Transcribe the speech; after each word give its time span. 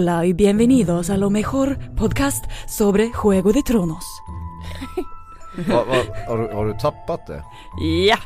Hola 0.00 0.24
y 0.24 0.32
bienvenidos 0.32 1.10
a 1.10 1.16
lo 1.18 1.28
mejor 1.28 1.76
podcast 1.94 2.46
sobre 2.66 3.12
Juego 3.12 3.52
de 3.52 3.62
Tronos. 3.62 4.04
Va, 5.68 5.84
va, 5.84 5.96
har, 6.28 6.38
du, 6.38 6.54
har 6.54 6.66
du 6.66 6.74
tappat 6.78 7.26
det? 7.26 7.44
Ja, 8.06 8.16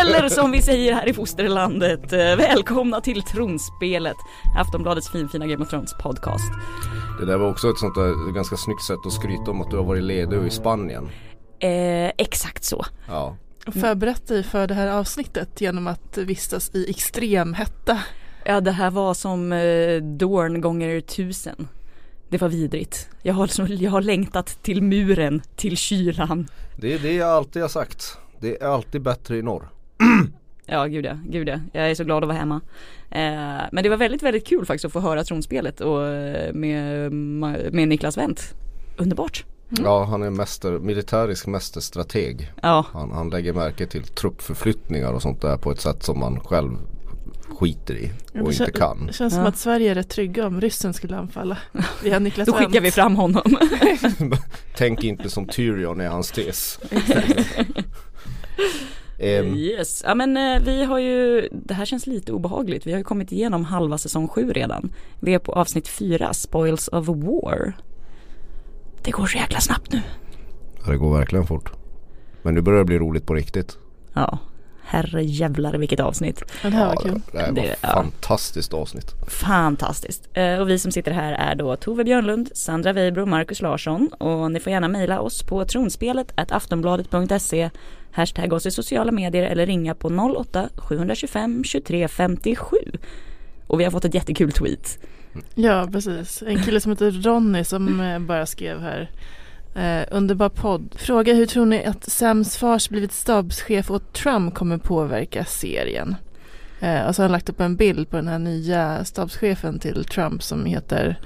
eller 0.00 0.28
som 0.28 0.50
vi 0.50 0.62
säger 0.62 0.92
här 0.92 1.08
i 1.08 1.12
fosterlandet, 1.12 2.12
eh, 2.12 2.18
välkomna 2.18 3.00
till 3.00 3.22
Tronspelet, 3.22 4.16
Aftonbladets 4.56 5.10
finfina 5.10 5.46
Game 5.46 5.64
of 5.64 5.70
Thrones 5.70 5.94
podcast. 6.02 6.52
Det 7.20 7.26
där 7.26 7.36
var 7.36 7.50
också 7.50 7.70
ett 7.70 7.78
sånt 7.78 7.94
där 7.94 8.32
ganska 8.32 8.56
snyggt 8.56 8.82
sätt 8.82 9.06
att 9.06 9.12
skryta 9.12 9.50
om 9.50 9.60
att 9.60 9.70
du 9.70 9.76
har 9.76 9.84
varit 9.84 10.04
ledig 10.04 10.46
i 10.46 10.50
Spanien. 10.50 11.08
Eh, 11.58 12.12
exakt 12.18 12.64
så. 12.64 12.84
Ja. 13.08 13.36
Förberett 13.66 14.28
dig 14.28 14.42
för 14.42 14.66
det 14.66 14.74
här 14.74 14.88
avsnittet 14.88 15.60
genom 15.60 15.86
att 15.86 16.18
vistas 16.18 16.74
i 16.74 16.90
extrem 16.90 17.54
hetta. 17.54 17.98
Ja, 18.44 18.60
det 18.60 18.70
här 18.70 18.90
var 18.90 19.14
som 19.14 19.52
eh, 19.52 19.96
Dorn 20.02 20.60
gånger 20.60 21.00
tusen. 21.00 21.68
Det 22.28 22.38
var 22.38 22.48
vidrigt. 22.48 23.08
Jag 23.22 23.34
har, 23.34 23.46
så- 23.46 23.66
jag 23.68 23.90
har 23.90 24.02
längtat 24.02 24.46
till 24.62 24.82
muren, 24.82 25.42
till 25.56 25.76
kylan. 25.76 26.48
Det 26.76 26.92
är 26.94 26.98
det 26.98 27.12
jag 27.12 27.28
alltid 27.28 27.62
har 27.62 27.68
sagt. 27.68 28.18
Det 28.40 28.62
är 28.62 28.66
alltid 28.66 29.02
bättre 29.02 29.36
i 29.36 29.42
norr. 29.42 29.68
Ja, 30.66 30.84
gud 30.86 31.04
ja, 31.04 31.18
gud 31.28 31.48
ja. 31.48 31.58
Jag 31.72 31.90
är 31.90 31.94
så 31.94 32.04
glad 32.04 32.22
att 32.24 32.28
vara 32.28 32.38
hemma. 32.38 32.60
Eh, 33.10 33.62
men 33.72 33.82
det 33.82 33.88
var 33.88 33.96
väldigt, 33.96 34.22
väldigt 34.22 34.46
kul 34.46 34.66
faktiskt 34.66 34.84
att 34.84 34.92
få 34.92 35.00
höra 35.00 35.24
tronspelet 35.24 35.80
och 35.80 36.06
eh, 36.06 36.52
med, 36.52 37.12
med 37.72 37.88
Niklas 37.88 38.16
Wendt. 38.18 38.54
Underbart. 38.96 39.44
Ja 39.68 40.04
han 40.04 40.22
är 40.22 40.30
mäster, 40.30 40.78
militärisk 40.78 41.46
mästerstrateg. 41.46 42.52
Ja, 42.62 42.86
Han, 42.92 43.10
han 43.12 43.30
lägger 43.30 43.52
märke 43.52 43.86
till 43.86 44.02
truppförflyttningar 44.02 45.12
och 45.12 45.22
sånt 45.22 45.40
där 45.42 45.56
på 45.56 45.70
ett 45.72 45.80
sätt 45.80 46.02
som 46.02 46.18
man 46.18 46.40
själv 46.40 46.70
skiter 47.48 47.94
i 47.94 48.12
och 48.42 48.52
inte 48.52 48.70
kan. 48.72 49.06
Det 49.06 49.12
känns 49.12 49.32
Ja. 49.32 49.36
som 49.38 49.46
att 49.46 49.56
Sverige 49.56 49.90
är 49.90 49.94
rätt 49.94 50.08
trygga 50.08 50.46
om 50.46 50.60
ryssen 50.60 50.94
skulle 50.94 51.16
anfalla. 51.16 51.58
Via 52.02 52.18
Niklas 52.18 52.46
då 52.46 52.52
skickar 52.52 52.70
Wendt. 52.72 52.86
vi 52.86 52.90
fram 52.90 53.16
honom. 53.16 53.42
Tänk 54.76 55.04
inte 55.04 55.30
som 55.30 55.46
Tyrion 55.46 56.00
är 56.00 56.08
hans 56.08 56.30
tes. 56.30 56.78
Ehm, 59.18 59.54
Yes, 59.54 60.02
ja 60.06 60.14
men 60.14 60.36
eh, 60.36 60.62
vi 60.64 60.84
har 60.84 60.98
ju, 60.98 61.48
det 61.52 61.74
här 61.74 61.84
känns 61.84 62.06
lite 62.06 62.32
obehagligt. 62.32 62.86
Vi 62.86 62.90
har 62.92 62.98
ju 62.98 63.04
kommit 63.04 63.32
igenom 63.32 63.64
halva 63.64 63.98
säsong 63.98 64.28
sju 64.28 64.52
redan. 64.52 64.92
Vi 65.20 65.34
är 65.34 65.38
på 65.38 65.52
avsnitt 65.52 65.88
fyra, 65.88 66.34
Spoils 66.34 66.88
of 66.88 67.08
War. 67.08 67.72
Det 69.02 69.10
går 69.10 69.26
så 69.26 69.38
jäkla 69.38 69.60
snabbt 69.60 69.92
nu. 69.92 70.00
ja, 70.84 70.90
det 70.92 70.96
går 70.98 71.16
verkligen 71.18 71.46
fort. 71.46 71.72
Men 72.42 72.54
nu 72.54 72.60
börjar 72.60 72.78
det 72.78 72.84
bli 72.84 72.98
roligt 72.98 73.26
på 73.26 73.34
riktigt. 73.34 73.78
Ja, 74.12 74.38
herre 74.86 75.22
jävlar 75.24 75.74
vilket 75.74 76.00
avsnitt. 76.00 76.42
Ja, 76.62 76.70
det 76.70 76.76
här 76.76 76.86
var 76.86 76.94
Ja, 76.94 77.00
kul. 77.02 77.20
Det 77.32 77.38
här 77.38 77.46
var 77.46 77.54
Det- 77.54 77.76
ja. 77.80 77.88
fantastiskt 77.92 78.74
avsnitt. 78.74 79.12
Fantastiskt. 79.28 80.28
Eh, 80.34 80.58
Och 80.58 80.68
vi 80.70 80.78
som 80.78 80.92
sitter 80.92 81.12
här 81.12 81.32
är 81.32 81.54
då 81.54 81.76
Tove 81.76 82.04
Björnlund, 82.04 82.50
Sandra 82.54 82.92
Weibro 82.92 83.22
och 83.22 83.28
Marcus 83.28 83.62
Larsson. 83.62 84.08
Och 84.08 84.50
ni 84.52 84.60
får 84.60 84.72
gärna 84.72 84.88
mejla 84.88 85.20
oss 85.20 85.42
på 85.42 85.64
tronspelet 85.64 86.32
aftonbladet.se 86.36 87.70
Hashtag 88.12 88.52
oss 88.52 88.66
i 88.66 88.70
sociala 88.70 89.12
medier 89.12 89.42
eller 89.42 89.66
ringa 89.66 89.94
på 89.94 90.08
08-725 90.10 91.64
23 91.64 92.08
57. 92.08 92.76
Och 93.66 93.80
vi 93.80 93.84
har 93.84 93.90
fått 93.90 94.04
ett 94.04 94.14
jättekul 94.14 94.52
tweet. 94.52 94.98
Ja, 95.54 95.88
precis. 95.92 96.42
En 96.46 96.62
kille 96.62 96.80
som 96.80 96.92
heter 96.92 97.10
Ronny 97.10 97.64
som 97.64 98.00
eh, 98.00 98.18
bara 98.18 98.46
skrev 98.46 98.80
här. 98.80 99.10
Eh, 99.74 100.04
underbar 100.10 100.48
podd. 100.48 100.94
Fråga 100.96 101.34
hur 101.34 101.46
tror 101.46 101.66
ni 101.66 101.84
att 101.84 102.04
Sams 102.04 102.56
fars 102.56 102.88
blivit 102.88 103.12
stabschef 103.12 103.90
åt 103.90 104.12
Trump 104.12 104.54
kommer 104.54 104.78
påverka 104.78 105.44
serien? 105.44 106.16
Eh, 106.80 107.06
och 107.06 107.14
så 107.16 107.22
har 107.22 107.24
han 107.24 107.32
lagt 107.32 107.48
upp 107.48 107.60
en 107.60 107.76
bild 107.76 108.10
på 108.10 108.16
den 108.16 108.28
här 108.28 108.38
nya 108.38 109.04
stabschefen 109.04 109.78
till 109.78 110.04
Trump 110.04 110.42
som 110.42 110.64
heter 110.64 111.20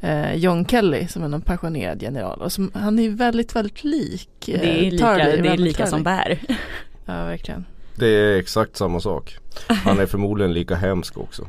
eh, 0.00 0.34
John 0.34 0.66
Kelly 0.66 1.06
som 1.08 1.22
är 1.22 1.28
någon 1.28 1.40
pensionerad 1.40 2.02
general. 2.02 2.42
Och 2.42 2.52
som, 2.52 2.70
han 2.74 2.98
är 2.98 3.02
ju 3.02 3.14
väldigt, 3.14 3.56
väldigt 3.56 3.84
lik 3.84 4.48
eh, 4.48 4.60
Det 4.60 4.86
är 4.86 4.90
lika, 4.90 5.04
Tarly, 5.04 5.42
det 5.42 5.48
är 5.48 5.56
lika 5.56 5.86
som 5.86 6.02
bär. 6.02 6.38
Ja, 7.08 7.24
verkligen. 7.24 7.64
Det 7.94 8.06
är 8.06 8.38
exakt 8.38 8.76
samma 8.76 9.00
sak. 9.00 9.36
Han 9.66 9.98
är 9.98 10.06
förmodligen 10.06 10.52
lika 10.52 10.74
hemsk 10.74 11.18
också. 11.18 11.46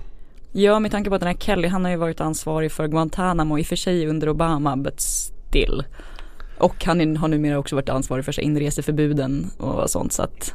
Ja, 0.51 0.79
med 0.79 0.91
tanke 0.91 1.09
på 1.09 1.15
att 1.15 1.21
den 1.21 1.27
här 1.27 1.37
Kelly, 1.37 1.67
han 1.67 1.83
har 1.85 1.91
ju 1.91 1.97
varit 1.97 2.21
ansvarig 2.21 2.71
för 2.71 2.87
Guantanamo 2.87 3.59
i 3.59 3.61
och 3.61 3.65
för 3.65 3.75
sig 3.75 4.07
under 4.07 4.29
Obama, 4.29 4.77
but 4.77 5.01
still. 5.01 5.83
Och 6.57 6.85
han 6.85 7.17
har 7.17 7.27
numera 7.27 7.57
också 7.59 7.75
varit 7.75 7.89
ansvarig 7.89 8.25
för 8.25 8.39
inreseförbuden 8.39 9.49
och 9.57 9.89
sånt 9.89 10.13
så 10.13 10.23
att 10.23 10.53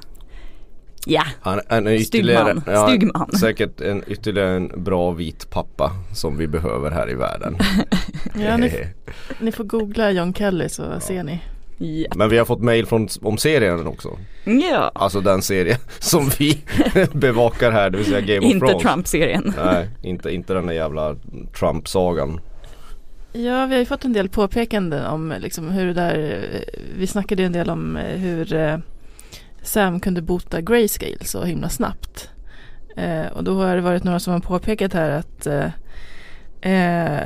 Ja, 1.07 1.23
Han, 1.41 1.61
han 1.69 1.87
är 1.87 1.99
Stygg 1.99 2.21
ytterligare. 2.21 2.87
Stygg 2.89 3.11
man. 3.15 3.33
säkert 3.33 3.81
en, 3.81 4.03
ytterligare 4.07 4.51
en 4.51 4.85
bra 4.85 5.11
vit 5.11 5.51
pappa 5.51 5.91
som 6.15 6.37
vi 6.39 6.47
behöver 6.47 6.91
här 6.91 7.11
i 7.11 7.15
världen. 7.15 7.57
Ja, 8.35 8.57
ni, 8.57 8.73
ni 9.41 9.53
får 9.53 9.65
googla 9.65 10.11
John 10.11 10.35
Kelly 10.35 10.69
så 10.69 11.01
ser 11.01 11.23
ni. 11.25 11.41
ja, 11.79 12.09
Men 12.17 12.29
vi 12.29 12.39
har 12.39 12.45
fått 12.45 12.61
mail 12.63 12.87
från, 12.87 13.09
om 13.23 13.39
serien 13.39 13.87
också. 13.87 14.19
ja. 14.45 14.93
Alltså 14.95 15.21
den 15.21 15.43
serie 15.43 15.79
som 15.99 16.31
vi 16.39 16.59
bevakar 17.13 17.71
här, 17.73 17.91
det 17.91 17.99
vill 17.99 18.07
säga 18.07 18.21
Game 18.21 18.39
of 18.39 18.45
inte 18.53 18.67
Thrones. 18.67 18.83
Trump-serien. 18.83 19.55
Nej, 19.65 19.89
inte, 20.03 20.31
inte 20.31 20.55
den 20.55 20.67
där 20.67 20.75
jävla 20.75 21.17
Trump-sagan. 21.59 22.41
Ja, 23.35 23.67
vi 23.67 23.75
har 23.75 23.81
ju 23.81 23.87
fått 23.87 24.05
en 24.05 24.13
del 24.13 24.29
påpekanden 24.29 25.07
om 25.07 25.35
liksom 25.41 25.71
hur 25.71 25.87
det 25.87 25.93
där, 25.93 26.49
eh, 26.53 26.83
vi 26.99 27.07
snackade 27.07 27.43
ju 27.43 27.47
en 27.47 27.53
del 27.53 27.71
om 27.71 27.97
eh, 27.97 28.19
hur 28.19 28.55
eh, 28.55 28.79
Sam 29.63 30.01
kunde 30.01 30.23
bota 30.23 30.61
grayscale 30.61 31.25
så 31.25 31.45
himla 31.45 31.69
snabbt. 31.69 32.31
Eh, 32.97 33.27
och 33.27 33.45
då 33.45 33.55
har 33.63 33.77
det 33.77 33.83
varit 33.83 34.05
några 34.05 34.21
som 34.21 34.33
har 34.33 34.41
påpekat 34.41 34.93
här 34.93 35.11
att 35.11 35.47
eh, 36.63 37.23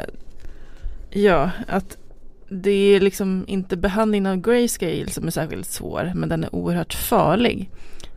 ja, 1.11 1.51
att 1.69 1.97
det 2.49 2.95
är 2.95 3.01
liksom 3.01 3.45
inte 3.49 3.77
behandlingen 3.77 4.27
av 4.27 4.37
grayscale 4.37 5.11
som 5.11 5.27
är 5.27 5.31
särskilt 5.31 5.67
svår, 5.67 6.13
men 6.15 6.29
den 6.29 6.45
är 6.45 6.55
oerhört 6.55 6.95
farlig. 6.95 7.71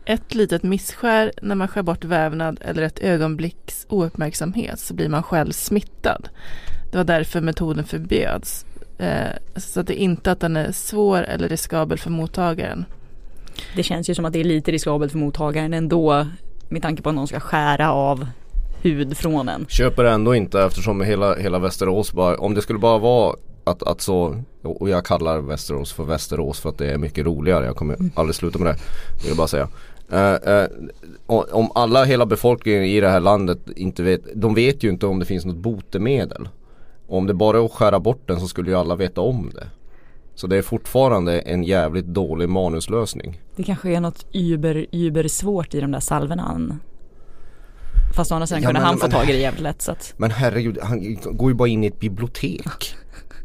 Ett 0.05 0.35
litet 0.35 0.63
misskär 0.63 1.31
när 1.41 1.55
man 1.55 1.67
skär 1.67 1.81
bort 1.81 2.03
vävnad 2.03 2.59
eller 2.61 2.83
ett 2.83 2.99
ögonblicks 2.99 3.85
ouppmärksamhet 3.89 4.79
så 4.79 4.93
blir 4.93 5.09
man 5.09 5.23
själv 5.23 5.51
smittad. 5.51 6.29
Det 6.91 6.97
var 6.97 7.03
därför 7.03 7.41
metoden 7.41 7.83
förbjöds. 7.85 8.65
Eh, 8.97 9.29
så 9.55 9.79
att 9.79 9.87
det 9.87 10.01
är 10.01 10.03
inte 10.03 10.31
att 10.31 10.39
den 10.39 10.57
är 10.57 10.71
svår 10.71 11.23
eller 11.23 11.49
riskabel 11.49 11.97
för 11.97 12.09
mottagaren. 12.09 12.85
Det 13.75 13.83
känns 13.83 14.09
ju 14.09 14.15
som 14.15 14.25
att 14.25 14.33
det 14.33 14.39
är 14.39 14.43
lite 14.43 14.71
riskabelt 14.71 15.11
för 15.11 15.19
mottagaren 15.19 15.73
ändå 15.73 16.27
med 16.69 16.81
tanke 16.81 17.01
på 17.01 17.09
att 17.09 17.15
någon 17.15 17.27
ska 17.27 17.39
skära 17.39 17.91
av 17.93 18.27
hud 18.81 19.17
från 19.17 19.49
en. 19.49 19.65
Köper 19.69 20.03
ändå 20.05 20.35
inte 20.35 20.61
eftersom 20.61 21.01
hela, 21.01 21.35
hela 21.35 21.59
Västerås 21.59 22.13
bara, 22.13 22.37
om 22.37 22.53
det 22.53 22.61
skulle 22.61 22.79
bara 22.79 22.97
vara 22.97 23.35
att, 23.63 23.83
att 23.83 24.01
så, 24.01 24.43
och 24.61 24.89
jag 24.89 25.05
kallar 25.05 25.39
Västerås 25.41 25.93
för 25.93 26.03
Västerås 26.03 26.59
för 26.59 26.69
att 26.69 26.77
det 26.77 26.91
är 26.91 26.97
mycket 26.97 27.25
roligare. 27.25 27.65
Jag 27.65 27.75
kommer 27.75 27.97
aldrig 28.15 28.35
sluta 28.35 28.59
med 28.59 28.67
det. 28.67 28.79
Vill 29.21 29.27
jag 29.27 29.37
bara 29.37 29.47
säga. 29.47 29.67
Eh, 30.11 30.65
och- 31.25 31.53
om 31.53 31.71
alla, 31.75 32.03
hela 32.03 32.25
befolkningen 32.25 32.83
i 32.83 32.99
det 33.01 33.09
här 33.09 33.19
landet 33.19 33.59
inte 33.75 34.03
vet, 34.03 34.21
de 34.35 34.53
vet 34.55 34.83
ju 34.83 34.89
inte 34.89 35.05
om 35.05 35.19
det 35.19 35.25
finns 35.25 35.45
något 35.45 35.55
botemedel. 35.55 36.49
Och 37.09 37.17
om 37.17 37.27
det 37.27 37.33
bara 37.33 37.57
är 37.57 37.65
att 37.65 37.71
skära 37.71 37.99
bort 37.99 38.27
den 38.27 38.39
så 38.39 38.47
skulle 38.47 38.71
ju 38.71 38.77
alla 38.77 38.95
veta 38.95 39.21
om 39.21 39.51
det. 39.55 39.67
Så 40.35 40.47
det 40.47 40.57
är 40.57 40.61
fortfarande 40.61 41.39
en 41.39 41.63
jävligt 41.63 42.05
dålig 42.05 42.49
manuslösning. 42.49 43.41
Det 43.55 43.63
kanske 43.63 43.89
är 43.95 43.99
något 43.99 44.25
über, 44.31 44.85
über 44.91 45.27
svårt 45.27 45.73
i 45.73 45.79
de 45.81 45.91
där 45.91 45.99
salvorna. 45.99 46.41
han- 46.43 46.79
Fast 48.15 48.31
å 48.31 48.35
andra 48.35 48.47
sidan 48.47 48.61
Ja, 48.63 48.67
kunde 48.67 48.79
men- 48.79 48.87
han 48.87 48.97
få 48.97 49.03
men- 49.07 49.11
tag 49.11 49.29
i 49.29 49.31
det 49.31 49.37
jävligt 49.39 49.61
lätt 49.63 49.81
så 49.81 49.91
att 49.91 50.13
Men 50.17 50.31
herregud, 50.31 50.79
han 50.81 51.17
går 51.23 51.51
ju 51.51 51.55
bara 51.55 51.67
in 51.67 51.83
i 51.83 51.87
ett 51.87 51.99
bibliotek. 51.99 52.95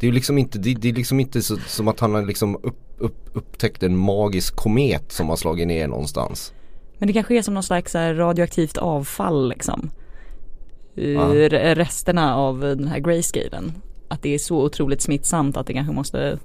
Det 0.01 0.07
är 0.07 0.09
ju 0.09 0.13
liksom 0.15 0.39
inte, 0.39 0.59
det, 0.59 0.75
det 0.75 0.89
är 0.89 0.93
liksom 0.93 1.21
inte 1.21 1.43
så, 1.43 1.57
som 1.57 1.89
att 1.89 2.01
han 2.01 2.15
har 2.15 2.23
liksom 2.23 2.57
upp, 2.63 2.79
upp, 2.99 3.31
upptäckt 3.33 3.83
en 3.83 3.97
magisk 3.97 4.57
komet 4.57 5.13
som 5.13 5.29
har 5.29 5.37
slagit 5.37 5.67
ner 5.69 5.89
någonstans. 5.89 6.53
Men 6.99 7.07
det 7.07 7.13
kanske 7.13 7.39
är 7.39 7.43
som 7.43 7.55
någon 7.55 7.63
slags 7.63 7.95
radioaktivt 7.95 8.77
avfall 8.77 9.49
liksom. 9.49 9.91
Ja. 10.95 11.29
Resterna 11.75 12.37
av 12.37 12.61
den 12.61 12.89
här 12.89 12.99
grayscalen. 12.99 13.73
Att 14.09 14.23
det 14.23 14.35
är 14.35 14.39
så 14.39 14.63
otroligt 14.65 15.03
smittsamt 15.03 15.57
att 15.57 15.67
det 15.67 15.73
kanske 15.73 15.93
måste 15.95 16.39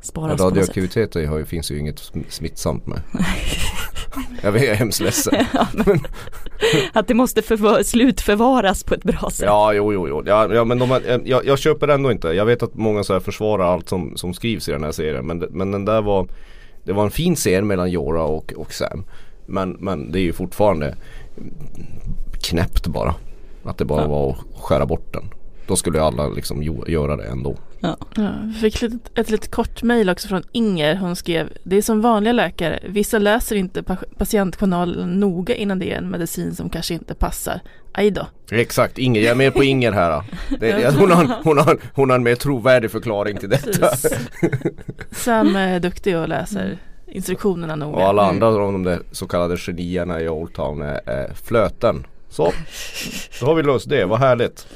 sparas 0.00 0.14
på 0.14 0.20
något 0.20 0.30
sätt. 0.38 0.44
Radioaktivitet 0.46 1.16
är- 1.16 1.26
har 1.26 1.38
ju- 1.38 1.44
finns 1.44 1.70
ju 1.70 1.78
inget 1.78 2.00
sm- 2.00 2.24
smittsamt 2.28 2.86
med. 2.86 3.00
jag 4.42 4.56
är 4.64 4.74
hemskt 4.74 5.00
ledsen. 5.00 5.34
Ja, 5.54 5.66
men, 5.86 6.00
att 6.92 7.08
det 7.08 7.14
måste 7.14 7.42
förvar- 7.42 7.82
slutförvaras 7.82 8.84
på 8.84 8.94
ett 8.94 9.02
bra 9.02 9.30
sätt. 9.30 9.46
Ja, 9.46 9.72
jo, 9.72 9.92
jo, 9.92 10.08
jo. 10.08 10.22
Ja, 10.26 10.54
ja 10.54 10.64
men 10.64 10.78
de 10.78 10.90
har, 10.90 11.00
eh, 11.10 11.18
jag, 11.24 11.46
jag 11.46 11.58
köper 11.58 11.88
ändå 11.88 12.12
inte. 12.12 12.28
Jag 12.28 12.44
vet 12.46 12.62
att 12.62 12.74
många 12.74 13.04
så 13.04 13.12
här 13.12 13.20
försvarar 13.20 13.72
allt 13.72 13.88
som, 13.88 14.16
som 14.16 14.34
skrivs 14.34 14.68
i 14.68 14.72
den 14.72 14.84
här 14.84 14.92
serien. 14.92 15.26
Men, 15.26 15.38
men 15.38 15.70
den 15.72 15.84
där 15.84 16.02
var, 16.02 16.28
det 16.84 16.92
var 16.92 17.04
en 17.04 17.10
fin 17.10 17.34
scen 17.36 17.66
mellan 17.66 17.90
Jorah 17.90 18.24
och, 18.24 18.52
och 18.56 18.72
Sam. 18.72 19.04
Men, 19.46 19.70
men 19.70 20.12
det 20.12 20.18
är 20.18 20.22
ju 20.22 20.32
fortfarande 20.32 20.96
knäppt 22.42 22.86
bara. 22.86 23.14
Att 23.64 23.78
det 23.78 23.84
bara 23.84 24.02
Ja. 24.02 24.08
var 24.08 24.30
att 24.30 24.36
skära 24.62 24.86
bort 24.86 25.12
den. 25.12 25.24
Då 25.66 25.76
skulle 25.76 26.02
alla 26.02 26.28
liksom 26.28 26.62
jo- 26.62 26.84
göra 26.88 27.16
det 27.16 27.24
ändå. 27.24 27.56
Ja, 27.80 27.96
vi 28.44 28.52
fick 28.52 28.82
ett, 28.82 29.18
ett 29.18 29.30
litet 29.30 29.50
kort 29.50 29.82
mejl 29.82 30.10
också 30.10 30.28
från 30.28 30.42
Inger. 30.52 30.96
Hon 30.96 31.16
skrev 31.16 31.48
Det 31.64 31.76
är 31.76 31.82
som 31.82 32.00
vanliga 32.00 32.32
läkare. 32.32 32.80
Vissa 32.88 33.18
läser 33.18 33.56
inte 33.56 33.82
pa- 33.82 33.96
patientjournalen 34.18 35.20
noga 35.20 35.54
innan 35.54 35.78
det 35.78 35.92
är 35.92 35.96
en 35.98 36.10
medicin 36.10 36.54
som 36.54 36.70
kanske 36.70 36.94
inte 36.94 37.14
passar. 37.14 37.60
Aj 37.92 38.10
då. 38.10 38.26
Exakt, 38.50 38.98
Inger, 38.98 39.20
jag 39.20 39.30
är 39.30 39.34
med 39.34 39.54
på 39.54 39.64
Inger 39.64 39.92
här. 39.92 40.22
Det, 40.60 40.94
hon, 40.98 41.10
har, 41.10 41.40
hon, 41.44 41.58
har, 41.58 41.78
hon 41.94 42.10
har 42.10 42.16
en 42.16 42.22
mer 42.22 42.34
trovärdig 42.34 42.90
förklaring 42.90 43.36
till 43.36 43.48
detta. 43.50 43.88
Precis. 43.88 44.18
Sam 45.10 45.56
är 45.56 45.80
duktig 45.80 46.16
och 46.18 46.28
läser 46.28 46.78
instruktionerna 47.06 47.76
noga. 47.76 47.96
Och 47.96 48.02
alla 48.02 48.22
andra 48.28 48.46
av 48.46 48.72
de 48.72 48.82
där 48.84 48.98
så 49.12 49.26
kallade 49.26 49.56
genierna 49.56 50.20
i 50.20 50.28
Old 50.28 50.54
Town 50.54 50.82
är, 50.82 51.00
är 51.10 51.34
flöten. 51.34 52.06
Så, 52.30 52.52
då 53.40 53.46
har 53.46 53.54
vi 53.54 53.62
löst 53.62 53.88
det, 53.88 54.04
vad 54.04 54.18
härligt. 54.18 54.66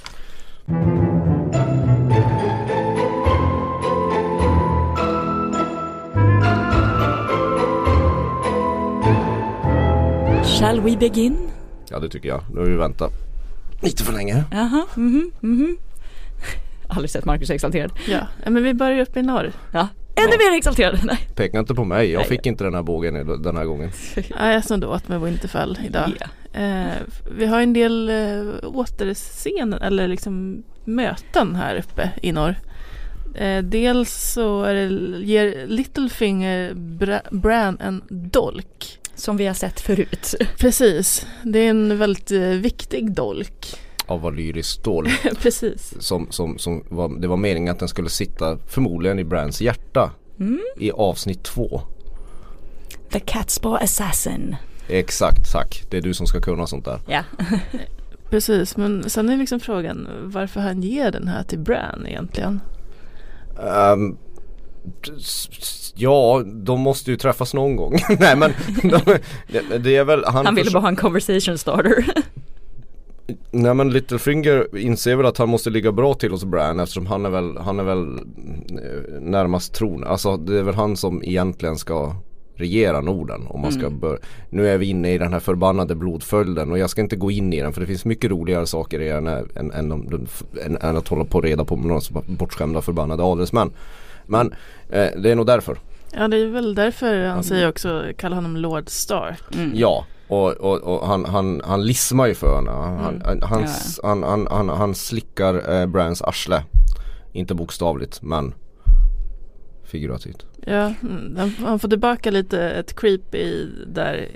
Shall 10.58 10.80
we 10.80 10.96
begin? 10.96 11.36
Ja 11.90 11.98
det 11.98 12.08
tycker 12.08 12.28
jag, 12.28 12.42
nu 12.52 12.60
har 12.60 12.66
vi 12.66 12.76
väntat 12.76 13.12
lite 13.82 14.04
för 14.04 14.12
länge. 14.12 14.44
Jaha, 14.52 14.86
mhm, 14.94 15.30
mhm. 15.40 15.76
Aldrig 16.88 17.10
sett 17.10 17.24
Marcus 17.24 17.50
exalterad. 17.50 17.92
Ja, 18.08 18.20
ja, 18.44 18.50
men 18.50 18.62
vi 18.62 18.74
börjar 18.74 19.00
uppe 19.00 19.20
i 19.20 19.22
norr. 19.22 19.52
Ja, 19.72 19.88
ännu 20.14 20.28
mer 20.50 20.58
exalterad. 20.58 21.00
Nej. 21.04 21.18
Peka 21.34 21.58
inte 21.58 21.74
på 21.74 21.84
mig, 21.84 22.10
jag 22.12 22.18
Nej. 22.18 22.28
fick 22.28 22.46
inte 22.46 22.64
den 22.64 22.74
här 22.74 22.82
bågen 22.82 23.42
den 23.42 23.56
här 23.56 23.64
gången. 23.64 23.90
Ja, 24.38 24.52
jag 24.52 24.64
snodde 24.64 24.86
åt 24.86 25.08
med 25.08 25.20
Winterfell 25.20 25.78
idag. 25.86 26.12
Ja. 26.20 26.26
Eh, 26.54 26.92
vi 27.38 27.46
har 27.46 27.60
en 27.60 27.72
del 27.72 28.08
eh, 28.08 28.68
återscener 28.68 29.78
eller 29.80 30.08
liksom 30.08 30.62
möten 30.84 31.54
här 31.56 31.76
uppe 31.76 32.10
i 32.22 32.32
norr. 32.32 32.54
Eh, 33.34 33.62
dels 33.62 34.32
så 34.32 34.62
är 34.62 34.74
det, 34.74 34.88
ger 35.24 35.66
Littlefinger 35.66 36.74
Bra- 36.74 37.30
Bran 37.30 37.78
en 37.80 38.02
dolk. 38.10 38.98
Som 39.16 39.36
vi 39.36 39.46
har 39.46 39.54
sett 39.54 39.80
förut. 39.80 40.34
Precis, 40.58 41.26
det 41.42 41.58
är 41.58 41.70
en 41.70 41.98
väldigt 41.98 42.30
eh, 42.30 42.40
viktig 42.40 43.12
dolk. 43.12 43.74
Av 44.06 44.20
valyriskt 44.20 44.72
stål. 44.80 45.08
Precis. 45.42 45.94
Som, 45.98 46.26
som, 46.30 46.58
som 46.58 46.84
var, 46.88 47.20
det 47.20 47.28
var 47.28 47.36
meningen 47.36 47.72
att 47.72 47.78
den 47.78 47.88
skulle 47.88 48.08
sitta 48.08 48.58
förmodligen 48.66 49.18
i 49.18 49.24
Brands 49.24 49.60
hjärta. 49.60 50.10
Mm. 50.40 50.60
I 50.78 50.90
avsnitt 50.90 51.42
två. 51.42 51.82
The 53.12 53.20
Catspaw 53.20 53.84
Assassin. 53.84 54.56
Exakt, 54.88 55.52
tack. 55.52 55.84
Det 55.90 55.96
är 55.96 56.02
du 56.02 56.14
som 56.14 56.26
ska 56.26 56.40
kunna 56.40 56.66
sånt 56.66 56.84
där. 56.84 57.00
Ja. 57.08 57.22
Precis, 58.30 58.76
men 58.76 59.10
sen 59.10 59.28
är 59.28 59.36
liksom 59.36 59.60
frågan 59.60 60.08
varför 60.22 60.60
han 60.60 60.82
ger 60.82 61.10
den 61.10 61.28
här 61.28 61.42
till 61.42 61.58
Bran 61.58 62.06
egentligen. 62.06 62.60
S- 65.18 65.92
ja, 65.96 66.42
de 66.46 66.80
måste 66.80 67.10
ju 67.10 67.16
träffas 67.16 67.54
någon 67.54 67.76
gång. 67.76 67.98
Nej 68.20 68.36
men 68.36 68.52
de, 68.82 69.18
det, 69.52 69.78
det 69.78 69.96
är 69.96 70.04
väl 70.04 70.24
han, 70.26 70.46
Han 70.46 70.54
ville 70.54 70.70
bara 70.70 70.80
ha 70.80 70.88
en 70.88 70.96
conversation 70.96 71.58
starter. 71.58 72.06
Nej 73.50 73.74
men 73.74 73.90
Littlefinger 73.90 74.78
inser 74.78 75.16
väl 75.16 75.26
att 75.26 75.38
han 75.38 75.48
måste 75.48 75.70
ligga 75.70 75.92
bra 75.92 76.14
till 76.14 76.30
hos 76.30 76.44
Bran 76.44 76.80
eftersom 76.80 77.06
han 77.06 77.26
är 77.26 77.30
väl, 77.30 77.56
han 77.58 77.78
är 77.80 77.84
väl 77.84 78.18
eh, 78.18 79.20
närmast 79.20 79.74
tron. 79.74 80.04
Alltså 80.04 80.36
det 80.36 80.58
är 80.58 80.62
väl 80.62 80.74
han 80.74 80.96
som 80.96 81.22
egentligen 81.24 81.76
ska 81.76 82.16
regera 82.56 83.00
Norden 83.00 83.46
om 83.48 83.60
man 83.60 83.72
ska 83.72 83.86
Mm. 83.86 83.98
bör- 84.00 84.18
Nu 84.50 84.68
är 84.68 84.78
vi 84.78 84.86
inne 84.86 85.14
i 85.14 85.18
den 85.18 85.32
här 85.32 85.40
förbannade 85.40 85.94
blodföljden 85.94 86.70
och 86.72 86.78
jag 86.78 86.90
ska 86.90 87.00
inte 87.00 87.16
gå 87.16 87.30
in 87.30 87.52
i 87.52 87.60
den 87.60 87.72
för 87.72 87.80
det 87.80 87.86
finns 87.86 88.04
mycket 88.04 88.30
roligare 88.30 88.66
saker 88.66 89.00
i 89.00 89.08
den 89.08 89.26
här, 89.26 89.44
än, 89.56 89.70
än, 89.72 89.92
än, 89.92 90.76
än 90.80 90.96
att 90.96 91.08
hålla 91.08 91.24
på 91.24 91.38
och 91.38 91.44
reda 91.44 91.64
på 91.64 91.76
några 91.76 92.00
bortskämda 92.26 92.80
förbannade 92.82 93.22
adelsmän. 93.22 93.70
Men 94.26 94.52
eh, 94.90 95.06
det 95.16 95.30
är 95.30 95.34
nog 95.34 95.46
därför. 95.46 95.78
Ja, 96.16 96.28
det 96.28 96.36
är 96.36 96.46
väl 96.46 96.74
därför 96.74 97.06
han 97.22 97.30
Mm. 97.30 97.42
säger 97.42 97.68
också, 97.68 98.02
kallar 98.16 98.36
honom 98.36 98.56
Lord 98.56 98.88
Stark. 98.88 99.54
Mm. 99.54 99.70
Ja, 99.74 100.04
och, 100.28 100.50
och, 100.52 100.80
och 100.80 101.06
han, 101.06 101.24
han, 101.24 101.60
han 101.64 101.86
lismar 101.86 102.26
ju 102.26 102.34
för 102.34 102.56
henne. 102.56 102.70
Han, 102.70 102.98
Mm. 103.14 103.22
han, 103.24 103.42
han, 103.42 103.66
han, 104.02 104.22
han, 104.22 104.46
han, 104.50 104.68
han 104.68 104.94
slickar 104.94 105.80
eh, 105.80 105.86
Brans 105.86 106.22
arsle. 106.22 106.62
Inte 107.32 107.54
bokstavligt 107.54 108.22
men 108.22 108.54
figurativt. 109.94 110.46
Ja, 110.66 110.92
mm, 111.02 111.36
han, 111.36 111.78
får 111.78 111.88
tillbaka 111.88 112.30
lite 112.30 112.60
ett 112.70 112.96
creep 112.96 113.34
i 113.34 113.70
där 113.86 114.28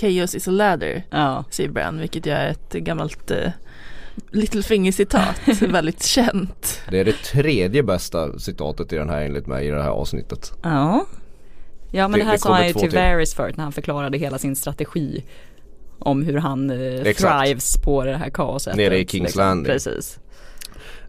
Chaos 0.00 0.34
is 0.34 0.48
a 0.48 0.50
ladder, 0.50 1.02
Ja. 1.10 1.44
säger 1.50 1.70
Bran, 1.70 1.98
vilket 1.98 2.26
ju 2.26 2.32
är 2.32 2.48
ett 2.50 2.72
gammalt 2.72 3.30
eh, 3.30 3.50
Littlefinger-citat, 4.30 5.40
väldigt 5.60 6.02
känt. 6.02 6.80
Det 6.90 7.00
är 7.00 7.04
det 7.04 7.12
tredje 7.12 7.82
bästa 7.82 8.38
citatet 8.38 8.92
i 8.92 8.96
den 8.96 9.08
här 9.08 9.22
enligt 9.22 9.46
mig 9.46 9.66
i 9.66 9.70
det 9.70 9.82
här 9.82 9.90
avsnittet. 9.90 10.52
Ja. 10.62 11.06
Ja 11.92 12.08
men 12.08 12.12
Det- 12.12 12.18
det, 12.18 12.24
här 12.24 12.32
det 12.32 12.38
sa 12.38 12.54
han 12.54 12.66
ju 12.66 12.72
till. 12.72 12.90
Varys 12.90 13.34
förut 13.34 13.56
när 13.56 13.64
han 13.64 13.72
förklarade 13.72 14.18
hela 14.18 14.38
sin 14.38 14.56
strategi. 14.56 15.24
Om 15.98 16.22
hur 16.22 16.38
han 16.38 16.70
eh, 16.70 17.02
thrives 17.02 17.76
på 17.84 18.04
det 18.04 18.16
här 18.16 18.30
kaoset. 18.30 18.76
Nere 18.76 18.96
i 18.96 18.98
Liksom. 18.98 19.20
King's 19.26 19.36
Landing. 19.36 19.72
Precis. 19.72 20.18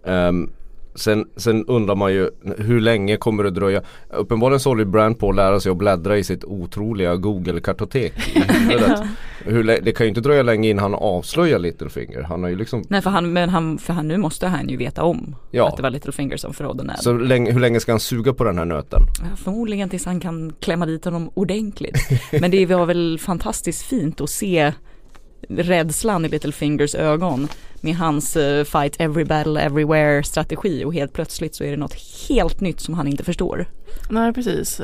Ehm, 0.05 0.51
sen, 0.95 1.25
sen 1.35 1.65
undrar 1.65 1.95
man 1.95 2.13
ju 2.13 2.29
hur 2.57 2.81
länge 2.81 3.17
kommer 3.17 3.43
det 3.43 3.49
dröja? 3.51 3.81
Uppenbarligen 4.09 4.59
så 4.59 4.69
håller 4.69 4.85
Bran 4.85 5.15
på 5.15 5.29
att 5.29 5.35
lära 5.35 5.59
sig 5.59 5.71
att 5.71 5.77
bläddra 5.77 6.17
i 6.17 6.23
sitt 6.23 6.43
otroliga 6.43 7.15
Google-kartotek 7.15 8.13
hur, 9.45 9.63
lä- 9.63 9.79
det 9.83 9.91
kan 9.91 10.05
ju 10.05 10.09
inte 10.09 10.21
dröja 10.21 10.43
länge 10.43 10.69
innan 10.69 10.83
han 10.83 10.93
avslöjar 10.95 11.59
Littlefinger. 11.59 12.21
Han 12.21 12.43
har 12.43 12.49
ju 12.49 12.55
liksom 12.55 12.83
Nej 12.89 13.01
för 13.01 13.09
han, 13.09 13.33
men 13.33 13.49
han, 13.49 13.77
för 13.77 13.93
han, 13.93 14.07
nu 14.07 14.17
måste 14.17 14.47
han 14.47 14.69
ju 14.69 14.77
veta 14.77 15.03
om 15.03 15.35
Ja. 15.51 15.67
att 15.67 15.77
det 15.77 15.83
var 15.83 15.89
Littlefinger 15.89 16.37
som 16.37 16.53
förrådde 16.53 16.83
Ned. 16.83 16.99
Så 16.99 17.13
länge, 17.13 17.51
hur 17.51 17.59
länge 17.59 17.79
ska 17.79 17.91
han 17.91 17.99
suga 17.99 18.33
på 18.33 18.43
den 18.43 18.57
här 18.57 18.65
nöten? 18.65 18.99
Ja, 19.19 19.35
Förmodligen 19.35 19.89
tills 19.89 20.05
han 20.05 20.19
kan 20.19 20.53
klämma 20.59 20.85
dit 20.85 21.05
honom 21.05 21.29
ordentligt. 21.33 21.97
Men 22.41 22.51
det 22.51 22.65
var 22.65 22.85
väl 22.85 23.19
fantastiskt 23.19 23.81
fint 23.81 24.21
att 24.21 24.29
se 24.29 24.73
rädslan 25.49 26.25
i 26.25 26.29
Littlefingers 26.29 26.95
ögon 26.95 27.47
med 27.81 27.95
hans 27.95 28.35
eh, 28.37 28.63
fight 28.63 28.95
every 28.99 29.23
battle 29.23 29.61
everywhere 29.61 30.23
strategi 30.23 30.85
och 30.85 30.93
helt 30.93 31.13
plötsligt 31.13 31.55
så 31.55 31.63
är 31.63 31.71
det 31.71 31.77
något 31.77 31.95
helt 32.29 32.61
nytt 32.61 32.79
som 32.79 32.93
han 32.93 33.07
inte 33.07 33.23
förstår. 33.23 33.65
Nej, 34.09 34.33
precis. 34.33 34.81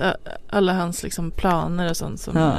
Alla 0.50 0.74
hans 0.74 1.04
liksom 1.04 1.32
planer 1.32 1.90
och 1.90 1.98
sånt 1.98 2.20
som 2.20 2.38
Ja. 2.38 2.54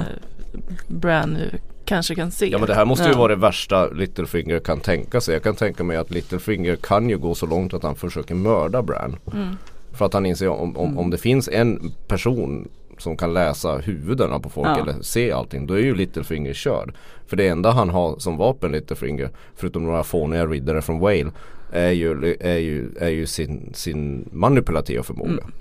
Bran 0.89 1.31
nu 1.31 1.51
kanske 1.85 2.15
kan 2.15 2.31
se. 2.31 2.47
Ja 2.51 2.59
men 2.59 2.67
det 2.67 2.75
här 2.75 2.85
måste 2.85 3.05
ju 3.05 3.11
Ja. 3.13 3.19
vara 3.19 3.29
det 3.35 3.41
värsta 3.41 3.87
Littlefinger 3.89 4.59
kan 4.59 4.81
tänka 4.81 5.21
sig. 5.21 5.35
Jag 5.35 5.43
kan 5.43 5.55
tänka 5.55 5.85
mig 5.85 5.97
att 5.97 6.11
Littlefinger 6.11 6.77
kan 6.77 7.09
ju 7.11 7.19
gå 7.19 7.35
så 7.35 7.47
långt 7.47 7.75
att 7.75 7.83
han 7.83 7.97
försöker 7.97 8.35
mörda 8.35 8.83
Bran. 8.83 9.17
Mm. 9.33 9.57
För 9.93 10.05
att 10.07 10.13
han 10.13 10.27
inser 10.27 10.49
om, 10.49 10.77
om, 10.77 10.87
Mm. 10.87 10.99
om 10.99 11.11
det 11.11 11.19
finns 11.19 11.49
en 11.49 11.93
person 12.07 12.69
som 12.99 13.17
kan 13.17 13.35
läsa 13.35 13.77
huvudena 13.77 14.41
på 14.41 14.51
folk 14.51 14.69
Ja. 14.69 14.81
eller 14.83 15.03
se 15.03 15.33
allting 15.33 15.67
då 15.67 15.75
är 15.75 15.79
ju 15.83 15.95
Littlefinger 15.95 16.53
körd. 16.55 16.95
För 17.27 17.37
det 17.37 17.49
enda 17.49 17.71
han 17.71 17.91
har 17.91 18.19
som 18.19 18.37
vapen 18.37 18.73
Littlefinger 18.73 19.31
förutom 19.55 19.85
några 19.85 20.05
fåniga 20.05 20.47
riddare 20.47 20.83
från 20.83 20.99
Wale 20.99 21.31
är 21.73 21.91
ju, 21.91 22.37
är 22.41 22.59
ju, 22.59 22.91
är 23.01 23.09
ju 23.09 23.27
sin, 23.27 23.71
sin 23.75 24.29
manipulativa 24.33 25.03
förmåga. 25.03 25.31
Mm. 25.31 25.53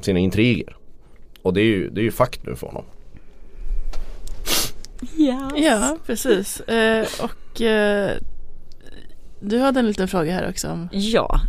Sina 0.00 0.18
intriger. 0.18 0.76
Och 1.42 1.54
det 1.54 1.60
är 1.60 1.64
ju, 1.64 1.90
det 1.90 2.00
är 2.00 2.04
ju 2.04 2.12
fakt 2.12 2.46
nu 2.46 2.56
för 2.56 2.66
honom. 2.66 2.84
Yes. 5.16 5.52
Ja, 5.56 5.96
precis. 6.06 6.60
Eh, 6.60 7.06
och 7.22 7.60
eh, 7.62 8.10
du 9.40 9.58
hade 9.58 9.80
en 9.80 9.86
liten 9.86 10.08
fråga 10.08 10.32
här 10.32 10.48
också 10.48 10.68
om 10.68 10.88
Ja. 10.92 11.40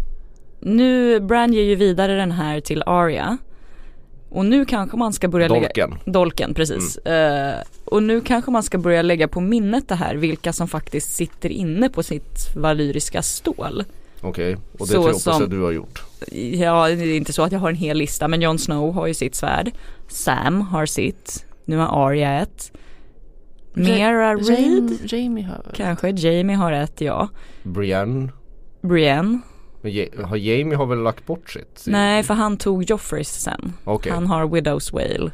Nu, 0.59 1.19
Bran 1.19 1.53
ger 1.53 1.63
ju 1.63 1.75
vidare 1.75 2.15
den 2.15 2.31
här 2.31 2.59
till 2.59 2.83
Arya. 2.85 3.37
Och 4.33 4.45
nu 4.45 4.65
kanske 4.65 4.97
man 4.97 5.13
ska 5.13 5.27
börja 5.27 5.47
lägga 5.47 5.67
Dolken. 5.67 5.95
Dolken, 6.05 6.53
precis. 6.53 6.97
Eh, 6.97 7.55
och 7.85 8.03
nu 8.03 8.21
kanske 8.21 8.51
man 8.51 8.63
ska 8.63 8.77
börja 8.77 9.01
lägga 9.01 9.27
på 9.27 9.41
minnet 9.41 9.87
det 9.87 9.95
här, 9.95 10.15
vilka 10.15 10.53
som 10.53 10.67
faktiskt 10.67 11.15
sitter 11.15 11.49
inne 11.49 11.89
på 11.89 12.03
sitt 12.03 12.55
valyriska 12.55 13.21
stål. 13.21 13.83
Okej, 14.21 14.53
och 14.53 14.79
det 14.79 14.85
Så 14.85 14.93
tror 14.93 15.21
jag 15.25 15.43
att 15.43 15.49
du 15.49 15.61
har 15.61 15.71
gjort. 15.71 16.03
Ja, 16.31 16.87
det 16.87 16.93
är 16.93 17.17
inte 17.17 17.33
så 17.33 17.43
att 17.43 17.51
jag 17.51 17.59
har 17.59 17.69
en 17.69 17.75
hel 17.75 17.97
lista, 17.97 18.27
men 18.27 18.41
Jon 18.41 18.59
Snow 18.59 18.93
har 18.93 19.07
ju 19.07 19.13
sitt 19.13 19.35
svärd. 19.35 19.71
Sam 20.07 20.61
har 20.61 20.85
sitt. 20.85 21.45
Nu 21.65 21.77
har 21.77 22.07
Arya 22.07 22.41
ett. 22.41 22.71
Mera? 23.73 24.39
Jamie, 24.39 24.97
Jamie 25.05 25.45
har 25.45 25.65
Kanske. 25.75 26.09
Jamie 26.09 26.55
har 26.55 26.71
ett, 26.71 27.01
ja. 27.01 27.29
Brienne. 27.63 28.31
Brienne? 28.81 29.39
Men 29.83 29.93
Ja- 29.95 30.25
Har 30.27 30.37
Jamie 30.37 30.75
har 30.77 30.85
väl 30.85 31.03
lagt 31.03 31.25
bort 31.25 31.49
sitt? 31.49 31.83
Nej, 31.87 32.23
för 32.23 32.33
han 32.33 32.57
tog 32.57 32.83
Joffreys 32.83 33.29
sen. 33.41 33.73
Okej. 33.83 34.11
Han 34.11 34.27
har 34.27 34.45
Widow's 34.45 34.93
Whale. 34.93 35.31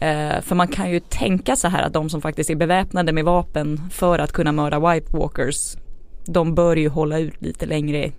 Eh, 0.00 0.42
för 0.42 0.54
man 0.54 0.68
kan 0.68 0.90
ju 0.90 1.00
tänka 1.00 1.56
så 1.56 1.68
här 1.68 1.82
att 1.82 1.92
de 1.92 2.10
som 2.10 2.20
faktiskt 2.20 2.50
är 2.50 2.54
beväpnade 2.54 3.12
med 3.12 3.24
vapen 3.24 3.80
för 3.90 4.18
att 4.18 4.32
kunna 4.32 4.52
mörda 4.52 4.92
White 4.92 5.16
Walkers, 5.16 5.76
de 6.26 6.54
bör 6.54 6.76
ju 6.76 6.88
hålla 6.88 7.18
ut 7.18 7.42
lite 7.42 7.66
längre 7.66 8.12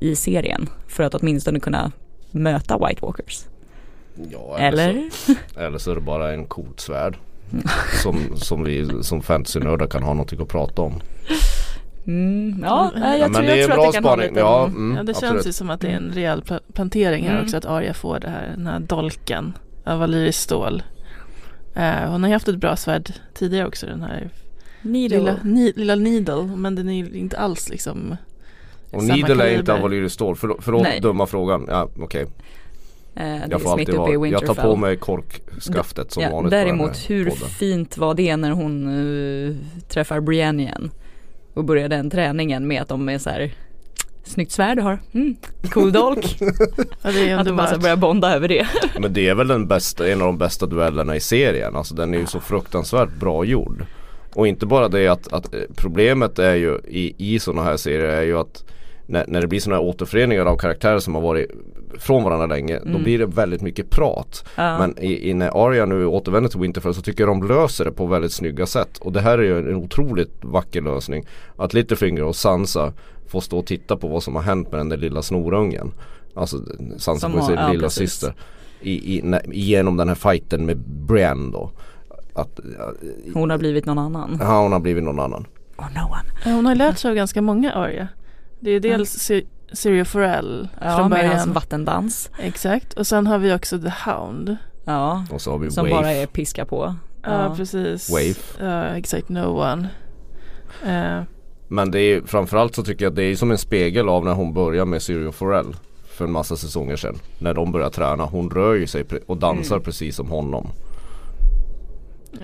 i 0.00 0.16
serien 0.16 0.68
för 0.88 1.02
att 1.04 1.14
åtminstone 1.14 1.60
kunna 1.60 1.92
möta 2.30 2.78
White 2.88 3.02
Walkers. 3.02 3.44
Ja, 4.30 4.58
Eller? 4.58 5.10
Så, 5.10 5.34
eller 5.60 5.78
så 5.84 5.90
är 5.90 5.94
det 5.94 6.00
bara 6.00 6.32
en 6.32 6.44
coolt 6.46 6.80
svärd. 6.80 7.16
som, 8.02 8.18
som 8.36 8.64
vi 8.64 9.02
som 9.02 9.22
fantasynördar 9.22 9.86
kan 9.86 10.02
ha 10.02 10.12
någonting 10.12 10.42
att 10.42 10.48
prata 10.48 10.82
om. 10.82 11.00
Mm, 12.08 12.60
ja, 12.64 12.90
Mm. 12.96 13.02
jag, 13.10 13.18
Ja, 13.20 13.24
tror, 13.24 13.32
men 13.32 13.42
det 13.44 13.48
jag 13.50 13.58
är 13.58 13.64
tror 13.66 13.74
bra 13.74 13.84
att 13.86 13.92
det 13.92 13.96
kan 13.96 14.02
spaning. 14.04 14.28
lite 14.28 14.40
Ja, 14.40 14.64
mm, 14.66 14.96
ja, 14.96 15.02
det 15.02 15.10
absolut. 15.10 15.32
känns 15.34 15.46
ju 15.46 15.52
som 15.52 15.70
att 15.70 15.80
det 15.80 15.88
är 15.88 15.96
en 15.96 16.10
rejäl 16.14 16.40
pla- 16.42 16.60
plantering 16.72 17.24
här 17.24 17.32
Mm. 17.32 17.44
också 17.44 17.56
att 17.56 17.64
Arya 17.64 17.94
får 17.94 18.20
det 18.20 18.28
här, 18.28 18.52
den 18.56 18.66
här 18.66 18.80
dolken 18.80 19.52
av 19.84 19.98
valyriskt 19.98 20.42
stål. 20.42 20.82
Eh, 21.74 22.10
hon 22.10 22.22
har 22.22 22.28
ju 22.28 22.32
haft 22.32 22.48
ett 22.48 22.56
bra 22.56 22.76
svärd 22.76 23.12
tidigare 23.34 23.66
också 23.66 23.86
den 23.86 24.02
här 24.02 24.30
Needle. 24.82 25.18
lilla, 25.18 25.36
ni, 25.42 25.72
lilla 25.76 25.94
Needle 25.94 26.42
men 26.56 26.74
den 26.74 26.88
är 26.88 26.92
ju 27.04 27.12
inte 27.18 27.38
alls 27.38 27.68
liksom 27.68 28.16
Och 28.90 29.02
Needle 29.04 29.14
är 29.44 29.48
inte 29.50 29.54
kaliber. 29.56 29.72
av 29.72 29.80
valyriskt 29.80 30.14
stål. 30.14 30.36
För, 30.36 30.56
förlåt 30.60 30.82
Nej. 30.82 31.00
dumma 31.00 31.26
frågan. 31.26 31.66
Ja 31.68 31.88
okej. 32.00 32.22
Eh, 32.22 32.28
det 33.14 33.24
är 33.24 33.48
Jag 33.50 33.62
får 33.62 33.72
alltid 33.72 33.94
vara, 33.94 34.28
jag 34.28 34.46
tar 34.46 34.54
på 34.54 34.76
mig 34.76 34.96
korkskaftet 34.96 36.12
som 36.12 36.22
ja, 36.22 36.30
vanligt. 36.30 36.50
Däremot 36.50 37.10
hur 37.10 37.24
podden. 37.24 37.48
fint 37.48 37.98
var 37.98 38.14
det 38.14 38.36
när 38.36 38.50
hon 38.50 38.88
uh, 38.88 39.56
träffar 39.88 40.20
Brienne 40.20 40.62
igen? 40.62 40.90
Och 41.58 41.64
börjar 41.64 41.88
den 41.88 42.10
träningen 42.10 42.68
med 42.68 42.82
att 42.82 42.88
de 42.88 43.08
är 43.08 43.18
så 43.18 43.30
här 43.30 43.50
Snyggt 44.24 44.52
svärd 44.52 44.78
du 44.78 44.82
har, 44.82 44.98
mm, 45.12 45.36
cool 45.70 45.92
dolk. 45.92 46.38
Ja, 47.02 47.12
det 47.12 47.30
är 47.30 47.36
att 47.36 47.46
de 47.46 47.56
bara 47.56 47.78
börjar 47.78 47.96
bonda 47.96 48.34
över 48.34 48.48
det. 48.48 48.66
Men 48.98 49.12
det 49.12 49.28
är 49.28 49.34
väl 49.34 49.48
den 49.48 49.66
bästa, 49.66 50.08
en 50.08 50.20
av 50.20 50.26
de 50.26 50.38
bästa 50.38 50.66
duellerna 50.66 51.16
i 51.16 51.20
serien. 51.20 51.76
Alltså 51.76 51.94
den 51.94 52.14
är 52.14 52.18
ju 52.18 52.26
så 52.26 52.40
fruktansvärt 52.40 53.14
bra 53.20 53.44
gjord. 53.44 53.86
Och 54.34 54.48
inte 54.48 54.66
bara 54.66 54.88
det 54.88 55.08
att, 55.08 55.32
att 55.32 55.54
eh, 55.54 55.60
problemet 55.76 56.38
är 56.38 56.54
ju 56.54 56.78
i, 56.88 57.34
i 57.34 57.38
sådana 57.38 57.62
här 57.62 57.76
serier 57.76 58.08
är 58.08 58.22
ju 58.22 58.38
att 58.38 58.64
när, 59.08 59.24
när 59.28 59.40
det 59.40 59.46
blir 59.46 59.60
sådana 59.60 59.82
här 59.82 59.88
återföreningar 59.88 60.46
av 60.46 60.56
karaktärer 60.56 60.98
som 60.98 61.14
har 61.14 61.22
varit 61.22 61.50
från 61.98 62.24
varandra 62.24 62.46
länge 62.46 62.78
då 62.78 62.88
Mm. 62.88 63.02
blir 63.02 63.18
det 63.18 63.26
väldigt 63.26 63.60
mycket 63.62 63.90
prat. 63.90 64.44
Ja. 64.56 64.78
Men 64.78 64.98
i, 64.98 65.30
i 65.30 65.34
när 65.34 65.66
Arya 65.68 65.86
nu 65.86 66.06
återvänder 66.06 66.50
till 66.50 66.60
Winterfell 66.60 66.94
så 66.94 67.02
tycker 67.02 67.24
jag 67.26 67.30
de 67.40 67.48
löser 67.48 67.84
det 67.84 67.92
på 67.92 68.06
väldigt 68.06 68.32
snygga 68.32 68.66
sätt. 68.66 68.98
Och 68.98 69.12
det 69.12 69.20
här 69.20 69.38
är 69.38 69.42
ju 69.42 69.58
en 69.58 69.74
otroligt 69.76 70.32
vacker 70.44 70.80
lösning. 70.82 71.26
Att 71.56 71.74
Littlefinger 71.74 72.22
och 72.24 72.36
Sansa 72.36 72.92
får 73.26 73.40
stå 73.40 73.58
och 73.58 73.66
titta 73.66 73.96
på 73.96 74.08
vad 74.08 74.22
som 74.22 74.36
har 74.36 74.42
hänt 74.42 74.70
med 74.72 74.80
den 74.80 74.88
där 74.88 74.96
lilla 74.96 75.22
snorungen. 75.22 75.92
Alltså 76.34 76.56
Sansa 76.98 77.20
Som 77.20 77.32
får 77.32 77.40
sin 77.40 77.54
ja, 77.54 77.68
lilla 77.72 77.82
precis. 77.82 78.10
syster. 78.10 78.34
I, 78.80 79.18
i, 79.18 79.22
när, 79.22 79.42
genom 79.52 79.96
den 79.96 80.08
här 80.08 80.14
fighten 80.14 80.66
med 80.66 80.76
Brienne 80.78 81.52
då. 81.52 81.70
Att 82.34 82.60
Hon 83.34 83.50
har 83.50 83.58
blivit 83.58 83.86
någon 83.86 83.98
annan. 83.98 84.36
ja, 84.40 84.62
hon 84.62 84.72
har 84.72 84.80
blivit 84.80 85.04
någon 85.04 85.20
annan. 85.20 85.46
Or 85.76 85.82
no 85.94 86.00
one. 86.10 86.54
Hon 86.56 86.66
har 86.66 86.74
lärt 86.74 86.98
sig 86.98 87.08
av 87.08 87.14
ganska 87.14 87.42
många 87.42 87.72
Arya. 87.72 88.08
Det 88.60 88.70
är 88.70 88.80
dels 88.80 89.10
Sy- 89.10 89.44
Syrio 89.72 90.04
Forel 90.04 90.68
Ja, 90.80 90.96
från 90.96 91.10
med 91.10 91.18
hans 91.20 91.32
början. 91.34 91.52
vattendans. 91.52 92.30
Exakt. 92.38 92.92
Och 92.94 93.06
sen 93.06 93.26
har 93.26 93.38
vi 93.38 93.54
också 93.54 93.78
The 93.78 93.92
Hound. 94.10 94.56
Ja, 94.84 95.24
Och 95.30 95.40
så 95.40 95.50
har 95.50 95.58
vi 95.58 95.70
som 95.70 95.84
Waif. 95.84 95.94
bara 95.96 96.12
är 96.12 96.26
piska 96.26 96.64
på. 96.64 96.94
Ja, 97.22 97.54
precis. 97.56 98.10
Waif. 98.10 98.56
Ja, 98.60 98.82
exakt. 98.84 99.28
No 99.28 99.46
one. 99.62 99.88
Eh, 100.86 101.22
Men 101.68 101.90
det 101.90 102.00
är 102.00 102.20
framförallt 102.20 102.74
så 102.74 102.82
tycker 102.82 103.04
jag 103.04 103.10
att 103.10 103.16
det 103.16 103.22
är 103.24 103.36
som 103.36 103.50
en 103.50 103.58
spegel 103.58 104.08
av 104.08 104.24
när 104.24 104.32
hon 104.34 104.54
börjar 104.54 104.84
med 104.84 105.02
Syrio 105.02 105.32
Forel 105.32 105.76
för 106.08 106.24
en 106.24 106.32
massa 106.32 106.56
säsonger 106.56 106.96
sedan. 106.96 107.18
När 107.38 107.54
de 107.54 107.72
börjar 107.72 107.90
träna. 107.90 108.24
Hon 108.24 108.50
rör 108.50 108.74
ju 108.74 108.86
sig 108.86 109.04
och 109.26 109.36
dansar 109.36 109.76
Mm. 109.76 109.84
precis 109.84 110.16
som 110.16 110.30
honom. 110.30 110.68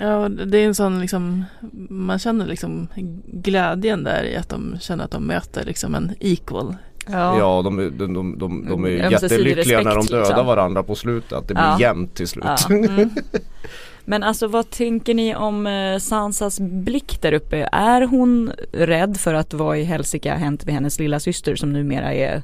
Ja, 0.01 0.29
det 0.29 0.59
är 0.59 0.67
en 0.67 0.75
sån 0.75 1.01
liksom, 1.01 1.45
man 1.89 2.19
känner 2.19 2.47
liksom 2.47 2.89
glädjen 3.27 4.05
där 4.05 4.25
i 4.25 4.37
att 4.37 4.49
de 4.49 4.77
känner 4.81 5.05
att 5.05 5.11
de 5.11 5.27
möter 5.27 5.65
liksom 5.65 5.95
en 5.95 6.13
equal. 6.21 6.77
Ja. 7.07 7.39
Ja, 7.39 7.63
de, 7.65 7.77
de, 7.77 8.15
de, 8.15 8.39
de, 8.39 8.67
de, 8.69 8.85
är 8.85 8.89
ju 8.89 8.99
Mm, 8.99 9.13
jättelyckliga 9.13 9.79
när 9.79 9.85
de 9.85 9.97
respekt, 9.97 10.11
dödar 10.11 10.27
liksom. 10.29 10.47
varandra 10.47 10.83
på 10.83 10.95
slutet. 10.95 11.33
Att 11.33 11.49
det 11.49 11.55
blir 11.55 11.65
Ja. 11.65 11.81
jämnt 11.81 12.15
till 12.15 12.29
slut. 12.29 12.45
Ja. 12.47 12.75
Mm. 12.75 13.11
Men 14.05 14.23
alltså 14.23 14.47
vad 14.49 14.71
tänker 14.71 15.15
ni 15.15 15.35
om 15.35 15.67
eh, 15.67 15.99
Sansas 15.99 16.61
blick 16.61 17.23
där 17.23 17.33
uppe? 17.33 17.69
Är 17.73 18.03
hon 18.03 18.53
rädd 18.73 19.17
för 19.17 19.35
att 19.35 19.55
vad 19.55 19.79
i 19.79 19.83
helsike 19.83 20.31
har 20.31 20.39
hänt 20.39 20.65
med 20.65 20.75
hennes 20.75 20.99
lilla 21.01 21.21
syster 21.21 21.55
som 21.57 21.73
numera 21.73 22.15
är 22.15 22.43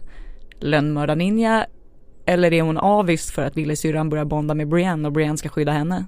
lönnmördarninja? 0.60 1.66
Eller 2.26 2.52
är 2.52 2.62
hon 2.62 2.78
avis 2.78 3.32
för 3.32 3.42
att 3.42 3.56
lillasyrran 3.56 4.08
börjar 4.10 4.24
bonda 4.24 4.54
med 4.54 4.68
Brienne 4.68 5.08
och 5.08 5.12
Brienne 5.12 5.36
ska 5.36 5.48
skydda 5.48 5.72
henne? 5.72 6.04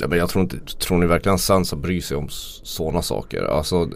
Ja, 0.00 0.08
men 0.08 0.18
jag 0.18 0.28
tror 0.28 0.42
inte, 0.42 0.56
tror 0.78 0.98
ni 0.98 1.06
verkligen 1.06 1.38
Sansa 1.38 1.76
bryr 1.76 2.00
sig 2.00 2.16
om 2.16 2.28
sådana 2.62 3.02
saker? 3.02 3.44
Alltså 3.44 3.88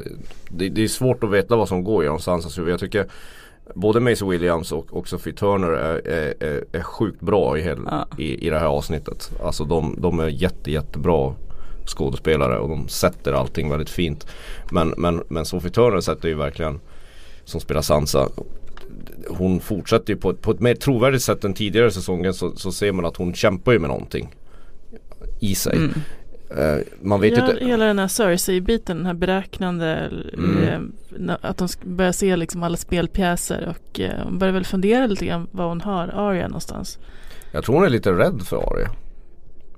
det, 0.49 0.69
det 0.69 0.83
är 0.85 0.89
svårt 0.89 1.25
att 1.25 1.31
veta 1.31 1.57
vad 1.57 1.69
som 1.69 1.85
går 1.85 2.03
genom 2.05 2.19
Sansas 2.19 2.59
huvud. 2.59 2.73
Jag 2.73 2.81
tycker 2.81 3.07
både 3.75 4.01
Maisie 4.01 4.29
Williams 4.29 4.73
och, 4.73 4.93
och 4.93 5.09
Sophie 5.09 5.33
Turner 5.33 5.69
är, 5.69 6.09
är, 6.09 6.65
är, 6.73 6.83
sjukt 6.83 7.21
bra 7.21 7.59
i, 7.59 7.63
hel, 7.63 7.79
Ja. 7.91 8.07
i, 8.19 8.47
i 8.47 8.51
det 8.51 8.59
här 8.59 8.67
avsnittet. 8.67 9.33
Alltså 9.45 9.65
de, 9.65 9.95
de 9.99 10.21
är 10.21 10.29
jätte, 10.29 10.71
jättebra 10.71 11.35
skådespelare 11.87 12.59
och 12.59 12.69
de 12.69 12.89
sätter 12.89 13.33
allting 13.33 13.71
väldigt 13.71 13.91
fint. 13.91 14.27
Men, 14.71 14.95
men, 14.97 15.23
men 15.29 15.45
Sophie 15.45 15.71
Turner 15.71 16.01
sätter 16.01 16.29
ju 16.29 16.35
verkligen, 16.35 16.81
som 17.45 17.61
spelar 17.61 17.83
Sansa, 17.83 18.29
hon 19.29 19.61
fortsätter 19.61 20.13
ju 20.13 20.17
på 20.19 20.35
på 20.35 20.51
ett 20.51 20.61
mer 20.61 20.75
trovärdigt 20.75 21.23
sätt 21.23 21.45
än 21.45 21.55
tidigare 21.55 21.91
säsongen 21.91 22.35
så, 22.35 22.57
så 22.57 22.73
ser 22.73 22.93
man 22.93 23.05
att 23.05 23.17
hon 23.17 23.35
kämpar 23.35 23.73
ju 23.73 23.79
med 23.79 23.91
någonting 23.91 24.35
i 25.41 25.55
sig. 25.55 25.77
Mm. 25.77 25.91
Eh, 26.51 26.83
man 27.03 27.21
vet 27.21 27.37
ja, 27.37 27.51
inte. 27.51 27.65
Hela 27.65 27.85
den 27.85 27.99
här 27.99 28.09
Cersei-biten, 28.09 28.97
den 28.97 29.07
här 29.07 29.15
beräknande, 29.15 30.11
Mm. 30.39 30.93
na- 31.11 31.37
att 31.41 31.57
de 31.59 31.69
börjar 31.85 32.13
se 32.13 32.37
liksom 32.37 32.63
alla 32.63 32.77
spelpjäser 32.77 33.69
och 33.77 34.01
eh, 34.01 34.25
hon 34.25 34.39
börjar 34.39 34.53
väl 34.55 34.65
fundera 34.65 35.07
lite 35.07 35.27
grann 35.27 35.47
var 35.51 35.69
hon 35.69 35.81
har 35.81 36.09
Arya 36.09 36.49
någonstans. 36.49 36.99
Jag 37.53 37.65
tror 37.65 37.75
hon 37.75 37.85
är 37.85 37.89
lite 37.91 38.13
rädd 38.13 38.43
för 38.43 38.57
Arya. 38.57 38.91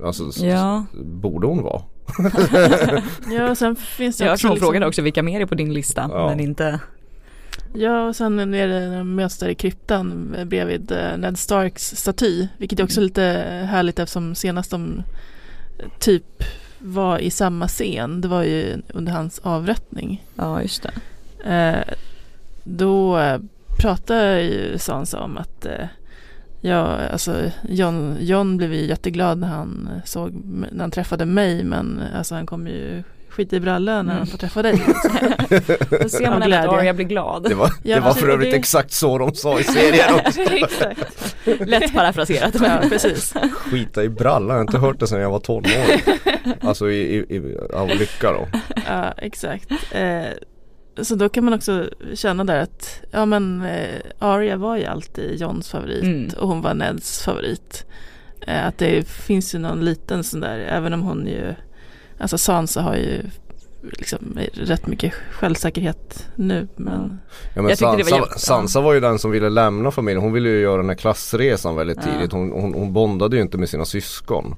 Alltså 0.05 0.45
Ja. 0.45 0.85
borde 1.05 1.47
hon 1.47 1.63
vara? 1.63 1.83
Ja, 3.33 3.51
och 3.51 3.59
sen 3.59 3.77
finns 3.77 4.17
det 4.19 4.25
Jag 4.25 4.33
också 4.33 4.41
tror 4.41 4.49
hon 4.49 4.55
liksom, 4.55 4.67
frågade 4.67 4.87
också 4.87 5.03
vilka 5.03 5.23
mer 5.23 5.41
är 5.41 5.47
på 5.47 5.55
din 5.55 5.73
lista 5.75 6.07
Ja. 6.13 6.29
men 6.29 6.41
inte 6.41 6.81
Ja, 7.75 8.09
och 8.09 8.17
sen 8.17 8.55
är 8.55 8.69
det 8.69 8.89
när 8.89 8.99
de 8.99 9.15
möts 9.15 9.39
där 9.39 9.49
i 9.49 9.55
kryptan 9.55 10.37
bredvid 10.47 10.93
Ned 11.19 11.39
Starks 11.39 11.97
staty, 11.97 12.47
vilket 12.59 12.81
är 12.81 12.85
också 12.85 13.01
lite 13.01 13.23
härligt 13.71 13.99
eftersom 13.99 14.35
senast 14.35 14.71
de 14.71 15.03
typ 15.99 16.45
var 16.79 17.19
i 17.19 17.31
samma 17.31 17.69
scen, 17.69 18.21
det 18.21 18.29
var 18.29 18.43
ju 18.43 18.83
under 18.89 19.13
hans 19.13 19.39
avrättning. 19.39 20.25
Ja 20.35 20.63
just 20.63 20.83
det. 20.83 20.93
Eh, 21.51 21.95
då 22.65 23.19
eh, 23.19 23.41
pratar 23.79 24.39
ju 24.39 24.79
Sansa 24.79 25.21
om 25.21 25.37
att 25.39 25.67
eh, 25.67 25.87
ja, 26.61 27.09
alltså 27.13 27.51
John, 27.69 28.17
John 28.21 28.57
blev 28.57 28.75
ju 28.75 28.87
jätteglad 28.87 29.39
när 29.39 29.49
han 29.49 29.91
såg, 30.05 30.33
när 30.73 30.81
han 30.81 30.91
träffade 30.91 31.25
mig 31.25 31.65
men 31.65 32.03
alltså 32.17 32.35
han 32.35 32.47
kommer 32.47 32.71
ju 32.71 33.03
skita 33.37 33.57
i 33.57 33.61
brallan 33.61 34.07
när 34.07 34.13
Mm. 34.13 34.17
han 34.17 34.27
får 34.27 34.39
träffa 34.39 34.63
dig. 34.63 34.73
Då 36.03 36.09
ser 36.09 36.31
man 36.31 36.43
ändå 36.43 36.57
att. 36.57 36.69
Arya 36.69 36.95
blir 36.95 37.07
glad. 37.07 37.43
Det 37.49 37.55
var, 37.55 37.71
Ja, 37.83 37.95
det 37.95 38.01
var 38.01 38.13
för 38.15 38.29
övrigt 38.29 38.51
det- 38.51 38.57
exakt 38.57 38.93
så 38.93 39.19
de 39.19 39.35
sa 39.35 39.61
i 39.61 39.65
serien 39.65 40.15
också. 40.27 40.41
Exakt. 40.41 41.37
Lätt 41.69 41.95
parafraserat. 41.95 42.55
Ja, 42.63 42.79
precis. 42.89 43.35
Skita 43.53 44.05
i 44.05 44.09
brallan, 44.09 44.49
jag 44.49 44.55
har 44.57 44.61
inte 44.63 44.79
hört 44.79 45.01
det 45.01 45.07
sedan 45.07 45.21
jag 45.21 45.31
var 45.31 45.39
12 45.41 45.65
år. 45.67 46.15
Alltså 46.69 46.91
i, 46.91 47.01
i, 47.17 47.37
i, 47.37 47.57
av 47.75 47.89
lycka 47.89 48.33
då. 48.33 48.49
Ja, 48.87 49.13
exakt. 49.17 49.71
Eh, 49.93 50.25
så 51.03 51.15
då 51.15 51.29
kan 51.29 51.45
man 51.45 51.55
också 51.55 51.91
känna 52.15 52.45
där 52.45 52.61
att 52.61 53.01
ja 53.11 53.27
men 53.27 53.63
eh, 53.63 54.01
Arya 54.19 54.57
var 54.57 54.77
ju 54.77 54.85
alltid 54.85 55.41
Johns 55.41 55.71
favorit 55.71 56.03
Mm. 56.03 56.29
och 56.39 56.49
hon 56.49 56.63
var 56.63 56.75
Neds 56.75 57.23
favorit. 57.25 57.87
Eh, 58.47 58.67
att 58.67 58.79
det 58.79 59.09
finns 59.09 59.55
ju 59.55 59.59
någon 59.59 59.85
liten 59.85 60.25
sån 60.25 60.41
där, 60.41 60.59
även 60.59 60.93
om 60.93 61.03
hon 61.03 61.27
ju, 61.27 61.55
alltså 62.19 62.39
Sansa 62.39 62.83
har 62.83 62.95
ju 62.97 63.23
liksom 63.83 64.39
rätt 64.53 64.87
mycket 64.87 65.13
självsäkerhet 65.33 66.27
nu 66.35 66.69
men 66.77 67.19
Ja, 67.55 67.63
men 67.63 67.69
Jag 67.69 67.79
tyckte 67.79 67.97
det 67.97 68.03
var 68.03 68.03
Sansa, 68.03 68.17
jävligt- 68.17 68.41
Sansa 68.41 68.81
var 68.81 68.93
ju 68.95 69.01
den 69.01 69.19
som 69.19 69.31
ville 69.31 69.49
lämna 69.49 69.91
familjen. 69.91 70.23
Hon 70.23 70.33
ville 70.33 70.49
ju 70.49 70.61
göra 70.61 70.77
den 70.77 70.89
här 70.89 70.97
klassresan 70.97 71.77
väldigt 71.77 71.99
Ja. 72.07 72.13
tidigt. 72.13 72.33
Hon, 72.33 72.53
hon, 72.53 72.75
hon 72.75 72.93
bondade 72.93 73.37
ju 73.37 73.43
inte 73.43 73.59
med 73.59 73.69
sina 73.69 73.85
syskon. 73.85 74.55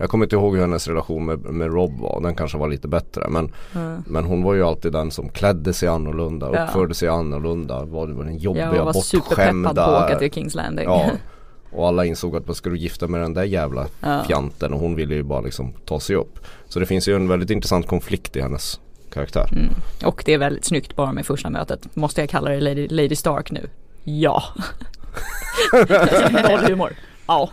Jag 0.00 0.10
kommer 0.10 0.24
inte 0.24 0.36
ihåg 0.36 0.54
hur 0.54 0.60
hennes 0.60 0.88
relation 0.88 1.24
med, 1.26 1.38
med 1.40 1.72
Rob 1.72 2.00
var. 2.00 2.20
Den 2.20 2.34
kanske 2.34 2.58
var 2.58 2.68
lite 2.68 2.88
bättre. 2.88 3.28
Men, 3.28 3.52
Mm. 3.74 4.02
men 4.06 4.24
hon 4.24 4.42
var 4.42 4.54
ju 4.54 4.62
alltid 4.64 4.92
den 4.92 5.10
som 5.10 5.28
klädde 5.28 5.72
sig 5.72 5.88
annorlunda, 5.88 6.50
Ja. 6.54 6.64
uppförde 6.64 6.94
sig 6.94 7.08
annorlunda. 7.08 7.84
Var, 7.84 8.06
var 8.08 8.24
den 8.24 8.38
jobbiga, 8.38 8.74
Jag 8.76 8.84
var 8.84 8.92
superpeppad 8.92 9.74
på 9.76 9.80
att 9.80 10.04
åka 10.10 10.18
till 10.18 10.30
Kings 10.32 10.54
Landing. 10.54 10.84
Ja. 10.84 11.10
Och 11.72 11.88
alla 11.88 12.04
insåg 12.04 12.36
att 12.36 12.46
vad 12.46 12.56
ska 12.56 12.70
du 12.70 12.78
gifta 12.78 13.06
med 13.08 13.20
den 13.20 13.34
där 13.34 13.44
jävla 13.44 13.86
Ja. 14.00 14.24
fjanten 14.24 14.72
och 14.72 14.80
hon 14.80 14.94
ville 14.94 15.14
ju 15.14 15.22
bara 15.22 15.40
liksom 15.40 15.72
ta 15.84 16.00
sig 16.00 16.16
upp. 16.16 16.38
Så 16.68 16.78
det 16.80 16.86
finns 16.86 17.08
ju 17.08 17.16
en 17.16 17.28
väldigt 17.28 17.50
intressant 17.50 17.86
konflikt 17.86 18.36
i 18.36 18.40
hennes 18.40 18.80
karaktär. 19.12 19.48
Mm. 19.52 19.74
Och 20.04 20.22
det 20.26 20.34
är 20.34 20.38
väldigt 20.38 20.64
snyggt 20.64 20.96
bara 20.96 21.12
med 21.12 21.26
första 21.26 21.50
mötet. 21.50 21.96
Måste 21.96 22.20
jag 22.20 22.30
kalla 22.30 22.50
det 22.50 22.60
Lady, 22.60 22.88
Lady 22.88 23.16
Stark 23.16 23.50
nu? 23.50 23.68
Ja. 24.04 24.42
Noll 26.48 26.58
humor. 26.70 26.92
Ja. 27.26 27.50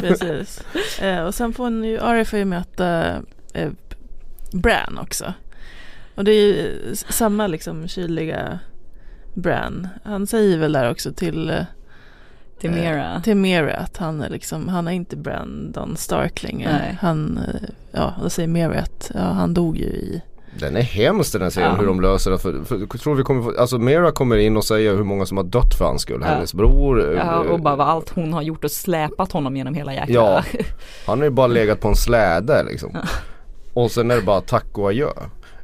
precis. 0.00 0.62
Eh, 1.00 1.24
och 1.24 1.34
sen 1.34 1.52
får 1.52 1.64
hon 1.64 1.84
ju, 1.84 2.00
Arya 2.00 2.24
får 2.24 2.38
ju 2.38 2.44
möta 2.44 3.16
eh, 3.52 3.70
Bran 4.52 4.98
också. 4.98 5.32
Och 6.14 6.24
det 6.24 6.30
är 6.32 6.46
ju 6.46 6.94
samma 6.94 7.46
liksom 7.46 7.88
kyliga 7.88 8.58
Bran. 9.34 9.88
Han 10.04 10.26
säger 10.26 10.58
väl 10.58 10.72
där 10.72 10.90
också 10.90 11.12
till 11.12 11.64
eh, 12.58 12.60
Till 12.60 12.70
Mera. 12.70 13.20
till 13.24 13.36
Mera 13.36 13.76
att 13.76 13.96
han 13.96 14.20
är 14.20 14.28
liksom, 14.30 14.68
han 14.68 14.88
är 14.88 14.92
inte 14.92 15.16
Brandon 15.16 15.96
Stark 15.96 16.42
längre. 16.42 16.72
Nej. 16.72 16.98
Han, 17.00 17.38
eh, 17.38 17.68
ja, 17.92 18.14
då 18.22 18.30
säger 18.30 18.48
Mera 18.48 18.78
att 18.80 19.10
ja, 19.14 19.20
han 19.20 19.54
dog 19.54 19.76
ju 19.76 19.84
i 19.84 20.22
Den 20.60 20.76
är 20.76 20.82
hemsk 20.82 21.32
den 21.32 21.42
här 21.42 21.50
serien 21.50 21.70
Ja. 21.72 21.78
hur 21.80 21.86
de 21.86 22.00
löser 22.00 22.30
det. 22.30 22.38
För, 22.38 22.64
för, 22.64 22.78
jag 22.78 23.00
tror 23.00 23.14
vi 23.14 23.22
kommer 23.22 23.42
få, 23.42 23.60
alltså 23.60 23.78
Mera 23.78 24.10
kommer 24.12 24.36
in 24.36 24.56
och 24.56 24.64
säger 24.64 24.94
hur 24.96 25.04
många 25.04 25.26
som 25.26 25.36
har 25.36 25.44
dött 25.44 25.74
för 25.78 25.84
hans 25.84 26.02
skull. 26.02 26.20
Ja. 26.24 26.26
Hennes 26.28 26.54
bror. 26.54 27.14
Ja, 27.14 27.44
eh, 27.44 27.50
och 27.50 27.60
bara 27.60 27.76
vad 27.76 27.88
allt 27.88 28.10
hon 28.10 28.32
har 28.32 28.42
gjort 28.42 28.64
och 28.64 28.70
släpat 28.70 29.32
honom 29.32 29.56
genom 29.56 29.74
hela 29.74 29.94
jäkla 29.94 30.14
Ja. 30.14 30.42
Han 31.06 31.18
har 31.18 31.24
ju 31.24 31.30
bara 31.30 31.46
legat 31.46 31.80
på 31.80 31.88
en 31.88 31.96
släde 31.96 32.62
liksom. 32.62 32.96
Och 33.74 33.90
sen 33.90 34.10
är 34.10 34.16
det 34.16 34.22
bara 34.22 34.40
tack 34.40 34.78
och 34.78 34.88
adjö. 34.88 35.08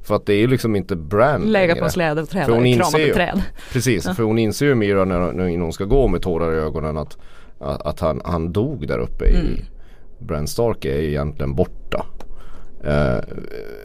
För 0.04 0.14
att 0.16 0.26
det 0.26 0.34
är 0.34 0.38
ju 0.38 0.46
liksom 0.46 0.76
inte 0.76 0.96
Bran 0.96 1.40
Lägga 1.42 1.76
på 1.76 1.84
en 1.84 1.90
släde 1.90 2.23
och 2.23 2.28
träda, 2.28 2.46
För 2.46 2.52
hon 2.52 2.66
inser 2.66 2.82
krama 2.90 3.04
ju- 3.04 3.14
träd. 3.14 3.42
Precis, 3.73 4.04
för 4.16 4.23
hon 4.23 4.38
inser 4.38 4.66
ju 4.66 4.75
Mira 4.75 5.04
när, 5.04 5.32
när 5.32 5.58
hon 5.58 5.73
ska 5.73 5.84
gå 5.84 6.08
med 6.08 6.23
tårar 6.23 6.52
i 6.54 6.56
ögonen 6.56 6.99
att, 6.99 7.18
att, 7.61 8.00
han, 8.00 8.20
han 8.25 8.52
dog 8.52 8.88
där 8.88 8.99
uppe 8.99 9.25
Mm. 9.28 9.46
i 9.46 9.64
Bran 10.18 10.46
Stark 10.46 10.84
är 10.84 10.96
egentligen 10.99 11.54
borta. 11.54 12.06
Eh, 12.86 13.18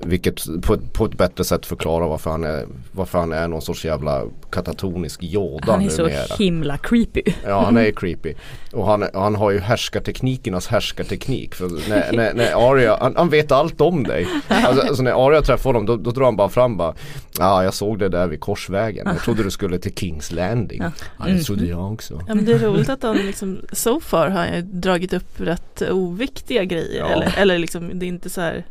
vilket 0.04 0.62
på, 0.62 0.74
ett- 0.74 0.94
på 0.94 1.06
ett 1.06 1.18
bättre 1.18 1.44
sätt 1.44 1.66
förklarar 1.66 2.08
varför 2.08 2.30
han 2.32 2.44
är, 2.44 2.66
varför 2.92 3.20
han 3.20 3.32
är 3.34 3.48
någon 3.48 3.62
sorts 3.62 3.86
jävla 3.86 4.24
katatonisk 4.52 5.24
Yoda 5.24 5.72
Han 5.72 5.82
är 5.82 5.90
så 5.90 6.02
numera. 6.02 6.36
himla 6.38 6.78
creepy. 6.78 7.22
Ja 7.46 7.62
han 7.66 7.78
är 7.78 7.92
creepy. 7.96 8.34
Och 8.74 8.86
han, 8.86 9.06
han 9.14 9.36
har 9.36 9.52
ju 9.52 9.60
härskarteknikernas 9.60 10.68
härskarteknik. 10.68 11.56
För 11.56 11.90
när, 11.90 12.12
när, 12.14 12.34
när 12.34 12.72
Arya, 12.72 12.98
han, 13.02 13.16
han 13.18 13.30
vet 13.30 13.52
allt 13.52 13.82
om 13.82 14.04
dig. 14.04 14.28
Alltså, 14.48 14.88
alltså 14.88 15.04
när 15.04 15.28
Arya 15.28 15.42
träffar 15.42 15.70
honom 15.70 15.86
då, 15.86 15.96
då 15.98 16.12
drar 16.12 16.26
han 16.26 16.36
bara 16.36 16.50
fram 16.50 16.78
bara 16.78 16.94
Ja 17.40 17.64
jag 17.64 17.74
såg 17.74 18.00
det 18.00 18.10
där 18.10 18.28
vid 18.28 18.40
korsvägen. 18.40 19.08
Jag 19.08 19.20
trodde 19.22 19.44
du 19.44 19.52
skulle 19.52 19.80
till 19.80 19.94
Kings 19.96 20.32
Landing. 20.32 20.82
Ja 21.20 21.26
det 21.26 21.40
trodde 21.44 21.66
jag 21.66 21.94
också. 21.94 22.22
Ja 22.28 22.36
men 22.36 22.46
det 22.46 22.52
är 22.52 22.60
roligt 22.60 22.90
att 22.90 23.04
han 23.04 23.18
liksom 23.18 23.62
so 23.72 24.00
far 24.00 24.30
har 24.30 24.46
han 24.46 24.82
dragit 24.82 25.14
upp 25.14 25.42
rätt 25.42 25.82
oviktiga 25.92 26.64
grejer 26.64 27.00
Ja. 27.00 27.08
eller, 27.10 27.34
eller 27.38 27.58
liksom 27.60 28.00
det 28.00 28.06
är 28.06 28.08
inte 28.08 28.30
så 28.30 28.42
här 28.42 28.66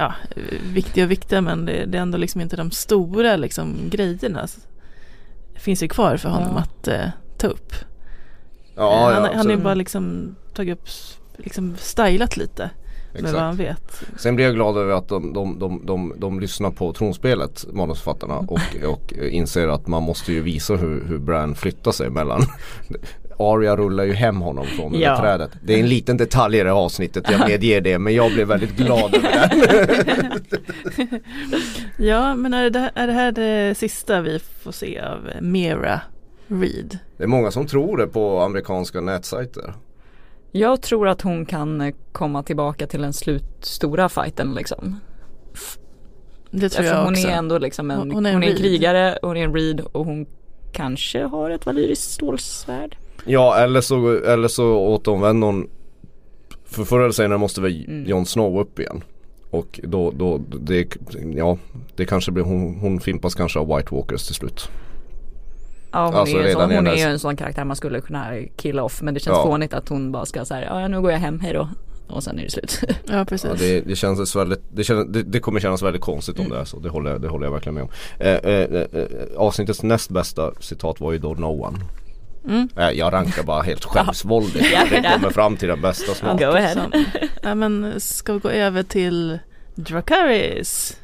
Ja, 0.00 0.14
viktiga 0.72 1.04
och 1.04 1.10
viktiga 1.10 1.40
men 1.40 1.64
det, 1.66 1.84
det 1.86 1.98
är 1.98 2.02
ändå 2.02 2.18
liksom 2.18 2.40
inte 2.40 2.56
de 2.56 2.70
stora 2.70 3.36
liksom 3.36 3.76
grejerna. 3.90 4.46
Det 5.54 5.60
finns 5.60 5.82
ju 5.82 5.88
kvar 5.88 6.16
för 6.16 6.28
honom 6.28 6.52
Ja. 6.54 6.60
att 6.60 6.88
eh, 6.88 7.08
ta 7.38 7.46
upp. 7.46 7.72
Ja, 8.76 9.10
Han, 9.14 9.24
ja, 9.24 9.30
han 9.34 9.46
har 9.46 9.54
ju 9.56 9.62
bara 9.62 9.74
liksom 9.74 10.34
tagit 10.54 10.78
upp, 10.78 10.88
liksom 11.36 11.76
stylat 11.78 12.36
lite 12.36 12.70
med 13.12 13.32
vad 13.32 13.42
han 13.42 13.56
vet. 13.56 14.02
Sen 14.18 14.36
blir 14.36 14.46
jag 14.46 14.54
glad 14.54 14.76
över 14.76 14.92
att 14.92 15.08
de, 15.08 15.32
de, 15.32 15.58
de, 15.58 15.86
de, 15.86 16.14
de 16.18 16.40
lyssnar 16.40 16.70
på 16.70 16.92
tronspelet, 16.92 17.66
manusförfattarna 17.72 18.38
och, 18.38 18.60
och 18.86 19.12
inser 19.12 19.68
att 19.68 19.86
man 19.86 20.02
måste 20.02 20.32
ju 20.32 20.42
visa 20.42 20.76
hur, 20.76 21.04
hur 21.04 21.18
Bran 21.18 21.54
flyttar 21.54 21.92
sig 21.92 22.10
mellan 22.10 22.40
Arya 23.40 23.76
rullar 23.76 24.04
ju 24.04 24.12
hem 24.12 24.36
honom 24.40 24.66
från 24.66 24.92
det 24.92 24.98
Ja. 24.98 25.10
där 25.10 25.20
trädet. 25.20 25.50
Det 25.62 25.74
är 25.74 25.80
en 25.80 25.88
liten 25.88 26.16
detalj 26.16 26.56
i 26.58 26.62
det 26.62 26.68
här 26.68 26.76
avsnittet, 26.76 27.24
jag 27.30 27.48
medger 27.48 27.80
det 27.80 27.98
men 27.98 28.14
jag 28.14 28.32
blev 28.32 28.48
väldigt 28.48 28.76
glad 28.76 29.14
över 29.14 29.86
det. 29.86 31.20
Ja 31.98 32.34
men 32.34 32.54
är 32.54 32.70
det, 32.70 32.78
här- 32.78 32.92
är 32.94 33.06
det 33.06 33.12
här 33.12 33.32
det 33.32 33.74
sista 33.78 34.20
vi 34.20 34.38
får 34.38 34.72
se 34.72 35.00
av 35.00 35.30
Mera 35.40 36.00
Reed? 36.48 36.98
Det 37.16 37.22
är 37.22 37.28
många 37.28 37.50
som 37.50 37.66
tror 37.66 37.96
det 37.96 38.06
på 38.06 38.40
amerikanska 38.40 39.00
nätsajter. 39.00 39.74
Jag 40.52 40.82
tror 40.82 41.08
att 41.08 41.22
hon 41.22 41.46
kan 41.46 41.92
komma 42.12 42.42
tillbaka 42.42 42.86
till 42.86 43.02
den 43.02 43.12
slutstora 43.12 44.08
fighten 44.08 44.54
liksom. 44.54 45.00
Det 46.50 46.68
tror 46.68 46.80
Alltså 46.80 46.94
jag 46.94 47.04
hon 47.04 47.12
också 47.14 47.28
är 47.28 47.32
ändå 47.32 47.58
liksom 47.58 47.90
en, 47.90 47.98
Hon- 47.98 48.10
hon 48.10 48.14
hon 48.14 48.26
är 48.26 48.30
är 48.30 48.34
en, 48.36 48.42
en 48.42 48.56
krigare, 48.56 49.18
hon 49.22 49.36
är 49.36 49.44
en 49.44 49.54
reed 49.54 49.80
och 49.80 50.04
hon 50.04 50.26
kanske 50.72 51.22
har 51.24 51.50
ett 51.50 51.66
valyriskt 51.66 52.10
stålsvärd. 52.10 52.96
Ja 53.26 53.56
eller 53.56 53.80
så, 53.80 54.16
eller 54.16 54.48
så 54.48 54.76
återvänder 54.78 55.46
hon 55.46 55.68
För 56.64 56.84
förr 56.84 57.00
eller 57.00 57.12
senare 57.12 57.38
måste 57.38 57.60
väl 57.60 57.84
Mm. 57.88 58.06
Jon 58.08 58.26
Snow 58.26 58.60
upp 58.60 58.78
igen 58.78 59.04
Och 59.50 59.80
då, 59.82 60.10
då 60.10 60.38
det, 60.60 60.86
ja 61.34 61.58
det 61.96 62.04
kanske 62.04 62.32
blir, 62.32 62.44
hon, 62.44 62.74
hon 62.80 63.00
fimpas 63.00 63.34
kanske 63.34 63.58
av 63.58 63.76
White 63.76 63.94
Walkers 63.94 64.26
till 64.26 64.34
slut 64.34 64.68
Ja 65.92 66.06
hon, 66.06 66.14
Alltså 66.14 66.36
är, 66.38 66.46
ju 66.46 66.52
sån, 66.52 66.62
hon 66.62 66.72
är 66.72 66.82
där- 66.82 66.94
ju 66.96 67.02
en 67.02 67.18
sån 67.18 67.36
karaktär 67.36 67.64
man 67.64 67.76
skulle 67.76 68.00
kunna 68.00 68.26
killa 68.56 68.82
off 68.82 69.02
men 69.02 69.14
det 69.14 69.20
känns 69.20 69.36
Ja. 69.36 69.42
fånigt 69.42 69.74
att 69.74 69.88
hon 69.88 70.12
bara 70.12 70.26
ska 70.26 70.44
säga 70.44 70.80
ja 70.80 70.88
nu 70.88 71.00
går 71.00 71.10
jag 71.12 71.18
hem, 71.18 71.40
hej 71.40 71.52
då. 71.52 71.68
Och 72.08 72.22
sen 72.24 72.38
är 72.38 72.42
det 72.42 72.50
slut. 72.50 72.80
Ja 73.10 73.24
precis 73.24 73.50
ja, 73.50 73.56
det, 73.58 73.80
det 73.80 73.96
känns 73.96 74.36
väldigt, 74.36 74.60
det, 74.72 74.84
känns, 74.84 75.06
det, 75.12 75.22
det 75.22 75.40
kommer 75.40 75.60
kännas 75.60 75.82
väldigt 75.82 76.02
konstigt 76.02 76.38
om 76.38 76.48
det 76.48 76.58
är 76.58 76.64
så, 76.64 76.78
det 76.78 76.88
håller, 76.88 77.10
jag- 77.10 77.20
det 77.20 77.28
håller 77.28 77.46
jag 77.46 77.52
verkligen 77.52 77.74
med 77.74 77.82
om 77.82 77.88
eh, 78.18 78.34
eh, 78.34 78.82
eh, 78.92 79.06
Avsnittets 79.36 79.82
näst 79.82 80.10
bästa 80.10 80.52
citat 80.60 81.00
var 81.00 81.12
ju 81.12 81.18
då 81.18 81.34
No 81.34 81.64
One 81.66 81.78
Mm. 82.48 82.68
eh, 82.76 82.90
Jag 82.90 83.12
rankar 83.12 83.42
bara 83.42 83.62
helt 83.62 83.84
självsvåldigt, 83.84 84.66
Ja. 84.72 84.80
det 84.90 85.10
kommer 85.14 85.30
fram 85.30 85.56
till 85.56 85.68
den 85.68 85.80
bästa 85.80 86.14
som 86.14 86.36
Go 86.36 86.44
ahead. 86.44 86.90
Ja 87.42 87.54
men 87.54 88.00
ska 88.00 88.32
vi 88.32 88.38
gå 88.38 88.48
över 88.48 88.82
till 88.82 89.38
Dracarys? 89.74 90.96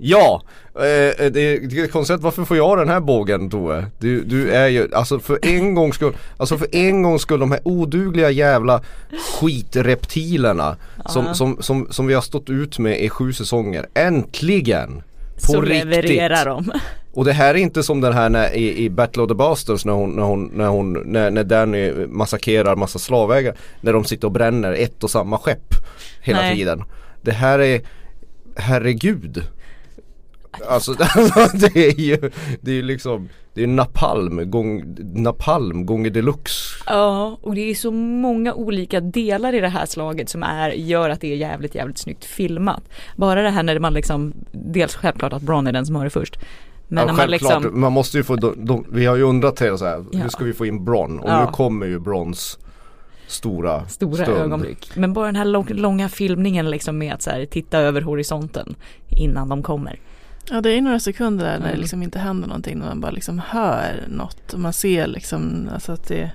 Ja! 0.00 0.42
Eh, 0.74 0.80
det, 0.80 1.30
det 1.30 1.80
är 1.80 1.86
konstigt, 1.86 2.20
varför 2.20 2.44
får 2.44 2.56
jag 2.56 2.78
den 2.78 2.88
här 2.88 3.00
bågen 3.00 3.50
Tove? 3.50 3.86
Du, 3.98 4.24
du 4.24 4.50
är 4.50 4.68
ju, 4.68 4.94
alltså 4.94 5.18
för 5.18 5.38
en 5.42 5.74
gångs 5.74 5.94
skull, 5.94 6.16
alltså 6.36 6.58
för 6.58 6.68
en 6.76 7.02
gångs 7.02 7.22
skull 7.22 7.40
de 7.40 7.50
här 7.50 7.60
odugliga 7.64 8.30
jävla 8.30 8.82
skitreptilerna 9.20 10.76
som, 11.06 11.34
som, 11.34 11.56
som, 11.62 11.86
som 11.90 12.06
vi 12.06 12.14
har 12.14 12.20
stått 12.22 12.50
ut 12.50 12.78
med 12.78 13.00
i 13.04 13.08
sju 13.08 13.32
säsonger, 13.32 13.86
äntligen! 13.94 15.02
På 15.34 15.40
Så 15.52 15.60
riktigt! 15.60 15.84
levererar 15.88 16.44
de. 16.46 16.72
Och 17.18 17.24
det 17.24 17.32
här 17.32 17.54
är 17.54 17.58
inte 17.58 17.82
som 17.82 18.00
den 18.00 18.12
här 18.12 18.28
när, 18.28 18.54
i, 18.54 18.84
i 18.84 18.90
Battle 18.90 19.22
of 19.22 19.28
the 19.28 19.34
Bastards 19.34 19.84
när 19.84 19.92
hon, 19.92 20.10
när 20.10 20.22
hon, 20.22 20.50
när 20.54 20.66
hon, 20.66 20.92
när, 20.92 21.30
när 21.30 21.44
Danny 21.44 22.06
massakrerar 22.06 22.76
massa 22.76 22.98
slavägare 22.98 23.56
När 23.80 23.92
de 23.92 24.04
sitter 24.04 24.26
och 24.26 24.32
bränner 24.32 24.72
ett 24.72 25.04
och 25.04 25.10
samma 25.10 25.38
skepp 25.38 25.74
hela 26.20 26.40
Nej. 26.40 26.56
tiden 26.56 26.84
Det 27.22 27.32
här 27.32 27.58
är, 27.58 27.80
herregud 28.56 29.42
Alltså 30.68 30.92
det 31.52 31.76
är 31.76 32.00
ju, 32.00 32.30
det 32.60 32.70
är 32.70 32.74
ju 32.74 32.82
liksom, 32.82 33.28
det 33.54 33.62
är 33.62 33.66
napalm, 33.66 34.50
gång, 34.50 34.96
napalm 35.14 35.86
gånger 35.86 36.10
deluxe 36.10 36.84
Ja, 36.86 37.38
och 37.42 37.54
det 37.54 37.70
är 37.70 37.74
så 37.74 37.90
många 37.90 38.54
olika 38.54 39.00
delar 39.00 39.54
i 39.54 39.60
det 39.60 39.68
här 39.68 39.86
slaget 39.86 40.28
som 40.28 40.42
är, 40.42 40.70
gör 40.70 41.10
att 41.10 41.20
det 41.20 41.32
är 41.32 41.36
jävligt, 41.36 41.74
jävligt 41.74 41.98
snyggt 41.98 42.24
filmat. 42.24 42.82
Bara 43.16 43.42
det 43.42 43.50
här 43.50 43.62
när 43.62 43.78
man 43.78 43.94
liksom, 43.94 44.32
dels 44.52 44.94
självklart 44.94 45.32
att 45.32 45.42
Bron 45.42 45.66
är 45.66 45.72
den 45.72 45.86
som 45.86 45.96
har 45.96 46.04
det 46.04 46.10
först. 46.10 46.38
Men 46.88 46.98
ja, 47.00 47.06
när 47.06 47.12
man 47.12 47.16
självklart, 47.16 47.62
liksom, 47.62 47.80
man 47.80 47.92
måste 47.92 48.16
ju 48.16 48.24
få, 48.24 48.36
de, 48.36 48.54
de, 48.64 48.84
vi 48.92 49.06
har 49.06 49.16
ju 49.16 49.22
undrat 49.22 49.56
till 49.56 49.78
så 49.78 49.84
här, 49.84 50.04
Ja. 50.12 50.18
hur 50.18 50.28
ska 50.28 50.44
vi 50.44 50.52
få 50.52 50.66
in 50.66 50.84
Bron? 50.84 51.18
Och 51.20 51.28
Ja. 51.30 51.44
nu 51.44 51.52
kommer 51.52 51.86
ju 51.86 51.98
Brons 51.98 52.58
stora 53.26 53.88
stora 53.88 54.24
stund. 54.24 54.38
ögonblick. 54.38 54.90
Men 54.96 55.12
bara 55.12 55.26
den 55.26 55.36
här 55.36 55.44
lång, 55.44 55.66
långa 55.68 56.08
filmningen 56.08 56.70
liksom 56.70 56.98
med 56.98 57.14
att 57.14 57.22
så 57.22 57.30
här, 57.30 57.44
titta 57.46 57.78
över 57.78 58.00
horisonten 58.00 58.74
innan 59.08 59.48
de 59.48 59.62
kommer. 59.62 60.00
Ja 60.50 60.60
det 60.60 60.70
är 60.70 60.80
några 60.82 61.00
sekunder 61.00 61.44
där 61.44 61.52
när 61.52 61.60
det 61.60 61.68
Mm. 61.68 61.80
liksom 61.80 62.02
inte 62.02 62.18
händer 62.18 62.48
någonting 62.48 62.78
när 62.78 62.86
man 62.86 63.00
bara 63.00 63.10
liksom 63.10 63.38
hör 63.46 64.04
något 64.08 64.52
och 64.52 64.60
man 64.60 64.72
ser 64.72 65.06
liksom 65.06 65.68
alltså 65.74 65.92
att 65.92 66.08
det, 66.08 66.30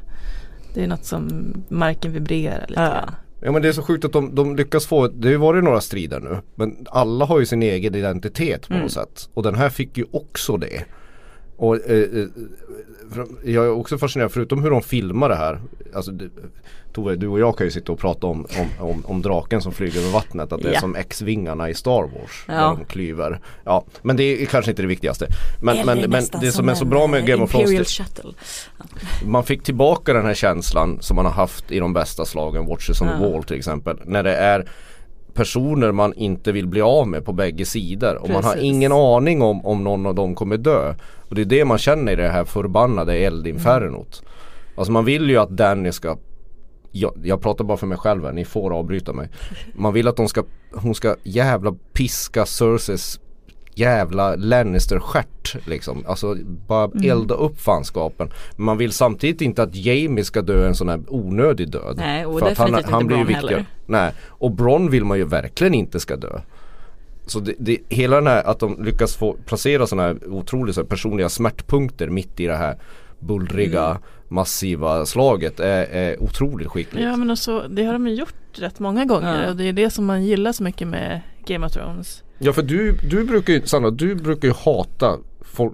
det 0.73 0.83
är 0.83 0.87
något 0.87 1.05
som 1.05 1.53
marken 1.69 2.11
vibrerar 2.11 2.65
lite 2.67 2.81
Ja. 2.81 2.87
grann. 2.89 3.15
Ja 3.45 3.51
men 3.51 3.61
det 3.61 3.67
är 3.67 3.71
så 3.73 3.81
sjukt 3.81 4.05
att 4.05 4.13
de, 4.13 4.35
de 4.35 4.55
lyckas 4.55 4.85
få, 4.85 5.07
det 5.07 5.27
har 5.27 5.31
ju 5.31 5.37
varit 5.37 5.63
några 5.63 5.81
strider 5.81 6.19
nu 6.19 6.37
Men 6.55 6.85
alla 6.89 7.25
har 7.25 7.39
ju 7.39 7.45
sin 7.45 7.63
egen 7.63 7.95
identitet 7.95 8.67
på 8.67 8.73
Mm. 8.73 8.83
något 8.83 8.91
sätt 8.91 9.29
Och 9.33 9.43
den 9.43 9.55
här 9.55 9.69
fick 9.69 9.97
ju 9.97 10.05
också 10.11 10.57
det 10.57 10.85
Och 11.63 11.75
eh, 11.89 11.97
eh, 12.01 12.27
jag 13.43 13.65
är 13.65 13.69
också 13.71 13.97
fascinerad, 13.97 14.31
förutom 14.31 14.63
hur 14.63 14.69
de 14.69 14.81
filmar 14.81 15.29
det 15.29 15.35
här 15.35 15.61
Alltså 15.95 16.11
det, 16.11 16.29
Tove, 16.93 17.15
du 17.15 17.27
och 17.27 17.39
jag 17.39 17.57
kan 17.57 17.67
ju 17.67 17.71
sitta 17.71 17.91
och 17.91 17.99
prata 17.99 18.27
om, 18.27 18.47
om, 18.79 18.89
om, 18.89 19.05
om 19.05 19.21
draken 19.21 19.61
som 19.61 19.71
flyger 19.71 19.99
över 19.99 20.11
vattnet 20.11 20.51
Att 20.51 20.61
det 20.61 20.69
är 20.69 20.73
Ja. 20.73 20.79
som 20.79 20.95
X-vingarna 20.95 21.69
i 21.69 21.73
Star 21.73 22.01
Wars 22.01 22.43
Där 22.47 22.53
Ja. 22.55 22.77
de 22.79 22.85
klyver 22.85 23.39
Ja, 23.63 23.85
men 24.01 24.15
det 24.15 24.23
är 24.23 24.45
kanske 24.45 24.71
inte 24.71 24.81
det 24.81 24.87
viktigaste 24.87 25.27
Men, 25.61 25.77
Eller 25.77 25.95
men, 25.95 26.09
men 26.09 26.41
det 26.41 26.51
som 26.51 26.69
är 26.69 26.73
så 26.73 26.85
bra 26.85 27.07
med 27.07 27.19
en, 27.19 27.25
Game 27.25 27.43
of 27.43 27.55
eh, 27.55 27.59
Thrones 27.65 28.01
man 29.25 29.43
fick 29.43 29.63
tillbaka 29.63 30.13
den 30.13 30.25
här 30.25 30.33
känslan 30.33 30.97
som 31.01 31.15
man 31.15 31.25
har 31.25 31.31
haft 31.33 31.71
i 31.71 31.79
de 31.79 31.93
bästa 31.93 32.25
slagen, 32.25 32.65
Watches 32.65 33.01
on 33.01 33.07
the 33.07 33.13
Ja. 33.13 33.29
Wall 33.29 33.43
till 33.43 33.57
exempel. 33.57 33.97
När 34.05 34.23
det 34.23 34.35
är 34.35 34.69
personer 35.33 35.91
man 35.91 36.13
inte 36.13 36.51
vill 36.51 36.67
bli 36.67 36.81
av 36.81 37.07
med 37.07 37.25
på 37.25 37.33
bägge 37.33 37.65
sidor 37.65 38.15
och 38.15 38.29
man 38.29 38.43
har 38.43 38.51
Precis. 38.53 38.63
ingen 38.63 38.91
aning 38.91 39.41
om 39.41 39.65
om 39.65 39.83
någon 39.83 40.05
av 40.05 40.15
dem 40.15 40.35
kommer 40.35 40.57
dö. 40.57 40.95
Och 41.33 41.35
det 41.35 41.41
är 41.41 41.45
det 41.45 41.65
man 41.65 41.77
känner 41.77 42.11
i 42.11 42.15
det 42.15 42.29
här 42.29 42.45
förbannade 42.45 43.13
eldinfernot. 43.17 44.23
Alltså 44.75 44.91
man 44.91 45.05
vill 45.05 45.29
ju 45.29 45.37
att 45.37 45.49
Danny 45.49 45.91
ska 45.91 46.17
jag, 46.91 47.13
jag 47.23 47.41
pratar 47.41 47.63
bara 47.63 47.77
för 47.77 47.87
mig 47.87 47.97
själv 47.97 48.25
här, 48.25 48.31
ni 48.31 48.45
får 48.45 48.73
avbryta 48.73 49.13
mig. 49.13 49.29
Man 49.75 49.93
vill 49.93 50.07
att 50.07 50.15
de 50.17 50.27
ska, 50.27 50.43
hon 50.71 50.95
ska 50.95 51.15
jävla 51.23 51.75
piska 51.93 52.45
Cerseis 52.45 53.19
jävla 53.75 54.35
Lannister-stjärt 54.35 55.67
liksom. 55.67 56.03
Alltså 56.07 56.35
bara 56.67 56.85
Mm. 56.85 57.09
elda 57.11 57.35
upp 57.35 57.59
fanskapen. 57.61 58.29
Men 58.55 58.65
man 58.65 58.77
vill 58.77 58.91
samtidigt 58.91 59.41
inte 59.41 59.63
att 59.63 59.75
Jamie 59.75 60.23
ska 60.23 60.41
dö 60.41 60.67
en 60.67 60.75
sån 60.75 60.89
här 60.89 61.01
onödig 61.07 61.69
död. 61.69 61.93
Nej, 61.97 62.25
och 62.25 62.39
För 62.39 62.51
att 62.51 62.57
han, 62.57 62.67
definitivt 62.67 62.91
han 62.91 63.01
inte 63.01 63.15
blir 63.15 63.25
viktigare. 63.25 63.49
heller. 63.49 63.65
Nej, 63.85 64.11
och 64.27 64.51
Bron 64.51 64.89
vill 64.89 65.05
man 65.05 65.17
ju 65.17 65.25
verkligen 65.25 65.73
inte 65.73 65.99
ska 65.99 66.15
dö. 66.15 66.39
Så 67.25 67.39
det, 67.39 67.53
det, 67.59 67.77
hela 67.89 68.15
den 68.15 68.27
här 68.27 68.43
att 68.43 68.59
de 68.59 68.83
lyckas 68.83 69.15
få 69.15 69.33
placera 69.45 69.87
sådana 69.87 70.07
här 70.07 70.17
otroligt 70.27 70.75
så 70.75 70.81
här, 70.81 70.87
personliga 70.87 71.29
smärtpunkter 71.29 72.09
mitt 72.09 72.39
i 72.39 72.45
det 72.47 72.55
här 72.55 72.77
bullriga 73.19 73.85
Mm. 73.85 74.01
massiva 74.27 75.05
slaget 75.05 75.59
är, 75.59 75.83
är 75.85 76.23
otroligt 76.23 76.67
skickligt. 76.67 77.03
Ja 77.05 77.15
men 77.17 77.31
också, 77.31 77.67
det 77.69 77.83
har 77.83 77.93
de 77.93 78.07
ju 78.07 78.13
gjort 78.13 78.33
rätt 78.59 78.79
många 78.79 79.05
gånger 79.05 79.43
Ja. 79.43 79.49
och 79.49 79.55
det 79.55 79.63
är 79.67 79.73
det 79.73 79.89
som 79.89 80.05
man 80.05 80.23
gillar 80.23 80.51
så 80.51 80.63
mycket 80.63 80.87
med 80.87 81.21
Game 81.47 81.65
of 81.65 81.71
Thrones. 81.71 82.23
Ja 82.39 82.53
för 82.53 82.61
du, 82.61 82.91
du 83.09 83.23
brukar 83.23 83.53
ju, 83.53 83.61
Sandra, 83.65 83.91
du 83.91 84.15
brukar 84.15 84.47
ju 84.47 84.53
hata 84.53 85.17
folk, 85.41 85.73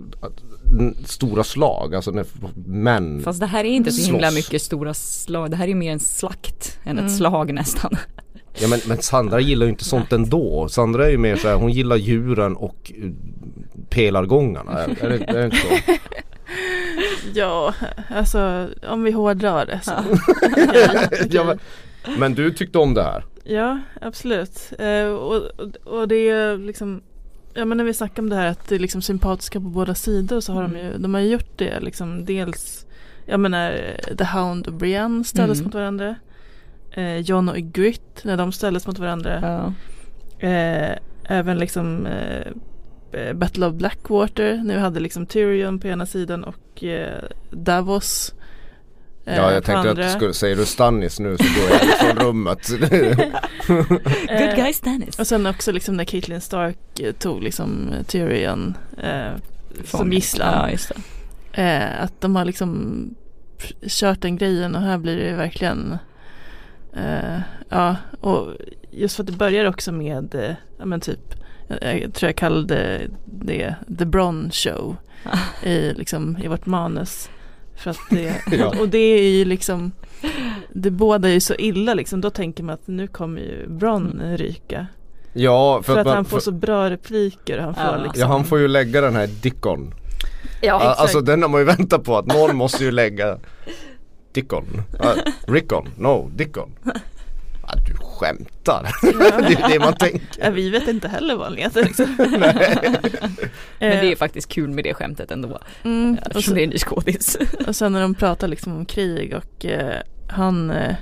stora 1.06 1.44
slag, 1.44 1.96
alltså 1.96 2.12
när 2.12 2.26
män 2.68 3.22
Fast 3.24 3.40
det 3.40 3.46
här 3.46 3.64
är 3.64 3.70
inte 3.70 3.92
så 3.92 4.12
himla 4.12 4.32
Slåss. 4.32 4.36
mycket 4.36 4.62
stora 4.62 4.94
slag. 4.94 5.52
Det 5.52 5.58
här 5.58 5.68
är 5.68 5.76
mer 5.76 5.92
en 5.92 6.00
slakt 6.00 6.80
än 6.84 6.92
Mm. 6.92 7.06
ett 7.06 7.16
slag 7.18 7.54
nästan. 7.54 7.92
Ja 8.54 8.68
men, 8.68 8.80
men 8.88 8.98
Sandra 9.02 9.40
gillar 9.40 9.66
ju 9.66 9.70
inte 9.70 9.84
sånt 9.84 10.14
ändå. 10.14 10.68
Sandra 10.70 11.06
är 11.06 11.10
ju 11.10 11.18
mer 11.18 11.36
såhär, 11.36 11.56
hon 11.56 11.72
gillar 11.72 11.96
djuren 11.96 12.56
och 12.56 12.92
eh, 12.96 13.10
pelargångarna. 13.90 14.72
Är, 14.72 15.04
är, 15.06 15.10
det, 15.10 15.26
är 15.28 15.38
det 15.38 15.46
inte 15.46 15.58
så? 15.58 15.94
Ja, 17.34 17.74
alltså 18.10 18.68
om 18.88 19.04
vi 19.04 19.12
hårdrar 19.12 19.66
det 19.66 19.80
så. 19.84 19.92
ja, 21.30 21.44
men, 21.44 21.60
men 22.20 22.34
du 22.34 22.52
tyckte 22.52 22.78
om 22.78 22.94
det 22.94 23.04
här? 23.04 23.26
Ja, 23.44 23.80
absolut. 24.02 24.74
Eh, 24.80 25.06
och, 25.06 25.44
och, 25.84 26.08
det 26.08 26.30
är 26.30 26.58
liksom 26.58 27.02
Ja 27.54 27.66
men 27.66 27.78
när 27.78 27.86
vi 27.86 27.94
snackar 27.94 28.24
om 28.24 28.30
det 28.30 28.36
här 28.36 28.48
att 28.48 28.68
det 28.68 28.76
är 28.76 28.80
liksom 28.80 29.02
sympatiska 29.02 29.60
på 29.60 29.66
båda 29.66 29.96
sidor 29.96 30.40
så 30.42 30.54
har 30.54 30.62
de 30.62 30.78
ju, 30.78 30.98
de 30.98 31.14
har 31.14 31.22
gjort 31.22 31.58
det 31.58 31.80
liksom 31.80 32.26
dels 32.26 32.86
Jag 33.26 33.40
menar 33.40 33.98
The 34.18 34.24
Hound 34.24 34.68
och 34.68 34.74
Brienne 34.74 35.24
ställdes 35.24 35.58
Mm. 35.58 35.66
mot 35.66 35.74
varandra 35.74 36.16
eh, 36.92 37.18
John 37.18 37.50
och 37.50 37.58
Ygritte 37.58 38.22
när 38.28 38.38
de 38.38 38.52
ställdes 38.52 38.88
mot 38.88 39.00
varandra 39.00 39.40
Ja. 39.42 40.48
eh, 40.48 40.96
Även 41.32 41.58
liksom 41.58 42.06
eh, 42.06 43.34
Battle 43.34 43.66
of 43.66 43.74
Blackwater 43.74 44.62
Nu 44.64 44.78
hade 44.78 45.00
liksom 45.00 45.26
Tyrion 45.26 45.80
på 45.80 45.88
ena 45.88 46.06
sidan 46.06 46.44
och 46.44 46.84
eh, 46.84 47.24
Davos 47.52 48.34
eh, 49.26 49.36
Ja 49.36 49.52
jag 49.54 49.64
tänkte 49.64 49.90
andra. 49.90 50.06
att 50.06 50.12
skulle, 50.12 50.34
säger 50.34 50.56
du 50.56 50.66
Stannis 50.66 51.20
nu 51.20 51.38
så 51.38 51.44
går 51.44 51.70
jag 51.72 51.84
ifrån 51.84 52.24
rummet. 52.26 52.70
Good 53.68 54.02
Eh, 54.30 54.56
guy 54.56 54.74
Stannis. 54.74 55.20
Och 55.20 55.28
sen 55.28 55.46
också 55.48 55.72
liksom 55.72 55.98
när 55.98 56.04
Caitlyn 56.06 56.42
Stark 56.42 56.78
tog 57.20 57.44
liksom 57.44 57.90
Tyrion 58.08 58.78
eh, 59.04 59.32
som 59.86 60.14
gisslan. 60.14 60.54
Ja 60.54 60.72
just 60.72 60.92
det. 61.54 61.62
Eh, 61.62 62.04
att 62.04 62.22
de 62.22 62.36
har 62.36 62.46
liksom 62.46 62.96
kört 63.88 64.22
den 64.22 64.38
grejen 64.38 64.76
och 64.76 64.82
här 64.82 64.98
blir 64.98 65.18
det 65.18 65.34
verkligen 65.36 65.98
eh, 66.96 67.40
Ja 67.70 67.96
och 68.22 68.48
just 68.92 69.16
för 69.16 69.24
att 69.24 69.28
det 69.28 69.34
börjar 69.38 69.66
också 69.66 69.92
med 69.92 70.36
eh, 70.36 70.56
Ja 70.80 70.86
men 70.86 71.00
typ 71.00 71.20
jag, 71.68 72.02
jag 72.02 72.14
tror 72.14 72.28
jag 72.28 72.36
kallade 72.36 73.02
det 73.26 73.76
The 73.98 74.06
Bron 74.06 74.50
Show 74.52 74.96
i, 75.64 75.94
liksom, 75.94 76.38
i 76.44 76.48
vårt 76.48 76.66
manus. 76.66 77.30
För 77.76 77.92
att 77.92 77.98
det, 78.10 78.36
Ja. 78.52 78.74
och 78.80 78.90
det 78.90 78.98
är 78.98 79.32
ju 79.32 79.46
liksom 79.46 79.92
Det 80.74 80.92
båda 80.92 81.28
är 81.30 81.34
ju 81.34 81.40
så 81.40 81.56
illa 81.56 81.94
liksom. 81.94 82.22
Då 82.22 82.30
tänker 82.30 82.64
man 82.64 82.74
att 82.74 82.88
nu 82.88 83.08
kommer 83.08 83.42
ju 83.42 83.68
Bron 83.68 84.22
ryka. 84.38 84.88
Ja 85.34 85.82
För, 85.84 85.94
för, 85.94 86.00
att 86.00 86.06
man, 86.06 86.16
han 86.16 86.26
får 86.26 86.38
för, 86.38 86.44
så 86.44 86.52
bra 86.52 86.90
repliker. 86.90 87.58
Han 87.60 87.76
får 87.76 87.84
Ja. 87.84 87.98
liksom 88.04 88.22
ja 88.22 88.28
han 88.28 88.46
får 88.46 88.60
ju 88.60 88.68
lägga 88.68 89.02
den 89.02 89.16
här 89.16 89.28
Dickon. 89.28 89.94
Ja 90.62 90.68
Ja, 90.84 90.94
alltså 90.98 91.22
den 91.22 91.42
har 91.42 91.50
man 91.50 91.62
ju 91.62 91.66
väntat 91.78 92.04
på 92.04 92.18
att 92.18 92.26
någon 92.26 92.56
måste 92.56 92.84
ju 92.84 92.92
lägga 92.92 93.38
Dickon. 94.32 94.82
Uh, 95.04 95.32
Rickon, 95.48 95.90
no 95.98 96.30
Dickon. 96.36 96.72
Ah, 97.72 97.76
du 97.88 97.94
skämtar. 97.94 98.84
det 99.50 99.54
är 99.54 99.70
det 99.70 99.80
man 99.80 99.94
tänker. 99.94 100.28
Ja, 100.44 100.50
vi 100.50 100.70
vet 100.70 100.88
inte 100.88 101.08
heller 101.08 101.36
vad 101.36 101.48
han 101.48 101.58
heter. 101.58 101.84
Liksom. 101.84 102.16
Men 102.18 102.42
det 103.80 103.86
är 103.86 104.12
Eh, 104.12 104.16
faktiskt 104.18 104.50
kul 104.50 104.70
med 104.70 104.84
det 104.84 104.94
skämtet 104.94 105.32
ändå. 105.32 105.60
mm, 105.84 106.14
och, 106.22 106.28
Eftersom 106.28 106.42
sen, 106.42 106.54
det 106.56 106.62
är 106.62 106.64
en 106.64 106.70
ny 106.70 106.78
skådis. 106.78 107.38
och 107.68 107.76
sen 107.76 107.92
när 107.92 108.02
de 108.02 108.14
pratar 108.16 108.48
liksom 108.48 108.76
om 108.78 108.86
krig 108.86 109.34
och 109.36 109.66
eh, 109.66 110.02
han 110.30 110.72
eh, 110.72 110.96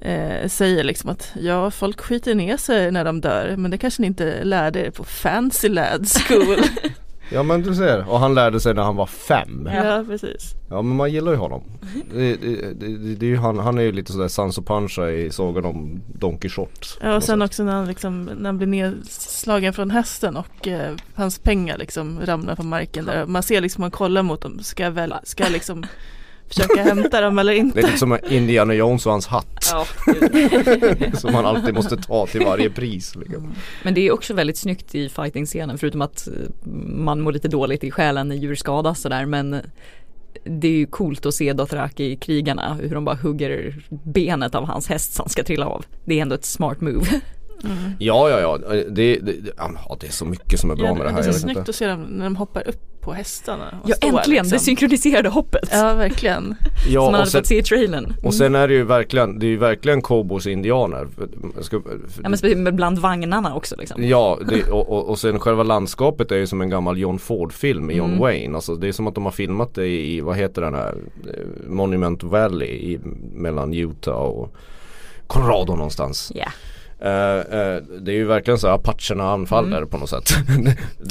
eh, 0.00 0.48
säger 0.48 0.84
liksom 0.84 1.10
att 1.10 1.32
ja, 1.40 1.70
folk 1.70 2.00
skiter 2.00 2.34
ner 2.34 2.56
sig 2.56 2.90
när 2.92 3.04
de 3.04 3.20
dör 3.20 3.54
men 3.56 3.70
det 3.70 3.78
kanske 3.78 4.02
ni 4.02 4.06
inte 4.06 4.44
lärde 4.44 4.86
er 4.86 4.90
på 4.90 5.04
Fancy 5.04 5.68
Lad 5.68 6.08
School. 6.08 6.56
Ja 7.32 7.42
men 7.42 7.62
du 7.62 7.74
ser, 7.74 8.08
och 8.10 8.20
han 8.20 8.34
lärde 8.34 8.60
sig 8.60 8.74
när 8.74 8.82
han 8.82 8.96
var 8.96 9.06
fem. 9.06 9.68
ja, 9.72 10.04
precis. 10.08 10.54
Ja 10.70 10.82
men 10.82 10.96
man 10.96 11.12
gillar 11.12 11.32
ju 11.32 11.38
honom. 11.38 11.62
Det, 12.12 12.36
det, 12.36 12.72
det, 12.80 13.14
det 13.14 13.26
är 13.26 13.30
ju 13.30 13.36
han, 13.36 13.58
han 13.58 13.78
är 13.78 13.82
ju 13.82 13.92
lite 13.92 14.12
sådär 14.12 14.28
Sanso 14.28 14.62
Pancha 14.62 15.10
i 15.10 15.30
sagan 15.30 15.64
om 15.64 16.02
Don 16.14 16.38
Quijote. 16.38 16.86
Ja, 17.00 17.16
och 17.16 17.22
sen 17.22 17.42
också 17.42 17.64
när 17.64 17.72
han, 17.72 17.88
liksom, 17.88 18.24
när 18.24 18.44
han 18.48 18.58
blir 18.58 18.66
nedslagen 18.66 19.72
från 19.72 19.90
hästen 19.90 20.36
och 20.36 20.68
eh, 20.68 20.92
hans 21.14 21.38
pengar 21.38 21.78
liksom 21.78 22.20
ramlar 22.24 22.56
på 22.56 22.62
marken 22.62 23.04
där. 23.04 23.26
Man 23.26 23.42
ser 23.42 23.60
liksom, 23.60 23.80
man 23.80 23.90
kollar 23.90 24.22
mot 24.22 24.40
dem, 24.40 24.58
ska 24.58 24.82
jag 24.82 24.90
väl, 24.90 25.14
ska 25.24 25.42
jag 25.44 25.52
liksom 25.52 25.86
försöka 26.48 26.82
hämta 26.82 27.20
dem 27.20 27.38
eller 27.38 27.52
Det 27.52 27.58
är 27.58 27.60
inte? 27.60 27.82
lite 27.82 27.98
som 27.98 28.18
Indiana 28.30 28.74
Jones 28.74 29.06
och 29.06 29.12
hans 29.12 29.26
hatt. 29.26 29.72
Ja, 29.72 29.86
som 31.18 31.32
man 31.32 31.46
alltid 31.46 31.74
måste 31.74 31.96
ta 31.96 32.26
till 32.26 32.44
varje 32.44 32.70
pris. 32.70 33.16
Liksom. 33.16 33.52
Men 33.82 33.94
det 33.94 34.00
är 34.00 34.12
också 34.12 34.34
väldigt 34.34 34.56
snyggt 34.58 34.94
i 34.94 35.08
fighting-scenen 35.08 35.78
förutom 35.78 36.02
att 36.02 36.28
eh, 36.28 36.32
man 36.96 37.20
mår 37.20 37.32
lite 37.32 37.48
dåligt 37.48 37.84
i 37.84 37.90
själen 37.90 38.28
när 38.28 38.36
djur 38.36 38.54
skadas 38.54 39.00
sådär 39.00 39.26
men 39.26 39.56
det 40.44 40.68
är 40.68 40.72
ju 40.72 40.86
coolt 40.86 41.26
att 41.26 41.34
se 41.34 41.52
Dothraki 41.52 42.16
krigarna 42.16 42.74
hur 42.74 42.94
de 42.94 43.04
bara 43.04 43.16
hugger 43.16 43.82
benet 43.88 44.54
av 44.54 44.66
hans 44.66 44.88
häst 44.88 45.14
som 45.14 45.28
ska 45.28 45.42
trilla 45.44 45.66
av. 45.66 45.84
Det 46.04 46.18
är 46.18 46.22
ändå 46.22 46.34
ett 46.34 46.44
smart 46.44 46.80
move. 46.80 47.06
Mm. 47.70 47.92
Ja 47.98 48.30
ja 48.30 48.40
ja, 48.40 48.58
det, 48.58 48.84
det, 48.90 49.16
det, 49.18 49.50
ja, 49.56 49.96
det 50.00 50.06
är 50.06 50.10
så 50.12 50.24
mycket 50.24 50.60
som 50.60 50.70
är 50.70 50.76
bra 50.76 50.86
Ja, 50.86 50.94
med 50.94 51.02
det 51.02 51.08
det 51.08 51.12
här. 51.12 51.28
är 51.28 51.32
så 51.32 51.38
snyggt 51.38 51.58
inte. 51.58 51.70
att 51.70 51.74
se 51.76 51.86
dem 51.86 52.02
när 52.02 52.24
de 52.24 52.36
hoppar 52.36 52.68
upp 52.68 52.80
på 53.00 53.12
hästarna. 53.12 53.78
och 53.82 53.90
Ja 53.90 53.94
står, 53.96 54.08
äntligen, 54.08 54.44
det 54.44 54.50
liksom. 54.50 54.58
synkroniserade 54.58 55.28
hoppet. 55.28 55.68
Ja, 55.72 55.94
verkligen. 55.94 56.44
som 56.84 56.92
Ja, 56.92 57.00
man 57.00 57.08
och 57.10 57.18
hade 57.18 57.30
sen, 57.30 57.40
fått 57.40 57.46
se 57.46 57.58
i 57.58 57.62
trailern. 57.62 58.14
och 58.22 58.34
sen 58.34 58.54
är 58.54 58.68
det 58.68 58.74
ju 58.74 58.84
verkligen, 58.84 59.38
det 59.38 59.46
är 59.46 59.48
ju 59.48 59.56
verkligen 59.56 60.02
cowboys 60.02 60.46
och 60.46 60.52
indianer. 60.52 61.08
Ska, 61.60 61.80
Ja 62.22 62.28
men 62.56 62.76
bland 62.76 62.98
vagnarna 62.98 63.54
också 63.54 63.76
liksom. 63.78 64.04
Ja, 64.04 64.38
det, 64.48 64.70
och, 64.70 64.88
och, 64.92 65.08
och 65.08 65.18
sen 65.18 65.38
själva 65.40 65.62
landskapet 65.62 66.32
är 66.32 66.36
ju 66.36 66.46
som 66.46 66.60
en 66.60 66.70
gammal 66.70 66.98
John 66.98 67.18
Ford-film 67.18 67.86
med 67.86 67.96
John 67.96 68.06
Mm. 68.06 68.20
Wayne. 68.20 68.54
Alltså 68.56 68.74
det 68.74 68.88
är 68.88 68.92
som 68.92 69.06
att 69.06 69.14
de 69.14 69.24
har 69.24 69.32
filmat 69.32 69.74
det 69.74 69.86
i, 69.86 70.20
vad 70.20 70.36
heter 70.36 70.62
den 70.62 70.74
här, 70.74 70.94
eh, 71.26 71.68
Monument 71.70 72.22
Valley 72.22 72.68
i, 72.68 72.98
mellan 73.34 73.74
Utah 73.74 74.14
och 74.16 74.54
Colorado 75.26 75.74
någonstans. 75.76 76.32
Ja. 76.34 76.46
Eh, 77.00 77.10
eh, 77.10 77.82
det 78.00 78.12
är 78.12 78.16
ju 78.16 78.24
verkligen 78.24 78.58
så 78.58 78.68
apacherna 78.68 79.30
anfaller 79.30 79.84
på 79.84 79.98
något 79.98 80.10
sätt. 80.10 80.30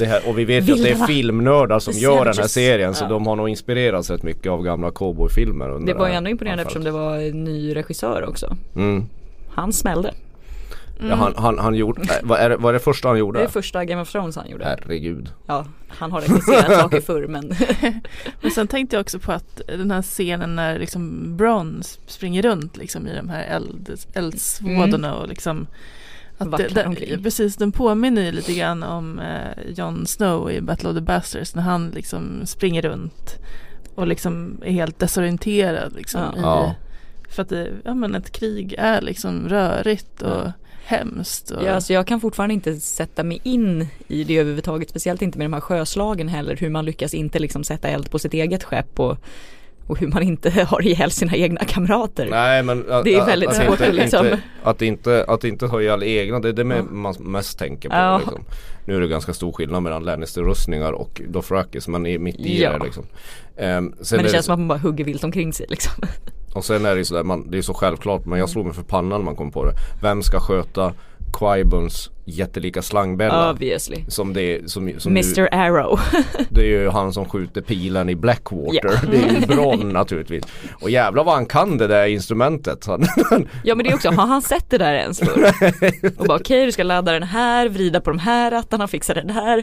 här, 0.00 0.28
och 0.28 0.38
vi 0.38 0.44
vet 0.44 0.68
ju 0.68 0.72
att 0.72 0.82
det 0.82 0.90
är 0.90 1.06
filmnördar 1.06 1.78
som 1.78 1.94
gör 1.94 2.24
den 2.24 2.34
här 2.38 2.46
serien 2.46 2.94
så 2.94 3.04
Ja. 3.04 3.08
de 3.08 3.26
har 3.26 3.36
nog 3.36 3.48
inspirerats 3.48 4.10
rätt 4.10 4.22
mycket 4.22 4.52
av 4.52 4.62
gamla 4.62 4.90
cowboyfilmer. 4.90 5.86
Det 5.86 5.94
var 5.94 6.08
ju 6.08 6.14
ändå 6.14 6.30
imponerande 6.30 6.62
anfallet. 6.62 6.66
eftersom 6.66 6.84
det 6.84 6.90
var 6.90 7.16
en 7.16 7.44
ny 7.44 7.76
regissör 7.76 8.28
också. 8.28 8.56
Mm. 8.76 9.04
Han 9.50 9.72
smällde. 9.72 10.14
Mm. 10.98 11.10
Ja, 11.10 11.16
han, 11.16 11.34
han, 11.36 11.58
han 11.58 11.74
gjorde, 11.74 12.02
äh, 12.02 12.08
vad 12.22 12.38
är 12.40 12.50
det, 12.50 12.56
vad 12.56 12.68
är 12.68 12.72
det 12.72 12.80
första 12.84 13.08
han 13.08 13.18
gjorde? 13.18 13.38
Det 13.38 13.44
är 13.44 13.48
första 13.48 13.84
Game 13.84 14.02
of 14.02 14.12
Thrones 14.12 14.36
han 14.36 14.50
gjorde. 14.50 14.64
Herregud. 14.64 15.32
Ja, 15.46 15.64
han 15.88 16.12
har 16.12 16.20
regisserat 16.20 16.72
saker 16.80 17.00
förr 17.00 17.26
men 17.26 17.52
Men 18.40 18.50
sen 18.50 18.66
tänkte 18.68 18.96
jag 18.96 19.00
också 19.00 19.18
på 19.18 19.32
att 19.32 19.60
den 19.66 19.90
här 19.90 20.02
scenen 20.02 20.56
när 20.56 20.78
liksom 20.78 21.36
Bron 21.36 21.82
springer 22.06 22.42
runt 22.42 22.76
liksom 22.76 23.06
i 23.06 23.16
de 23.16 23.28
här 23.28 23.44
eld, 23.44 23.90
eldsvådorna 24.14 25.14
och 25.14 25.28
liksom 25.28 25.66
att 26.38 26.56
det, 26.56 26.68
det. 26.68 27.22
Precis, 27.22 27.56
den 27.56 27.72
påminner 27.72 28.22
ju 28.22 28.32
lite 28.32 28.52
grann 28.54 28.82
om 28.82 29.18
eh, 29.18 29.70
Jon 29.76 30.06
Snow 30.06 30.50
i 30.50 30.60
Battle 30.60 30.88
of 30.88 30.94
the 30.94 31.00
Bastards 31.00 31.54
när 31.54 31.62
han 31.62 31.90
liksom 31.90 32.46
springer 32.46 32.82
runt 32.82 33.34
och 33.94 34.06
liksom 34.06 34.60
är 34.64 34.72
helt 34.72 34.98
desorienterad 34.98 35.92
liksom 35.96 36.20
Ja. 36.20 36.36
i, 36.36 36.40
Ja. 36.40 36.74
För 37.28 37.42
att 37.42 37.48
det, 37.48 37.68
ja 37.84 37.94
men 37.94 38.14
ett 38.14 38.30
krig 38.32 38.74
är 38.78 39.00
liksom 39.00 39.48
rörigt 39.48 40.22
och 40.22 40.28
Ja. 40.46 40.52
Hemskt. 40.86 41.50
Och, 41.50 41.64
ja, 41.64 41.70
alltså 41.72 41.92
jag 41.92 42.06
kan 42.06 42.20
fortfarande 42.20 42.54
inte 42.54 42.80
sätta 42.80 43.24
mig 43.24 43.40
in 43.44 43.86
i 44.08 44.24
det 44.24 44.36
överhuvudtaget. 44.38 44.90
Speciellt 44.90 45.22
inte 45.22 45.38
med 45.38 45.44
de 45.44 45.52
här 45.52 45.60
sjöslagen 45.60 46.28
heller. 46.28 46.56
Hur 46.56 46.70
man 46.70 46.84
lyckas 46.84 47.14
inte 47.14 47.38
liksom 47.38 47.64
sätta 47.64 47.88
eld 47.88 48.10
på 48.10 48.18
sitt 48.18 48.34
eget 48.34 48.64
skepp 48.64 49.00
och, 49.00 49.16
och 49.86 49.98
hur 49.98 50.06
man 50.08 50.22
inte 50.22 50.50
har 50.68 50.86
ihjäl 50.86 51.10
sina 51.10 51.36
egna 51.36 51.60
kamrater. 51.64 52.26
Nej 52.30 52.62
men 52.62 52.90
att, 52.92 53.04
Det 53.04 53.14
är 53.14 53.26
väldigt 53.26 53.48
att, 53.48 53.56
svårt 53.56 53.68
inte, 53.70 53.88
att 53.88 53.94
liksom- 53.94 54.26
inte, 54.26 54.40
att 54.62 54.82
inte, 54.82 55.24
att 55.28 55.44
inte 55.44 55.66
ha 55.66 55.80
ihjäl 55.82 56.02
egna, 56.02 56.40
det 56.40 56.48
är 56.48 56.52
det 56.52 56.74
Ja. 56.76 56.82
man 56.82 57.14
mest 57.20 57.58
tänker 57.58 57.88
på 57.88 57.94
Ja. 57.96 58.18
liksom. 58.18 58.44
Nu 58.84 58.96
är 58.96 59.00
det 59.00 59.08
ganska 59.08 59.32
stor 59.34 59.52
skillnad 59.52 59.82
mellan 59.82 60.04
Lannister-rustningar 60.04 60.92
och 60.92 61.22
Dothrakis 61.28 61.88
men 61.88 62.06
är 62.06 62.18
mitt 62.18 62.36
i 62.40 62.62
Ja. 62.62 62.78
det 62.78 62.84
liksom. 62.84 63.04
Sen 63.56 63.84
men 63.84 63.94
det 64.10 64.16
är 64.16 64.32
känns 64.32 64.46
som 64.46 64.52
att 64.52 64.58
man 64.58 64.68
bara 64.68 64.78
hugger 64.78 65.04
vilt 65.04 65.24
omkring 65.24 65.52
sig 65.52 65.66
liksom. 65.68 65.92
Och 66.56 66.64
sen 66.64 66.86
är 66.86 66.90
det 66.90 66.98
ju 66.98 67.04
sådär, 67.04 67.24
man, 67.24 67.50
det 67.50 67.58
är 67.58 67.62
så 67.62 67.74
självklart 67.74 68.26
men 68.26 68.38
jag 68.38 68.48
slår 68.48 68.64
mig 68.64 68.72
för 68.72 68.82
pannan 68.82 69.20
när 69.20 69.24
man 69.24 69.36
kommer 69.36 69.50
på 69.50 69.64
det. 69.64 69.72
Vem 70.02 70.22
ska 70.22 70.40
sköta 70.40 70.92
Quibons 71.38 72.10
jättelika 72.24 72.82
slangbella? 72.82 73.50
Obviously. 73.50 74.04
Som 74.08 74.32
det 74.32 74.70
som, 74.70 74.92
som 74.98 75.12
Mr 75.12 75.48
Arrow. 75.52 76.00
Det 76.48 76.60
är 76.60 76.64
ju 76.64 76.88
han 76.88 77.12
som 77.12 77.28
skjuter 77.28 77.60
pilen 77.60 78.08
i 78.08 78.14
Blackwater. 78.16 78.80
Ja. 78.82 79.10
Det 79.10 79.16
är 79.16 79.40
ju 79.40 79.46
Bronn 79.46 79.88
naturligtvis. 79.88 80.44
Och 80.80 80.90
jävlar 80.90 81.24
vad 81.24 81.34
han 81.34 81.46
kan 81.46 81.78
det 81.78 81.86
där 81.86 82.06
instrumentet. 82.06 82.86
Ja 83.64 83.74
men 83.74 83.84
det 83.84 83.90
är 83.90 83.94
också, 83.94 84.10
har 84.10 84.26
han 84.26 84.42
sett 84.42 84.70
det 84.70 84.78
där 84.78 84.94
ens 84.94 85.18
förr? 85.18 85.52
Och 86.20 86.26
bara 86.26 86.38
okej 86.38 86.66
du 86.66 86.72
ska 86.72 86.82
ladda 86.82 87.12
den 87.12 87.22
här, 87.22 87.68
vrida 87.68 88.00
på 88.00 88.10
de 88.10 88.18
här 88.18 88.50
rattarna, 88.50 88.88
fixa 88.88 89.14
den 89.14 89.30
här. 89.30 89.62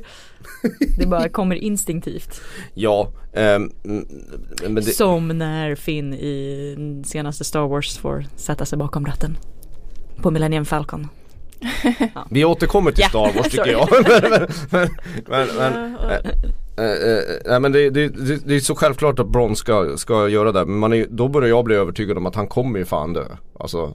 Det 0.97 1.05
bara 1.05 1.29
kommer 1.29 1.55
instinktivt. 1.55 2.41
ja, 2.73 3.11
men 3.33 4.75
det, 4.75 4.81
Som 4.81 5.27
när 5.27 5.75
Finn 5.75 6.13
i 6.13 7.03
senaste 7.05 7.43
Star 7.43 7.67
Wars 7.67 7.97
får 7.97 8.25
sätta 8.35 8.65
sig 8.65 8.77
bakom 8.77 9.05
ratten. 9.05 9.37
På 10.21 10.31
Millennium 10.31 10.65
Falcon. 10.65 11.07
Vi 12.29 12.45
återkommer 12.45 12.91
till 12.91 13.01
Ja, 13.03 13.09
Star 13.09 13.37
Wars 13.37 13.49
tycker 13.51 13.71
jag. 13.71 13.87
men, 14.71 14.89
men, 15.27 15.47
men, 15.57 15.97
men, 15.97 15.97
Ja, 17.45 17.59
men 17.59 17.71
det, 17.71 17.89
det, 17.89 18.07
det, 18.07 18.47
det 18.47 18.55
är 18.55 18.59
så 18.59 18.75
självklart 18.75 19.19
att 19.19 19.27
Bron 19.27 19.55
ska, 19.55 19.97
ska 19.97 20.27
göra 20.29 20.51
det. 20.51 20.65
Men 20.65 20.77
man 20.79 20.93
är, 20.93 21.07
då 21.09 21.27
börjar 21.27 21.49
jag 21.49 21.65
bli 21.65 21.75
övertygad 21.75 22.17
om 22.17 22.25
att 22.25 22.35
han 22.35 22.47
kommer 22.47 22.79
ju 22.79 22.85
fan 22.85 23.13
dö. 23.13 23.25
Alltså 23.59 23.93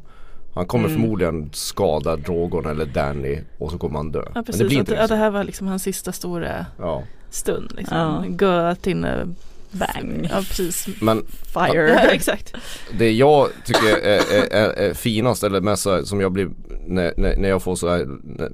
han 0.55 0.67
kommer 0.67 0.89
Mm. 0.89 1.01
förmodligen 1.01 1.51
skada 1.53 2.17
Drogon 2.17 2.67
eller 2.67 2.85
Danny 2.87 3.39
och 3.59 3.71
så 3.71 3.79
kommer 3.79 3.97
han 3.97 4.13
dö. 4.13 4.23
Ja 4.25 4.31
men 4.35 4.45
precis, 4.45 4.61
det 4.63 4.69
blir 4.69 4.77
att, 4.77 4.81
inte 4.89 4.95
ja, 4.95 5.07
det 5.07 5.17
här 5.17 5.31
var 5.31 5.45
liksom 5.45 5.67
hans 5.67 5.83
sista 5.83 6.13
stora 6.13 6.67
Ja. 6.79 7.03
stund. 7.31 7.73
Liksom. 7.77 7.97
Ja. 7.97 8.25
Gå 8.29 8.75
till 8.75 9.05
en 9.05 9.37
Bang. 9.71 10.29
Ja 10.31 10.37
precis. 10.37 10.87
Men 11.01 11.27
Fire. 11.55 11.89
Ja, 12.05 12.11
exakt. 12.11 12.55
det 12.99 13.13
jag 13.13 13.49
tycker 13.65 13.87
är, 13.89 14.17
är, 14.17 14.53
är, 14.53 14.71
är 14.91 14.95
finast 14.95 15.45
eller 15.45 15.61
mest 15.61 15.87
som 16.05 16.21
jag 16.21 16.33
blir 16.33 16.49
när, 16.89 17.15
när, 17.17 17.37
när 17.37 17.49
jag 17.49 17.63
får 17.63 17.77
så 17.77 17.89
här 17.89 18.07
när, 18.25 18.51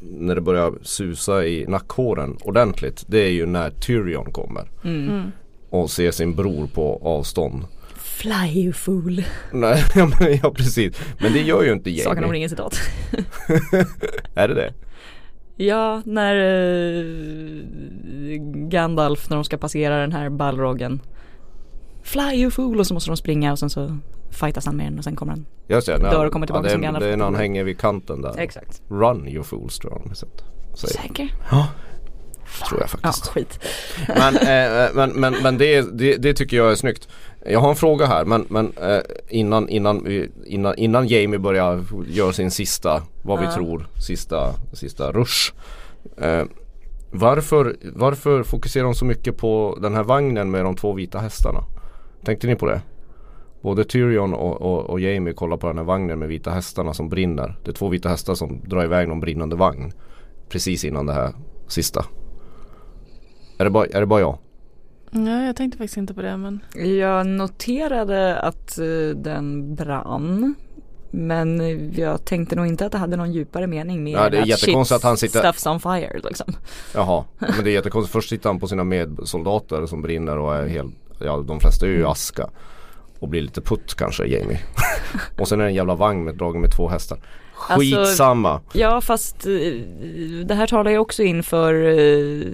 när 0.00 0.34
det 0.34 0.40
börjar 0.40 0.72
susa 0.82 1.44
i 1.46 1.66
nackhåren 1.68 2.36
ordentligt. 2.40 3.04
Det 3.06 3.18
är 3.18 3.30
ju 3.30 3.46
när 3.46 3.70
Tyrion 3.70 4.32
kommer 4.32 4.64
Mm. 4.84 5.08
Mm. 5.08 5.32
och 5.70 5.90
ser 5.90 6.10
sin 6.10 6.34
bror 6.34 6.66
på 6.66 7.00
avstånd. 7.02 7.64
Fly 7.96 8.62
you 8.62 8.72
fool. 8.72 9.22
Nej, 9.52 9.82
ja, 9.94 10.10
men, 10.20 10.38
ja 10.42 10.50
precis. 10.50 11.00
Men 11.20 11.32
det 11.32 11.40
gör 11.42 11.62
ju 11.62 11.72
inte 11.72 11.94
Sagan 11.96 12.16
om 12.18 12.22
Jamie. 12.22 12.32
ringen 12.36 12.50
citat. 12.50 12.76
Är 14.34 14.48
det 14.48 14.54
det? 14.54 14.72
Ja, 15.56 16.02
när 16.04 16.34
eh, 16.36 17.04
Gandalf 18.68 19.30
när 19.30 19.36
de 19.36 19.44
ska 19.44 19.56
passera 19.56 20.00
den 20.00 20.12
här 20.12 20.30
ballroggen. 20.30 21.00
Fly 22.02 22.34
you 22.34 22.50
fool 22.50 22.78
och 22.80 22.86
så 22.86 22.94
måste 22.94 23.10
de 23.10 23.16
springa 23.16 23.52
och 23.52 23.58
sen 23.58 23.70
så 23.70 23.98
fightas 24.34 24.66
han 24.66 24.76
med 24.76 24.86
den 24.86 24.98
och 24.98 25.04
sen 25.04 25.16
kommer 25.16 25.32
han. 25.32 25.46
Just 25.68 25.86
det, 25.86 25.98
Dör 25.98 26.26
och 26.26 26.32
kommer 26.32 26.46
tillbaka 26.46 26.66
ja, 26.68 26.72
som 26.72 26.80
det, 26.80 26.86
är- 26.86 26.88
Gandalf 26.88 27.04
det 27.04 27.12
är 27.12 27.16
när 27.16 27.24
han 27.24 27.34
hänger 27.34 27.64
vid 27.64 27.78
kanten 27.80 28.22
där. 28.22 28.38
Exakt. 28.38 28.82
Run 28.88 29.28
you 29.28 29.42
fools 29.44 29.78
tror 29.78 29.92
jag. 30.06 30.16
Säker? 30.78 31.34
Ja, 31.50 31.66
tror 32.68 32.80
jag 32.80 32.84
Ja, 32.84 32.86
faktiskt. 32.88 33.26
skit. 33.28 33.58
Men, 34.08 34.36
eh, 34.36 34.88
men, 34.94 35.10
men, 35.10 35.34
men 35.42 35.58
det, 35.58 35.98
det, 35.98 36.16
det 36.16 36.34
tycker 36.34 36.56
jag 36.56 36.70
är 36.70 36.74
snyggt. 36.74 37.08
Jag 37.46 37.60
har 37.60 37.70
en 37.70 37.76
fråga 37.76 38.06
här 38.06 38.24
men, 38.24 38.46
men 38.48 38.72
eh, 38.82 38.98
innan, 39.28 39.68
innan, 39.68 40.06
innan, 40.46 40.74
innan 40.74 41.06
Jamie 41.08 41.38
börjar 41.38 41.84
göra 42.08 42.32
sin 42.32 42.50
sista, 42.50 43.02
vad 43.22 43.38
vi 43.38 43.44
Ja. 43.44 43.52
tror, 43.54 43.88
sista, 44.06 44.52
sista 44.72 45.12
rush. 45.12 45.52
Eh, 46.20 46.44
varför, 47.10 47.76
varför 47.94 48.42
fokuserar 48.42 48.84
de 48.84 48.94
så 48.94 49.04
mycket 49.04 49.36
på 49.36 49.78
den 49.82 49.94
här 49.94 50.02
vagnen 50.04 50.50
med 50.50 50.64
de 50.64 50.76
två 50.76 50.92
vita 50.92 51.18
hästarna? 51.18 51.60
Tänkte 52.24 52.46
ni 52.46 52.54
på 52.56 52.66
det? 52.66 52.80
Både 53.64 53.84
Tyrion 53.84 54.34
och, 54.34 54.62
och, 54.62 54.90
och 54.90 55.00
Jamie 55.00 55.32
kollar 55.32 55.56
på 55.56 55.66
den 55.66 55.78
här 55.78 55.84
vagnen 55.84 56.18
med 56.18 56.28
vita 56.28 56.50
hästarna 56.50 56.94
som 56.94 57.08
brinner. 57.08 57.56
Det 57.64 57.70
är 57.70 57.74
två 57.74 57.88
vita 57.88 58.08
hästar 58.08 58.34
som 58.34 58.60
drar 58.64 58.84
iväg 58.84 59.08
någon 59.08 59.20
brinnande 59.20 59.56
vagn. 59.56 59.92
Precis 60.48 60.84
innan 60.84 61.06
det 61.06 61.12
här 61.12 61.32
sista. 61.68 62.04
Är 63.58 63.64
det 63.64 63.70
bara, 63.70 63.86
är 63.86 64.00
det 64.00 64.06
bara 64.06 64.20
jag? 64.20 64.38
Ja, 65.10 65.42
jag 65.46 65.56
tänkte 65.56 65.78
faktiskt 65.78 65.96
inte 65.96 66.14
på 66.14 66.22
det 66.22 66.36
men 66.36 66.60
Jag 66.98 67.26
noterade 67.26 68.38
att 68.40 68.78
eh, 68.78 69.16
den 69.16 69.74
brann. 69.74 70.54
Men 71.10 71.60
jag 71.96 72.24
tänkte 72.24 72.56
nog 72.56 72.66
inte 72.66 72.86
att 72.86 72.92
det 72.92 72.98
hade 72.98 73.16
någon 73.16 73.32
djupare 73.32 73.66
mening 73.66 74.04
med 74.04 74.12
Ja, 74.12 74.30
det 74.30 74.36
är 74.38 74.42
att 74.42 74.48
jättekonstigt 74.48 74.88
shit, 74.88 74.96
att 74.96 75.02
han 75.08 75.16
sitter- 75.16 75.42
Stuff's 75.42 75.70
on 75.72 75.80
fire 75.80 76.20
liksom. 76.24 76.52
Jaha, 76.94 77.24
men 77.38 77.64
det 77.64 77.70
är 77.70 77.74
jättekonstigt. 77.74 78.12
Först 78.12 78.28
sitter 78.28 78.48
han 78.48 78.60
på 78.60 78.66
sina 78.66 78.84
medsoldater 78.84 79.86
som 79.86 80.02
brinner 80.02 80.38
och 80.38 80.54
är 80.54 80.66
helt, 80.66 80.94
ja 81.20 81.44
de 81.48 81.60
flesta 81.60 81.86
är 81.86 81.90
ju 81.90 82.00
i 82.00 82.04
aska. 82.04 82.50
Och 83.24 83.30
blir 83.30 83.42
lite 83.42 83.60
putt 83.60 83.94
kanske 83.94 84.26
Jamie. 84.26 84.58
och 85.38 85.48
sen 85.48 85.60
är 85.60 85.64
det 85.64 85.70
en 85.70 85.74
jävla 85.74 85.94
vagn 85.94 86.24
med, 86.24 86.34
dragen 86.36 86.60
med 86.60 86.70
två 86.76 86.88
hästar. 86.88 87.18
Alltså- 87.68 87.96
Skitsamma. 87.96 88.60
Ja 88.72 89.00
fast 89.00 89.46
eh, 89.46 89.52
det 90.44 90.54
här 90.54 90.66
talar 90.66 90.90
ju 90.90 90.98
också 90.98 91.22
in 91.22 91.42
för 91.42 91.74
eh, 91.74 92.46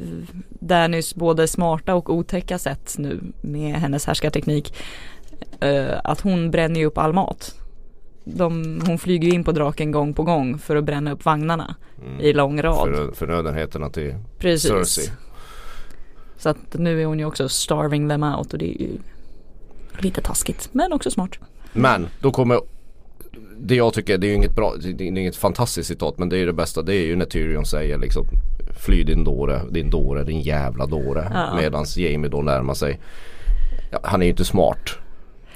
Dannys 0.60 1.14
både 1.14 1.48
smarta 1.48 1.94
och 1.94 2.14
otäcka 2.14 2.58
sätt 2.58 2.94
nu 2.98 3.20
med 3.40 3.74
hennes 3.74 4.06
härskarteknik. 4.06 4.74
Eh, 5.60 6.00
Att 6.04 6.20
hon 6.20 6.50
bränner 6.50 6.80
ju 6.80 6.86
upp 6.86 6.98
all 6.98 7.12
mat. 7.12 7.54
De, 8.24 8.80
hon 8.86 8.98
flyger 8.98 9.28
ju 9.28 9.34
in 9.34 9.44
på 9.44 9.52
draken 9.52 9.90
gång 9.92 10.14
på 10.14 10.22
gång 10.22 10.58
för 10.58 10.76
att 10.76 10.84
bränna 10.84 11.12
upp 11.12 11.24
vagnarna 11.24 11.74
Mm. 12.06 12.20
i 12.20 12.32
lång 12.32 12.62
rad. 12.62 12.88
För, 12.94 13.12
förnödenheterna 13.12 13.90
till 13.90 14.14
Precis. 14.38 14.70
Cersei. 14.70 15.10
Så 16.36 16.48
att 16.48 16.74
nu 16.78 17.02
är 17.02 17.06
hon 17.06 17.18
ju 17.18 17.24
också 17.24 17.48
starving 17.48 18.08
them 18.08 18.22
out 18.22 18.52
och 18.52 18.58
det 18.58 18.64
är 18.76 18.80
ju 18.80 18.90
lite 19.98 20.22
taskigt 20.22 20.68
men 20.72 20.92
också 20.92 21.10
smart. 21.10 21.38
Men 21.72 22.08
då 22.20 22.30
kommer 22.30 22.60
det 23.58 23.74
jag 23.74 23.94
tycker, 23.94 24.18
det 24.18 24.26
är 24.26 24.28
ju 24.28 24.34
inget 24.34 24.54
bra, 24.54 24.74
det 24.94 25.04
är 25.04 25.18
inget 25.18 25.36
fantastiskt 25.36 25.88
citat 25.88 26.18
men 26.18 26.28
det 26.28 26.36
är 26.36 26.38
ju 26.38 26.46
det 26.46 26.52
bästa. 26.52 26.82
Det 26.82 26.94
är 26.94 27.06
ju 27.06 27.16
när 27.16 27.26
Tyrion 27.26 27.66
säger 27.66 27.98
liksom 27.98 28.26
Fly 28.80 29.04
din 29.04 29.24
dåre, 29.24 29.60
din 29.70 29.90
dåre, 29.90 30.24
din 30.24 30.40
jävla 30.40 30.86
dåre. 30.86 31.30
Ja. 31.34 31.56
Medans 31.56 31.96
Jamie 31.96 32.30
då 32.30 32.42
närmar 32.42 32.74
sig. 32.74 33.00
Ja, 33.90 34.00
han 34.02 34.22
är 34.22 34.26
ju 34.26 34.30
inte 34.30 34.44
smart. 34.44 34.90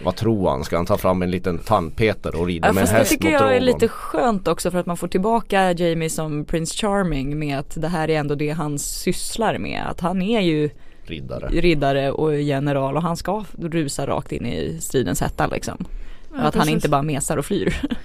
Vad 0.03 0.17
tror 0.17 0.51
han? 0.51 0.65
Ska 0.65 0.77
han 0.77 0.87
ta 0.87 0.99
fram 0.99 1.23
en 1.23 1.31
liten 1.31 1.59
tandpeter 1.59 2.41
och 2.41 2.47
rida 2.47 2.69
Ja, 2.69 2.73
med 2.73 2.81
en 2.81 2.87
fast 2.87 2.93
det 2.93 2.99
häst 2.99 3.11
tycker 3.11 3.33
mot 3.33 3.41
jag 3.41 3.57
är 3.57 3.61
lite 3.61 3.89
skönt 3.89 4.49
också 4.49 4.71
för 4.71 4.79
att 4.79 4.87
man 4.87 4.97
får 4.97 5.09
tillbaka 5.09 5.73
Jamie 5.73 6.11
som 6.11 6.45
Prince 6.45 6.75
Charming 6.77 7.39
med 7.39 7.59
att 7.59 7.81
det 7.81 7.89
här 7.89 8.11
är 8.11 8.19
ändå 8.19 8.35
det 8.35 8.51
han 8.51 8.79
sysslar 8.79 9.59
med. 9.59 9.83
Att 9.87 10.01
han 10.01 10.23
är 10.23 10.41
ju 10.41 10.71
Riddare. 11.07 11.49
riddare 11.49 12.11
och 12.11 12.41
general 12.41 12.97
och 12.97 13.03
han 13.03 13.17
ska 13.17 13.45
rusa 13.59 14.07
rakt 14.07 14.33
in 14.33 14.47
i 14.47 14.79
stridens 14.81 15.21
hetta 15.21 15.47
liksom. 15.47 15.85
Ja, 16.37 16.41
att 16.41 16.55
han 16.55 16.69
inte 16.69 16.89
bara 16.89 17.03
mesar 17.03 17.37
och 17.37 17.45
flyr. 17.47 17.77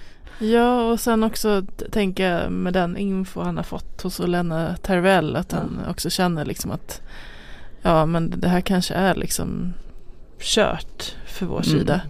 Ja 0.41 0.91
och 0.91 0.99
sen 0.99 1.23
också 1.23 1.63
tänka 1.91 2.49
med 2.49 2.73
den 2.73 2.97
info 2.97 3.41
han 3.41 3.57
har 3.57 3.63
fått 3.63 4.01
hos 4.01 4.19
Olenna 4.19 4.75
Terwell 4.81 5.35
att 5.35 5.51
han 5.51 5.79
också 5.89 6.09
känner 6.09 6.45
liksom 6.45 6.71
att 6.71 7.01
ja 7.81 8.05
men 8.05 8.33
det 8.37 8.47
här 8.47 8.61
kanske 8.61 8.93
är 8.93 9.15
liksom 9.15 9.73
kört 10.39 11.15
för 11.27 11.45
vår 11.45 11.55
Mm. 11.67 11.79
sida. 11.79 12.01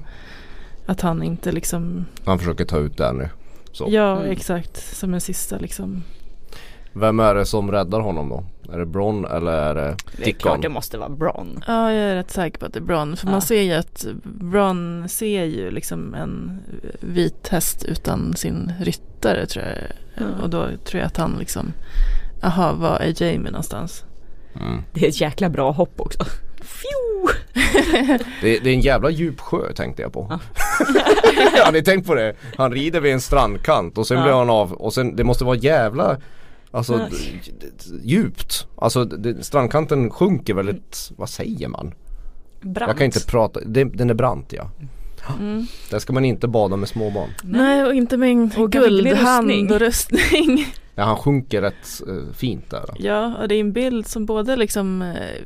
Att 0.86 1.02
han 1.02 1.24
inte 1.24 1.52
liksom 1.52 2.06
Han 2.26 2.40
försöker 2.40 2.66
ta 2.66 2.78
ut 2.78 2.98
Danny. 2.98 3.26
Så. 3.72 3.88
Ja 3.90 4.18
Mm. 4.20 4.32
exakt 4.32 4.96
som 4.98 5.14
en 5.14 5.22
sista 5.22 5.58
liksom 5.58 6.04
Vem 6.94 7.20
är 7.20 7.36
det 7.36 7.46
som 7.46 7.72
räddar 7.72 8.00
honom 8.00 8.30
då? 8.30 8.44
Är 8.74 8.80
det 8.80 8.86
Bron 8.86 9.26
eller 9.26 9.52
är 9.52 9.76
det 9.76 9.82
Det 10.16 10.22
är 10.22 10.26
Dickon? 10.26 10.40
klart 10.42 10.62
det 10.62 10.70
måste 10.70 10.98
vara 10.98 11.10
Bron. 11.10 11.64
Ja 11.68 11.92
jag 11.94 12.04
är 12.12 12.16
rätt 12.16 12.32
säker 12.32 12.60
på 12.60 12.66
att 12.66 12.74
det 12.74 12.80
är 12.80 12.84
Bron 12.84 13.18
för 13.18 13.28
Ja. 13.28 13.32
man 13.32 13.42
ser 13.42 13.62
ju 13.62 13.74
att 13.74 14.06
Bron 14.24 15.10
ser 15.10 15.44
ju 15.44 15.72
liksom 15.72 16.14
en 16.14 16.60
vit 17.00 17.48
häst 17.48 17.84
utan 17.84 18.36
sin 18.36 18.72
ryttare 18.82 19.46
tror 19.46 19.66
jag 19.66 19.76
Ja. 20.16 20.44
och 20.44 20.50
då 20.50 20.68
tror 20.86 21.00
jag 21.00 21.08
att 21.08 21.18
han 21.18 21.36
liksom 21.40 21.74
Jaha, 22.42 22.74
var 22.74 23.00
är 23.00 23.24
Jamie 23.24 23.52
någonstans? 23.52 24.04
Mm. 24.56 24.82
Det 24.94 25.06
är 25.06 25.10
ett 25.10 25.22
jäkla 25.22 25.50
bra 25.50 25.72
hopp 25.72 25.94
också. 26.02 26.20
Det, 28.42 28.60
det 28.60 28.70
är 28.70 28.74
en 28.74 28.82
jävla 28.82 29.10
djup 29.10 29.40
sjö 29.40 29.74
tänkte 29.74 30.02
jag 30.02 30.14
på. 30.14 30.28
Ja. 30.30 30.40
Har 31.66 31.72
ni 31.72 31.84
tänkt 31.84 32.08
på 32.08 32.16
det? 32.16 32.34
Han 32.58 32.72
rider 32.72 33.00
vid 33.00 33.14
en 33.14 33.22
strandkant 33.22 33.98
och 33.98 34.08
sen 34.08 34.18
Ja. 34.18 34.24
blir 34.24 34.34
han 34.34 34.50
av 34.50 34.74
och 34.74 34.94
sen 34.94 35.16
det 35.16 35.24
måste 35.24 35.44
vara 35.44 35.56
jävla 35.56 36.18
Alltså 36.72 37.08
djupt. 38.04 38.68
Alltså 38.76 39.06
det, 39.06 39.44
strandkanten 39.44 40.10
sjunker 40.10 40.54
väldigt, 40.54 41.12
vad 41.18 41.30
säger 41.30 41.68
man? 41.68 41.94
Brant. 42.62 42.90
Jag 42.90 42.98
kan 42.98 43.06
inte 43.06 43.26
prata, 43.26 43.60
det, 43.66 43.84
den 43.84 44.10
är 44.10 44.14
brant 44.14 44.54
ja. 44.54 44.70
Mm. 45.40 45.68
Där 45.90 46.00
ska 46.00 46.14
man 46.14 46.26
inte 46.26 46.48
bada 46.48 46.76
med 46.76 46.90
småbarn. 46.90 47.30
Nej 47.44 47.86
och 47.86 47.94
inte 47.94 48.18
med 48.18 48.32
en 48.32 48.52
Och 48.58 48.72
guldhand 48.72 49.50
rustning. 49.50 49.72
och 49.72 49.80
rustning. 49.80 50.66
Ja 50.96 51.06
han 51.06 51.16
sjunker 51.18 51.62
rätt 51.62 52.02
eh, 52.08 52.34
fint 52.34 52.70
där. 52.70 52.86
ja 52.98 53.36
och 53.42 53.48
det 53.48 53.56
är 53.56 53.60
en 53.60 53.72
bild 53.74 54.08
som 54.08 54.26
både 54.26 54.56
liksom 54.56 55.02
eh, 55.02 55.42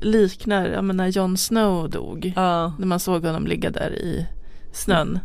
liknar, 0.00 0.68
ja 0.68 0.82
men 0.82 0.96
när 0.96 1.06
Jon 1.08 1.36
Snow 1.36 1.90
dog. 1.90 2.32
Ja. 2.36 2.72
När 2.78 2.86
man 2.86 3.00
såg 3.00 3.24
honom 3.24 3.46
ligga 3.46 3.70
där 3.70 3.90
i 3.90 4.26
snön. 4.72 5.18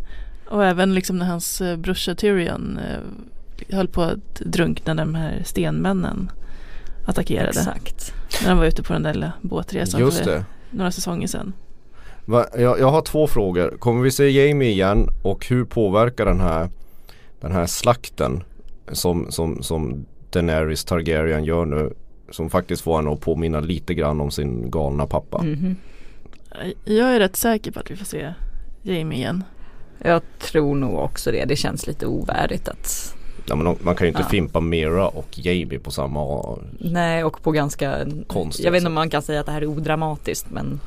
Och 0.49 0.65
även 0.65 0.93
liksom 0.95 1.17
när 1.17 1.25
hans 1.25 1.62
eh, 1.62 1.77
brorsa 1.77 2.15
Tyrion 2.15 2.77
eh, 2.77 2.99
höll 3.69 3.87
på 3.87 4.01
att 4.01 4.35
drunkna 4.35 4.93
när 4.93 5.05
de 5.05 5.15
här 5.15 5.41
stenmännen 5.45 6.31
attackerade. 7.05 7.49
Exakt. 7.49 8.13
När 8.41 8.49
han 8.49 8.57
var 8.57 8.65
ute 8.65 8.83
på 8.83 8.93
den 8.93 9.03
där 9.03 9.13
lilla 9.13 9.31
båtresan 9.41 9.99
Just 9.99 10.17
för 10.17 10.31
det. 10.31 10.45
några 10.69 10.91
säsonger 10.91 11.27
sedan. 11.27 11.53
Va, 12.25 12.45
jag, 12.57 12.79
jag 12.79 12.91
har 12.91 13.01
två 13.01 13.27
frågor. 13.27 13.77
Kommer 13.79 14.03
vi 14.03 14.11
se 14.11 14.29
Jamie 14.29 14.69
igen 14.69 15.09
och 15.23 15.45
hur 15.45 15.65
påverkar 15.65 16.25
den 16.25 16.41
här 16.41 16.69
den 17.39 17.51
här 17.51 17.65
slakten 17.65 18.43
som, 18.91 19.31
som, 19.31 19.63
som 19.63 20.05
Daenerys 20.29 20.85
Targaryen 20.85 21.43
gör 21.43 21.65
nu 21.65 21.93
som 22.29 22.49
faktiskt 22.49 22.81
får 22.81 22.97
henne 22.97 23.11
att 23.11 23.21
påminna 23.21 23.59
lite 23.59 23.93
grann 23.93 24.21
om 24.21 24.31
sin 24.31 24.71
galna 24.71 25.07
pappa. 25.07 25.43
Mhm. 25.43 25.75
Jag 26.85 27.15
är 27.15 27.19
rätt 27.19 27.35
säker 27.35 27.71
på 27.71 27.79
att 27.79 27.91
vi 27.91 27.95
får 27.95 28.05
se 28.05 28.33
Jamie 28.81 29.17
igen. 29.17 29.43
Jag 29.99 30.21
tror 30.39 30.75
nog 30.75 30.99
också 30.99 31.31
det. 31.31 31.45
Det 31.45 31.55
känns 31.55 31.87
lite 31.87 32.05
ovärdigt 32.05 32.67
att 32.67 33.14
Ja, 33.47 33.55
men 33.55 33.75
man 33.81 33.95
kan 33.95 34.08
ju 34.08 34.10
inte 34.10 34.21
Ja. 34.21 34.29
fimpa 34.29 34.60
Mera 34.60 35.08
och 35.08 35.27
Jamie 35.31 35.79
på 35.79 35.91
samma 35.91 36.19
Nej 36.79 37.23
och 37.23 37.41
på 37.43 37.51
ganska 37.51 38.05
Konstigt 38.27 38.65
Jag 38.65 38.71
vet 38.71 38.79
inte 38.79 38.88
om 38.88 38.93
man 38.93 39.10
kan 39.10 39.21
säga 39.21 39.39
att 39.39 39.45
det 39.45 39.51
här 39.51 39.62
är 39.62 39.65
odramatiskt 39.65 40.47
men 40.51 40.79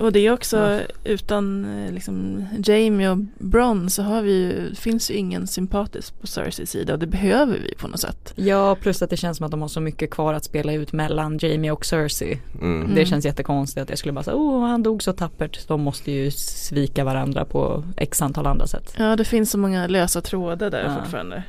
och 0.00 0.12
det 0.12 0.20
är 0.26 0.32
också 0.32 0.80
utan 1.04 1.64
eh, 1.86 1.92
liksom, 1.92 2.44
Jamie 2.64 3.10
och 3.10 3.18
Bron 3.38 3.90
så 3.90 4.02
har 4.02 4.22
vi 4.22 4.32
ju, 4.32 4.74
finns 4.74 5.10
ju 5.10 5.14
ingen 5.14 5.46
sympatisk 5.46 6.20
på 6.20 6.26
Cerseys 6.26 6.70
sida 6.70 6.92
och 6.92 6.98
det 6.98 7.06
behöver 7.06 7.58
vi 7.58 7.74
på 7.74 7.88
något 7.88 8.00
sätt. 8.00 8.32
Ja, 8.36 8.74
plus 8.80 9.02
att 9.02 9.10
det 9.10 9.16
känns 9.16 9.36
som 9.36 9.44
att 9.46 9.50
de 9.50 9.60
har 9.60 9.68
så 9.68 9.80
mycket 9.80 10.10
kvar 10.10 10.34
att 10.34 10.44
spela 10.44 10.72
ut 10.72 10.92
mellan 10.92 11.38
Jamie 11.40 11.70
och 11.70 11.84
Cersei. 11.86 12.40
Mm. 12.60 12.80
Det 12.86 12.92
Mm. 12.92 13.06
känns 13.06 13.24
jättekonstigt 13.24 13.82
att 13.82 13.88
jag 13.88 13.98
skulle 13.98 14.12
bara 14.12 14.24
säga, 14.24 14.36
oh 14.36 14.66
han 14.66 14.82
dog 14.82 15.02
så 15.02 15.12
tappert. 15.12 15.68
De 15.68 15.80
måste 15.80 16.12
ju 16.12 16.30
svika 16.30 17.04
varandra 17.04 17.44
på 17.44 17.84
x 17.96 18.22
antal 18.22 18.46
andra 18.46 18.66
sätt. 18.66 18.94
Ja 18.98 19.16
det 19.16 19.24
finns 19.24 19.50
så 19.50 19.58
många 19.58 19.86
lösa 19.86 20.20
trådar 20.20 20.70
där 20.70 20.84
Ja. 20.84 21.02
fortfarande. 21.02 21.42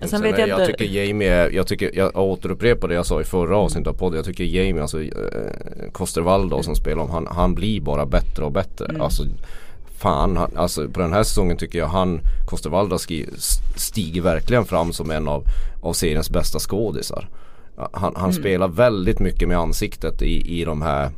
Sen 0.00 0.08
Sen 0.08 0.22
vet 0.22 0.38
jag 0.38 0.48
jag 0.48 0.60
inte- 0.60 0.72
tycker 0.72 0.84
Jamie 1.04 1.48
jag 1.50 1.66
tycker, 1.66 1.90
jag 1.94 2.16
återupprepar 2.16 2.88
det 2.88 2.94
jag 2.94 3.06
sa 3.06 3.20
i 3.20 3.24
förra 3.24 3.56
avsnittet 3.56 3.86
av 3.88 3.92
podden. 3.94 4.16
Jag 4.16 4.24
tycker 4.24 4.44
Jamie, 4.44 4.82
alltså 4.82 5.02
eh, 5.02 5.10
Kostervaldo 5.92 6.62
som 6.62 6.76
spelar 6.76 7.02
om, 7.02 7.10
han, 7.10 7.26
han 7.30 7.54
blir 7.54 7.80
bara 7.80 8.06
bättre 8.06 8.44
och 8.44 8.52
bättre. 8.52 8.84
Mm. 8.88 9.00
Alltså 9.00 9.22
fan, 9.98 10.36
han, 10.36 10.56
alltså 10.56 10.88
på 10.88 11.00
den 11.00 11.12
här 11.12 11.22
säsongen 11.22 11.56
tycker 11.56 11.78
jag 11.78 11.86
han, 11.86 12.20
Kostervaldo 12.48 12.98
ski- 12.98 13.26
stiger 13.76 14.22
verkligen 14.22 14.64
fram 14.64 14.92
som 14.92 15.10
en 15.10 15.28
av, 15.28 15.44
av 15.82 15.92
seriens 15.92 16.30
bästa 16.30 16.58
skådisar. 16.58 17.28
Han, 17.76 18.12
han 18.16 18.30
Mm. 18.30 18.32
spelar 18.32 18.68
väldigt 18.68 19.18
mycket 19.20 19.48
med 19.48 19.58
ansiktet 19.58 20.22
i, 20.22 20.60
i 20.60 20.64
de 20.64 20.82
här 20.82 21.10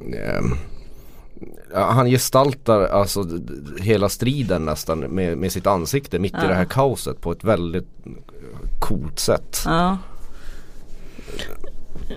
Ja, 0.00 0.40
han 1.74 2.06
gestaltar 2.06 2.80
alltså 2.86 3.24
hela 3.80 4.08
striden 4.08 4.64
nästan 4.64 4.98
med, 5.00 5.38
med 5.38 5.52
sitt 5.52 5.66
ansikte 5.66 6.18
mitt 6.18 6.32
i 6.34 6.38
Ja. 6.42 6.48
det 6.48 6.54
här 6.54 6.64
kaoset 6.64 7.20
på 7.20 7.32
ett 7.32 7.44
väldigt 7.44 7.88
coolt 8.80 9.18
sätt. 9.18 9.62
Ja, 9.64 9.98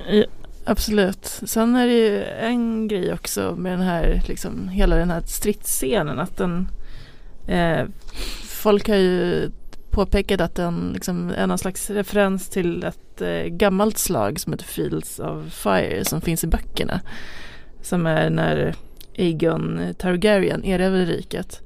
Ja, 0.09 0.23
absolut. 0.65 1.25
Sen 1.45 1.75
är 1.75 1.87
det 1.87 1.93
ju 1.93 2.23
en 2.23 2.87
grej 2.87 3.13
också 3.13 3.55
med 3.57 3.71
den 3.71 3.81
här, 3.81 4.21
liksom, 4.27 4.67
hela 4.67 4.95
den 4.95 5.09
här 5.09 5.21
stridsscenen. 5.25 6.19
Att 6.19 6.37
den, 6.37 6.67
eh, 7.47 7.85
folk 8.43 8.89
har 8.89 8.95
ju 8.95 9.49
påpekat 9.89 10.41
att 10.41 10.55
den 10.55 10.91
liksom, 10.93 11.29
är 11.37 11.47
någon 11.47 11.57
slags 11.57 11.89
referens 11.89 12.49
till 12.49 12.83
ett 12.83 13.21
eh, 13.21 13.43
gammalt 13.45 13.97
slag 13.97 14.39
som 14.39 14.53
heter 14.53 14.65
Fields 14.65 15.19
of 15.19 15.53
Fire 15.53 16.05
som 16.05 16.21
finns 16.21 16.43
i 16.43 16.47
böckerna. 16.47 16.99
Som 17.81 18.05
är 18.05 18.29
när 18.29 18.75
Aegon 19.17 19.93
Targaryen 19.97 20.63
erövrade 20.63 21.05
riket. 21.05 21.61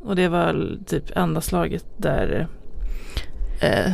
Och 0.00 0.16
det 0.16 0.28
var 0.28 0.78
typ 0.86 1.16
enda 1.16 1.40
slaget 1.40 1.84
där 1.96 2.48
eh, 3.60 3.92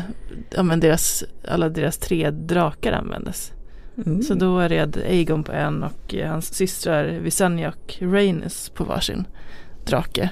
ja, 0.51 0.63
men 0.63 0.81
deras, 0.81 1.25
alla 1.49 1.69
deras 1.69 1.99
tre 1.99 2.31
drakar 2.31 2.93
användes. 2.93 3.53
Mm. 4.07 4.23
Så 4.23 4.35
då 4.35 4.61
red 4.61 4.97
Aegon 4.97 5.45
på 5.45 5.53
en 5.53 5.83
och 5.83 6.15
hans 6.27 6.55
systrar 6.55 7.05
Visenya 7.05 7.69
och 7.69 7.95
Rhaenys 8.01 8.69
på 8.69 8.85
varsin 8.85 9.25
drake. 9.87 10.31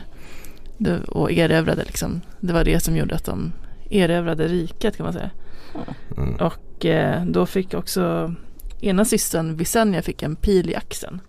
Det, 0.79 1.00
och 1.00 1.33
erövrade 1.33 1.85
liksom. 1.85 2.20
Det 2.40 2.52
var 2.52 2.64
det 2.64 2.81
som 2.81 2.96
gjorde 2.96 3.14
att 3.14 3.24
de 3.24 3.52
erövrade 3.90 4.48
riket 4.48 4.96
kan 4.96 5.05
man 5.05 5.12
säga. 5.12 5.31
Mm. 6.16 6.35
Och 6.35 6.87
eh, 6.87 7.24
då 7.24 7.46
fick 7.46 7.74
också 7.74 8.35
ena 8.81 9.05
systern 9.05 9.57
Visenya 9.57 10.02
fick 10.02 10.22
en 10.22 10.37
pil 10.37 10.70
i 10.70 10.74
axeln. 10.74 11.20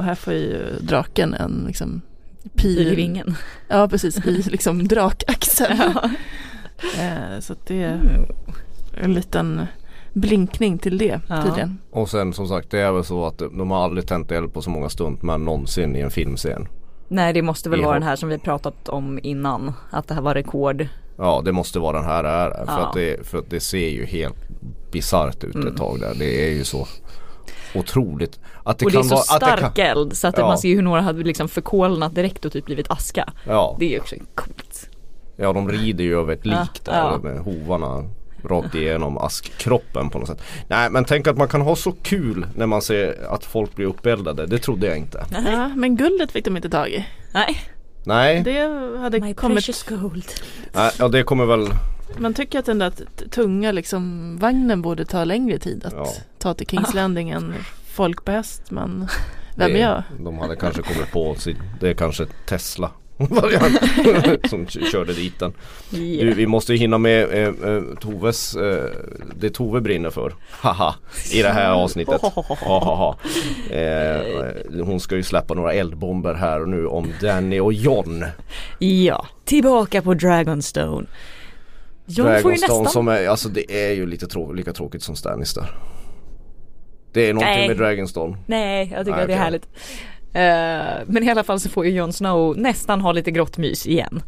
Och 0.00 0.06
här 0.06 0.14
får 0.14 0.32
ju 0.32 0.78
draken 0.80 1.34
en 1.34 1.64
liksom 1.66 2.00
pil. 2.56 2.78
i 2.78 2.94
ringen. 2.94 3.34
Ja 3.68 3.88
precis, 3.88 4.26
i 4.26 4.42
liksom 4.42 4.88
drakaxeln. 4.88 5.78
Ja. 5.94 6.10
Eh, 7.04 7.40
så 7.40 7.52
att 7.52 7.66
det 7.66 7.82
är 7.82 8.00
en 9.02 9.14
liten 9.14 9.66
blinkning 10.12 10.78
till 10.78 10.98
det 10.98 11.20
Ja. 11.28 11.42
tydligen. 11.42 11.78
Och 11.90 12.08
sen 12.10 12.32
som 12.32 12.48
sagt 12.48 12.70
det 12.70 12.78
är 12.80 12.92
väl 12.92 13.04
så 13.04 13.26
att 13.26 13.38
de 13.38 13.70
har 13.70 13.84
aldrig 13.84 14.06
tänt 14.06 14.32
eld 14.32 14.52
på 14.52 14.62
så 14.62 14.70
många 14.70 14.88
stuntmän 14.88 15.44
någonsin 15.44 15.96
i 15.96 16.00
en 16.00 16.10
filmscen. 16.10 16.68
Nej 17.08 17.32
det 17.32 17.42
måste 17.42 17.70
väl 17.70 17.78
Vi 17.78 17.84
vara 17.84 17.94
den 17.94 18.02
här 18.02 18.16
som 18.16 18.28
vi 18.28 18.38
pratat 18.38 18.88
om 18.88 19.18
innan. 19.22 19.72
Att 19.90 20.08
det 20.08 20.14
här 20.14 20.22
var 20.22 20.34
rekord. 20.34 20.86
Ja 21.18 21.42
det 21.44 21.52
måste 21.52 21.78
vara 21.78 21.96
den 21.96 22.06
här 22.06 22.24
är 22.24 22.50
för, 22.50 22.64
Ja. 22.66 22.86
att 22.86 22.94
det, 22.94 23.26
för 23.26 23.38
att 23.38 23.50
det 23.50 23.60
ser 23.60 23.88
ju 23.88 24.04
helt 24.04 24.36
bisarrt 24.92 25.44
ut 25.44 25.54
Mm. 25.54 25.66
ett 25.68 25.76
tag 25.76 26.00
där. 26.00 26.14
Det 26.18 26.46
är 26.48 26.50
ju 26.54 26.64
så 26.64 26.86
otroligt. 27.74 28.40
Att 28.64 28.78
det 28.78 28.84
och 28.84 28.92
det 28.92 28.98
är 28.98 29.02
så 29.02 29.08
vara, 29.08 29.20
att 29.20 29.26
stark 29.26 29.74
kan, 29.74 29.86
eld 29.86 30.16
så 30.16 30.28
att 30.28 30.38
Ja. 30.38 30.46
man 30.46 30.58
ser 30.58 30.74
hur 30.74 30.82
några 30.82 31.00
hade 31.00 31.22
liksom 31.22 31.48
förkolnat 31.48 32.14
direkt 32.14 32.44
och 32.44 32.52
typ 32.52 32.64
blivit 32.64 32.90
aska. 32.90 33.32
ja, 33.46 33.76
Det 33.78 33.84
är 33.84 33.90
ju 33.90 34.00
också 34.00 34.16
coolt. 34.34 34.88
ja 35.36 35.52
de 35.52 35.68
rider 35.70 36.04
ju 36.04 36.18
över 36.20 36.32
ett 36.32 36.46
lik 36.46 36.54
Ja, 36.84 36.92
där 36.92 36.98
ja. 36.98 37.18
med 37.22 37.38
hovarna 37.38 38.04
rakt 38.44 38.74
igenom 38.74 39.18
askkroppen 39.18 40.10
på 40.10 40.18
något 40.18 40.28
sätt. 40.28 40.42
Nej 40.68 40.90
men 40.90 41.04
tänk 41.04 41.26
att 41.26 41.36
man 41.36 41.48
kan 41.48 41.60
ha 41.60 41.76
så 41.76 41.92
kul 41.92 42.46
när 42.56 42.66
man 42.66 42.82
ser 42.82 43.26
att 43.30 43.44
folk 43.44 43.76
blir 43.76 43.86
uppeldade. 43.86 44.46
Det 44.46 44.58
trodde 44.58 44.86
jag 44.86 44.96
inte. 44.98 45.24
Ja, 45.46 45.68
men 45.68 45.96
guldet 45.96 46.32
fick 46.32 46.44
de 46.44 46.56
inte 46.56 46.70
tag 46.70 46.88
i. 46.88 47.06
Nej, 47.32 47.56
Nej, 48.04 48.40
Det 48.42 48.98
hade 49.00 49.20
my 49.20 49.34
kommit, 49.34 49.56
precious 49.56 49.82
gold. 49.82 50.24
Nej 50.72 50.90
ja, 50.98 51.08
det 51.08 51.22
kommer 51.22 51.44
väl 51.46 51.68
man 52.18 52.34
tycker 52.34 52.58
att 52.58 52.66
den 52.66 52.78
där 52.78 52.92
tunga 53.30 53.72
liksom 53.72 54.36
vagnen 54.38 54.82
borde 54.82 55.04
ta 55.04 55.24
längre 55.24 55.58
tid 55.58 55.84
att 55.84 55.92
Ja. 55.92 56.06
ta 56.38 56.54
till 56.54 56.66
Kings 56.66 56.94
Landing 56.94 57.30
än 57.30 57.54
folk 57.94 58.24
på 58.24 58.32
häst 58.32 58.70
men 58.70 59.08
vem 59.56 59.72
det, 59.72 59.78
är 59.80 59.88
jag? 59.90 60.02
De 60.24 60.38
hade 60.38 60.56
kanske 60.56 60.82
kommit 60.82 61.12
på 61.12 61.34
sin, 61.34 61.56
det 61.80 61.88
är 61.88 61.94
kanske 61.94 62.26
Tesla 62.46 62.90
som 64.50 64.66
körde 64.66 65.12
dit 65.12 65.38
den. 65.38 65.52
Du, 65.90 66.34
vi 66.34 66.46
måste 66.46 66.72
ju 66.72 66.78
hinna 66.78 66.98
med 66.98 67.22
eh, 67.30 67.70
eh, 67.74 67.82
Toves, 68.00 68.56
eh, 68.56 68.84
det 69.36 69.50
Tove 69.50 69.80
brinner 69.80 70.10
för. 70.10 70.34
Haha, 70.50 70.94
i 71.32 71.42
det 71.42 71.48
här 71.48 71.70
avsnittet. 71.70 72.22
Hahaha. 72.22 73.16
Eh, 73.70 74.84
hon 74.84 75.00
ska 75.00 75.16
ju 75.16 75.22
släppa 75.22 75.54
några 75.54 75.72
eldbomber 75.72 76.34
här 76.34 76.60
och 76.60 76.68
nu 76.68 76.86
om 76.86 77.12
Danny 77.20 77.60
och 77.60 77.72
John. 77.72 78.24
Ja, 78.78 79.26
tillbaka 79.44 80.02
på 80.02 80.14
Dragonstone. 80.14 81.06
John 82.10 82.42
får 82.42 82.52
ju 82.52 82.58
nästan 82.60 82.86
som 82.86 83.08
är, 83.08 83.28
alltså 83.28 83.48
det 83.48 83.88
är 83.90 83.92
ju 83.94 84.06
lite 84.06 84.26
trå- 84.26 84.52
lika 84.52 84.72
tråkigt 84.72 85.02
som 85.02 85.16
Stannis 85.16 85.54
där. 85.54 85.70
Det 87.12 87.20
är 87.28 87.34
någonting 87.34 87.56
Nej. 87.58 87.68
med 87.68 87.76
Dragonstone. 87.76 88.36
Nej, 88.46 88.88
jag 88.92 89.06
tycker 89.06 89.12
Nej, 89.16 89.22
att 89.22 89.28
det 89.28 89.34
är 89.34 89.36
okej. 89.36 89.44
härligt. 89.44 89.66
Eh, 90.32 91.06
men 91.06 91.22
i 91.22 91.30
alla 91.30 91.44
fall 91.44 91.60
så 91.60 91.68
får 91.68 91.86
ju 91.86 91.90
Jon 91.92 92.12
Snow 92.12 92.58
nästan 92.58 93.00
ha 93.00 93.12
lite 93.12 93.30
grått 93.30 93.58
mys 93.58 93.86
igen. 93.86 94.22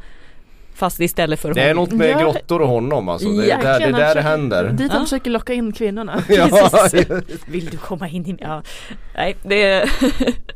Fast 0.75 1.01
istället 1.01 1.41
för 1.41 1.55
Det 1.55 1.63
är 1.63 1.75
något 1.75 1.93
med 1.93 2.11
Ja. 2.11 2.19
grottor 2.21 2.63
och 2.63 2.69
honom 2.69 3.09
alltså. 3.09 3.29
Det 3.29 3.51
är 3.51 3.63
där 3.63 3.79
det, 3.79 3.85
är 3.85 3.93
där 3.93 4.05
han 4.07 4.15
det 4.15 4.21
händer. 4.23 4.69
Dit 4.71 4.91
de 4.91 4.97
Ja. 4.97 5.03
försöker 5.05 5.31
locka 5.31 5.53
in 5.53 5.73
kvinnorna. 5.73 6.23
Ja. 6.29 6.69
Vill 7.47 7.67
du 7.67 7.77
komma 7.77 8.09
in 8.09 8.27
i 8.27 8.37
Ja, 8.41 8.63
nej 9.15 9.37
det 9.43 9.63
är 9.63 9.91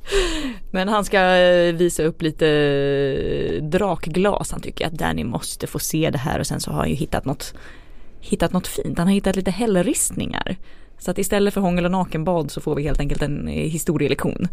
Men 0.71 0.89
han 0.89 1.05
ska 1.05 1.19
eh, 1.37 1.75
visa 1.75 2.03
upp 2.03 2.23
lite 2.23 2.49
eh, 2.49 3.63
drakglas. 3.63 4.53
Han 4.53 4.61
tycker 4.61 4.87
att 4.87 4.93
Danny 4.93 5.25
måste 5.25 5.67
få 5.67 5.79
se 5.79 6.11
det 6.11 6.19
här 6.19 6.39
och 6.39 6.47
sen 6.47 6.61
så 6.61 6.71
har 6.71 6.79
han 6.79 6.89
ju 6.89 6.95
hittat 6.95 7.25
något 7.25 7.55
Hittat 8.21 8.53
något 8.53 8.67
fint. 8.67 8.99
Han 8.99 9.07
har 9.07 9.15
hittat 9.15 9.37
lite 9.37 9.51
hällristningar. 9.51 10.57
Så 10.99 11.11
att 11.11 11.19
istället 11.19 11.55
för 11.55 11.61
hångel 11.61 11.85
och 11.85 11.91
nakenbad 11.91 12.51
så 12.51 12.61
får 12.61 12.75
vi 12.75 12.83
helt 12.83 13.01
enkelt 13.01 13.23
en 13.23 13.49
eh, 13.49 13.55
historielektion. 13.55 14.49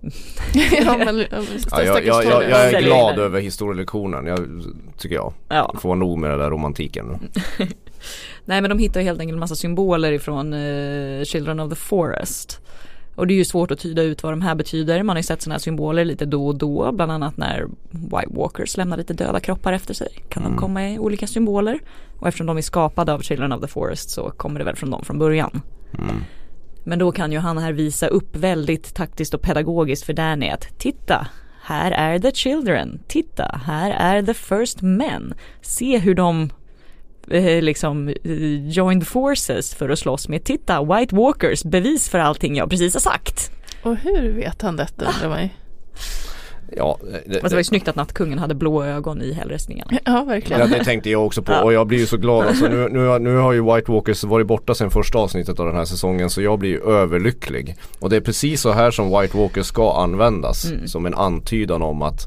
ja, 0.84 0.96
men, 0.98 1.18
ja, 1.18 1.26
Ja, 1.70 1.82
jag, 1.82 2.06
jag, 2.06 2.24
jag, 2.24 2.50
jag 2.50 2.72
är 2.72 2.80
glad 2.82 3.18
över 3.18 3.40
historielektionen, 3.40 4.26
jag, 4.26 4.38
tycker 4.98 5.14
jag. 5.14 5.32
Ja. 5.48 5.74
Får 5.80 5.96
nog 5.96 6.18
med 6.18 6.30
den 6.30 6.38
där 6.38 6.50
romantiken. 6.50 7.06
Nej 8.44 8.60
men 8.60 8.70
de 8.70 8.78
hittar 8.78 9.00
helt 9.00 9.20
enkelt 9.20 9.34
en 9.34 9.40
massa 9.40 9.54
symboler 9.56 10.12
ifrån 10.12 10.52
eh, 10.52 11.24
Children 11.24 11.60
of 11.60 11.70
the 11.70 11.76
Forest. 11.76 12.60
Och 13.14 13.26
det 13.26 13.34
är 13.34 13.36
ju 13.36 13.44
svårt 13.44 13.70
att 13.70 13.78
tyda 13.78 14.02
ut 14.02 14.22
vad 14.22 14.32
de 14.32 14.42
här 14.42 14.54
betyder. 14.54 15.02
Man 15.02 15.16
har 15.16 15.18
ju 15.18 15.22
sett 15.22 15.42
sådana 15.42 15.54
här 15.54 15.60
symboler 15.60 16.04
lite 16.04 16.24
då 16.24 16.46
och 16.46 16.54
då. 16.58 16.92
Bland 16.92 17.12
annat 17.12 17.36
när 17.36 17.66
White 17.90 18.26
Walkers 18.30 18.76
lämnar 18.76 18.96
lite 18.96 19.14
döda 19.14 19.40
kroppar 19.40 19.72
efter 19.72 19.94
sig. 19.94 20.08
Kan 20.28 20.42
Mm. 20.42 20.54
de 20.54 20.60
komma 20.60 20.90
i 20.90 20.98
olika 20.98 21.26
symboler. 21.26 21.78
Och 22.18 22.28
eftersom 22.28 22.46
de 22.46 22.56
är 22.56 22.62
skapade 22.62 23.12
av 23.12 23.20
Children 23.20 23.52
of 23.52 23.60
the 23.60 23.66
Forest 23.68 24.10
så 24.10 24.30
kommer 24.30 24.58
det 24.58 24.64
väl 24.64 24.76
från 24.76 24.90
dem 24.90 25.04
från 25.04 25.18
början. 25.18 25.60
Mm. 25.98 26.24
Men 26.84 26.98
då 26.98 27.12
kan 27.12 27.32
ju 27.32 27.38
han 27.38 27.58
här 27.58 27.72
visa 27.72 28.06
upp 28.06 28.36
väldigt 28.36 28.94
taktiskt 28.94 29.34
och 29.34 29.42
pedagogiskt 29.42 30.04
för 30.04 30.12
Danny 30.12 30.48
att 30.48 30.78
titta, 30.78 31.26
här 31.62 31.90
är 31.92 32.18
the 32.18 32.32
children, 32.32 33.00
titta, 33.08 33.60
här 33.66 33.90
är 33.90 34.22
the 34.22 34.34
first 34.34 34.82
men. 34.82 35.34
Se 35.60 35.98
hur 35.98 36.14
de 36.14 36.50
eh, 37.30 37.62
liksom 37.62 38.08
eh, 38.08 38.68
joined 38.68 39.06
forces 39.06 39.74
för 39.74 39.88
att 39.88 39.98
slåss 39.98 40.28
med, 40.28 40.44
titta, 40.44 40.84
White 40.84 41.16
Walkers, 41.16 41.64
bevis 41.64 42.08
för 42.08 42.18
allting 42.18 42.56
jag 42.56 42.70
precis 42.70 42.94
har 42.94 43.00
sagt. 43.00 43.50
Och 43.82 43.96
hur 43.96 44.32
vet 44.32 44.62
han 44.62 44.76
detta 44.76 45.04
undrar 45.04 45.28
man 45.28 45.42
ju. 45.42 45.48
Ja, 46.76 46.98
det, 47.02 47.32
Fast 47.40 47.42
det 47.50 47.50
var 47.56 47.60
ju 47.60 47.64
snyggt 47.64 47.88
att 47.88 47.96
nattkungen 47.96 48.38
hade 48.38 48.54
blå 48.54 48.84
ögon 48.84 49.22
i 49.22 49.32
hällristningarna. 49.32 49.90
Ja, 50.04 50.24
verkligen. 50.24 50.60
Ja, 50.70 50.78
det 50.78 50.84
tänkte 50.84 51.10
jag 51.10 51.26
också 51.26 51.42
på 51.42 51.52
Ja. 51.52 51.62
och 51.62 51.72
jag 51.72 51.86
blir 51.86 51.98
ju 51.98 52.06
så 52.06 52.16
glad 52.16 52.46
alltså, 52.46 52.68
nu, 52.68 52.88
nu, 52.88 53.06
har- 53.06 53.18
nu 53.18 53.36
har 53.36 53.52
ju 53.52 53.74
White 53.74 53.92
Walkers 53.92 54.24
varit 54.24 54.46
borta 54.46 54.74
sedan 54.74 54.90
första 54.90 55.18
avsnittet 55.18 55.60
av 55.60 55.66
den 55.66 55.74
här 55.76 55.84
säsongen 55.84 56.30
så 56.30 56.42
jag 56.42 56.58
blir 56.58 56.70
ju 56.70 56.80
överlycklig. 56.90 57.76
Och 57.98 58.10
det 58.10 58.16
är 58.16 58.20
precis 58.20 58.60
så 58.60 58.72
här 58.72 58.90
som 58.90 59.20
White 59.20 59.36
Walkers 59.38 59.66
ska 59.66 59.92
användas 60.02 60.64
Mm. 60.70 60.88
som 60.88 61.06
en 61.06 61.14
antydan 61.14 61.82
om 61.82 62.02
att 62.02 62.20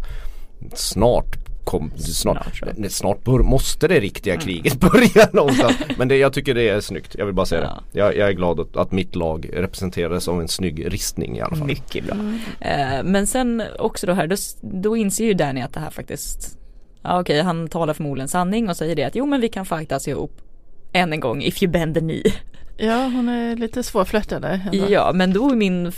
snart 0.74 1.36
kom, 1.70 1.92
snart, 1.98 2.56
Snart, 2.58 2.92
snart 2.92 3.24
bör, 3.24 3.40
måste 3.40 3.88
det 3.88 4.00
riktiga 4.00 4.38
kriget 4.38 4.80
börja 4.80 5.28
någonstans. 5.34 5.76
Men 5.98 6.08
det, 6.08 6.18
jag 6.18 6.34
tycker 6.34 6.56
det 6.56 6.70
är 6.70 6.80
snyggt, 6.82 7.16
jag 7.18 7.26
vill 7.26 7.36
bara 7.36 7.46
säga 7.46 7.62
Ja. 7.62 7.84
det. 7.92 8.00
Jag, 8.00 8.18
jag 8.18 8.30
är 8.30 8.34
glad 8.34 8.60
att, 8.60 8.78
att 8.78 8.92
mitt 8.92 9.16
lag 9.16 9.50
representerades 9.54 10.28
av 10.28 10.42
en 10.42 10.48
snygg 10.48 10.94
ristning 10.94 11.38
i 11.38 11.42
alla 11.42 11.56
fall. 11.56 11.68
Mycket 11.68 12.06
bra. 12.06 12.16
Eh, 12.60 13.04
men 13.04 13.28
sen 13.28 13.64
också 13.80 14.08
då 14.08 14.14
här, 14.14 14.28
då, 14.28 14.36
då 14.62 14.98
inser 14.98 15.26
ju 15.26 15.34
Danny 15.34 15.62
att 15.62 15.74
det 15.74 15.80
här 15.80 15.90
faktiskt 15.90 16.56
Ja 17.04 17.20
okej, 17.22 17.42
han 17.42 17.68
talar 17.68 17.94
förmodligen 17.94 18.28
sanning 18.28 18.70
och 18.70 18.78
säger 18.78 18.96
det 18.96 19.04
att 19.04 19.16
jo 19.16 19.26
men 19.26 19.42
vi 19.42 19.50
kan 19.50 19.66
fightas 19.66 20.08
ihop 20.08 20.42
än 20.94 21.14
en 21.14 21.20
gång 21.20 21.42
if 21.42 21.64
you 21.64 21.72
bend 21.72 21.94
the 21.96 22.00
knee. 22.00 22.24
Ja, 22.82 23.04
hon 23.04 23.30
är 23.30 23.56
lite 23.56 23.84
svårflörtad. 23.84 24.60
Ja, 24.90 25.12
men 25.14 25.34
då 25.34 25.50
är 25.52 25.56
min 25.56 25.92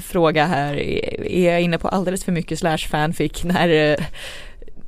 fråga 0.00 0.44
här, 0.46 0.74
är 0.76 1.26
är 1.26 1.52
jag 1.52 1.60
inne 1.62 1.78
på 1.78 1.88
alldeles 1.88 2.24
för 2.24 2.32
mycket 2.32 2.58
slash 2.58 2.78
fanfic 2.78 3.44
när 3.44 3.68
eh, 3.92 4.04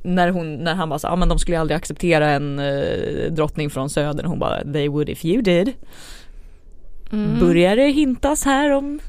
när, 0.05 0.29
hon, 0.29 0.55
när 0.63 0.75
han 0.75 0.89
bara 0.89 0.99
sa, 0.99 1.07
ja 1.07 1.15
men 1.15 1.29
de 1.29 1.39
skulle 1.39 1.59
aldrig 1.59 1.77
acceptera 1.77 2.29
en 2.29 2.59
eh, 2.59 3.31
drottning 3.31 3.69
från 3.69 3.89
södern. 3.89 4.25
Hon 4.25 4.39
bara, 4.39 4.63
they 4.73 4.87
would 4.87 5.09
if 5.09 5.25
you 5.25 5.41
did. 5.41 5.73
Mm. 7.11 7.39
Börjar 7.39 7.75
det 7.75 7.87
hintas 7.89 8.45
här 8.45 8.71
om, 8.71 8.99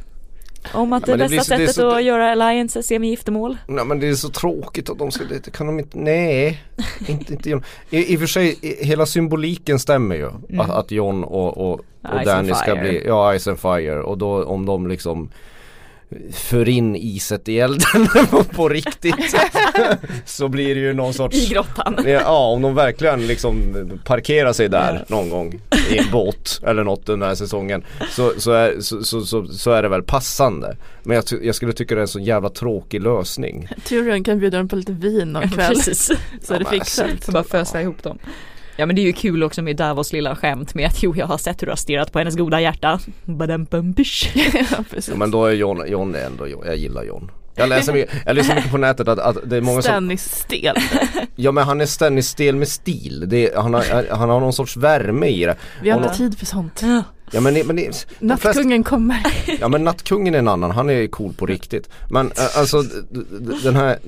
om 0.75 0.93
att 0.93 1.09
Ja, 1.09 1.17
det 1.17 1.23
det 1.25 1.29
bästa 1.37 1.45
så- 1.45 1.51
det 1.53 1.59
sättet 1.59 1.75
så- 1.75 1.91
att 1.97 2.05
göra 2.05 2.33
alliances 2.33 2.91
är 2.93 2.99
med 2.99 3.09
giftermål? 3.11 3.57
Nej 3.69 3.85
men 3.85 4.01
det 4.01 4.09
är 4.09 4.15
så 4.15 4.29
tråkigt 4.29 4.91
att 4.91 4.99
de 4.99 5.11
ska, 5.11 5.25
det 5.25 5.53
kan 5.53 5.67
de 5.67 5.79
inte, 5.79 5.99
nej. 5.99 6.63
inte, 7.09 7.33
inte 7.33 7.51
John. 7.51 7.63
I, 7.91 8.13
I 8.13 8.17
och 8.17 8.21
för 8.21 8.27
sig, 8.27 8.59
i, 8.63 8.85
hela 8.87 9.07
symboliken 9.07 9.79
stämmer 9.79 10.17
ju. 10.17 10.29
Mm. 10.49 10.61
Att, 10.61 10.71
att 10.71 10.91
John 10.91 11.25
och, 11.25 11.59
och, 11.59 11.73
och 12.03 12.25
Danny 12.25 12.55
ska 12.55 12.77
bli, 12.77 13.03
ja 13.07 13.39
Ice 13.39 13.47
and 13.49 13.59
Fire. 13.59 14.03
Och 14.03 14.19
då 14.19 14.45
om 14.45 14.67
de 14.67 14.87
liksom 14.87 15.31
för 16.33 16.69
in 16.69 16.97
iset 16.97 17.49
i 17.49 17.59
elden 17.61 18.09
på, 18.55 18.69
riktigt 18.69 19.15
så 20.25 20.49
blir 20.49 20.75
det 20.75 20.81
ju 20.81 20.93
någon 20.95 21.15
sorts 21.15 21.37
I 21.37 21.47
grottan. 21.55 21.99
Ja 22.07 22.39
om 22.49 22.63
de 22.63 22.75
verkligen 22.75 23.27
liksom 23.27 23.63
parkerar 24.05 24.53
sig 24.53 24.69
där 24.69 25.05
Ja. 25.09 25.17
någon 25.17 25.31
gång 25.31 25.61
i 25.91 25.99
en 25.99 26.11
båt 26.13 26.61
eller 26.67 26.85
något 26.85 27.07
den 27.07 27.23
här 27.23 27.35
säsongen 27.35 27.85
så, 28.11 28.33
så, 28.39 28.53
är, 28.53 28.81
så, 28.81 29.05
så, 29.05 29.21
så, 29.27 29.47
så 29.47 29.71
är 29.71 29.83
det 29.83 29.89
väl 29.89 30.03
passande. 30.03 30.77
Men 31.03 31.15
jag, 31.17 31.25
jag 31.45 31.55
skulle 31.55 31.73
tycka 31.73 31.95
det 31.95 31.99
är 31.99 32.03
en 32.03 32.09
så 32.09 32.21
jävla 32.21 32.49
tråkig 32.49 33.03
lösning. 33.03 33.69
Tyrion 33.85 34.25
kan 34.25 34.39
bjuda 34.39 34.59
dem 34.59 34.69
på 34.69 34.77
lite 34.77 34.93
vin 34.93 35.33
någon 35.33 35.49
kväll. 35.51 35.75
Precis. 35.75 36.11
Så 36.43 36.55
är 36.55 36.59
det 36.59 36.65
Ja, 36.65 36.71
fixat. 36.71 37.25
Får 37.25 37.33
bara 37.33 37.45
fösa 37.45 37.83
ihop 37.83 38.03
dem. 38.03 38.19
Ja 38.77 38.87
men 38.87 38.97
det 38.97 39.03
är 39.03 39.07
ju 39.07 39.13
kul 39.13 39.43
också 39.43 39.63
med 39.63 39.77
Davos 39.77 40.13
lilla 40.13 40.37
skämt 40.37 40.75
med 40.75 40.87
att 40.87 41.03
jo 41.03 41.15
jag 41.17 41.27
har 41.27 41.39
sett 41.39 41.63
hur 41.63 41.67
du 41.67 41.71
har 41.71 41.77
stirrat 41.77 42.13
på 42.13 42.19
hennes 42.19 42.37
goda 42.37 42.61
hjärta. 42.61 43.01
Badam-bumpish. 43.25 44.29
ja, 44.71 44.85
precis. 44.91 45.09
Ja, 45.09 45.17
men 45.17 45.31
då 45.31 45.45
är 45.45 45.53
John, 45.53 45.83
John 45.87 46.15
är 46.15 46.27
ändå, 46.27 46.49
jag 46.49 46.77
gillar 46.77 47.05
John. 47.05 47.31
Jag 47.59 47.69
läser 47.69 47.93
mycket, 47.93 48.11
jag 48.27 48.37
läser 48.37 48.55
mycket 48.55 48.71
på 48.71 48.79
nätet 48.79 49.09
att, 49.09 49.19
att 49.19 49.37
det 49.51 49.57
är 49.57 49.61
många 49.61 49.83
som, 49.83 49.91
Stannis 49.91 50.25
stel. 50.39 50.77
ja 51.37 51.53
men 51.53 51.65
han 51.65 51.81
är 51.81 51.87
ständigt 51.87 52.25
stel 52.25 52.57
med 52.57 52.69
stil. 52.69 53.25
Det 53.29 53.53
är, 53.53 53.61
han, 53.61 53.75
har, 53.75 54.07
han 54.17 54.31
har 54.31 54.41
någon 54.41 54.53
sorts 54.53 54.77
värme 54.77 55.27
i 55.27 55.45
det. 55.45 55.57
Vi 55.83 55.91
har 55.91 55.99
inte 56.03 56.15
tid 56.17 56.39
för 56.39 56.47
sånt. 56.47 56.83
Ja 57.33 57.41
men, 57.41 57.55
det- 57.55 57.65
men 57.67 57.77
flesta- 57.79 58.07
Nattkungen 58.19 58.85
kommer. 58.85 59.17
Ja 59.61 59.69
men 59.69 59.85
Nattkungen 59.85 60.35
är 60.35 60.39
en 60.39 60.49
annan, 60.49 60.71
han 60.71 60.91
är 60.91 61.07
cool 61.07 61.33
på 61.33 61.47
riktigt. 61.47 61.89
Men 62.11 62.27
äh, 62.27 62.59
alltså 62.59 62.83
den 63.63 63.77
här, 63.77 63.99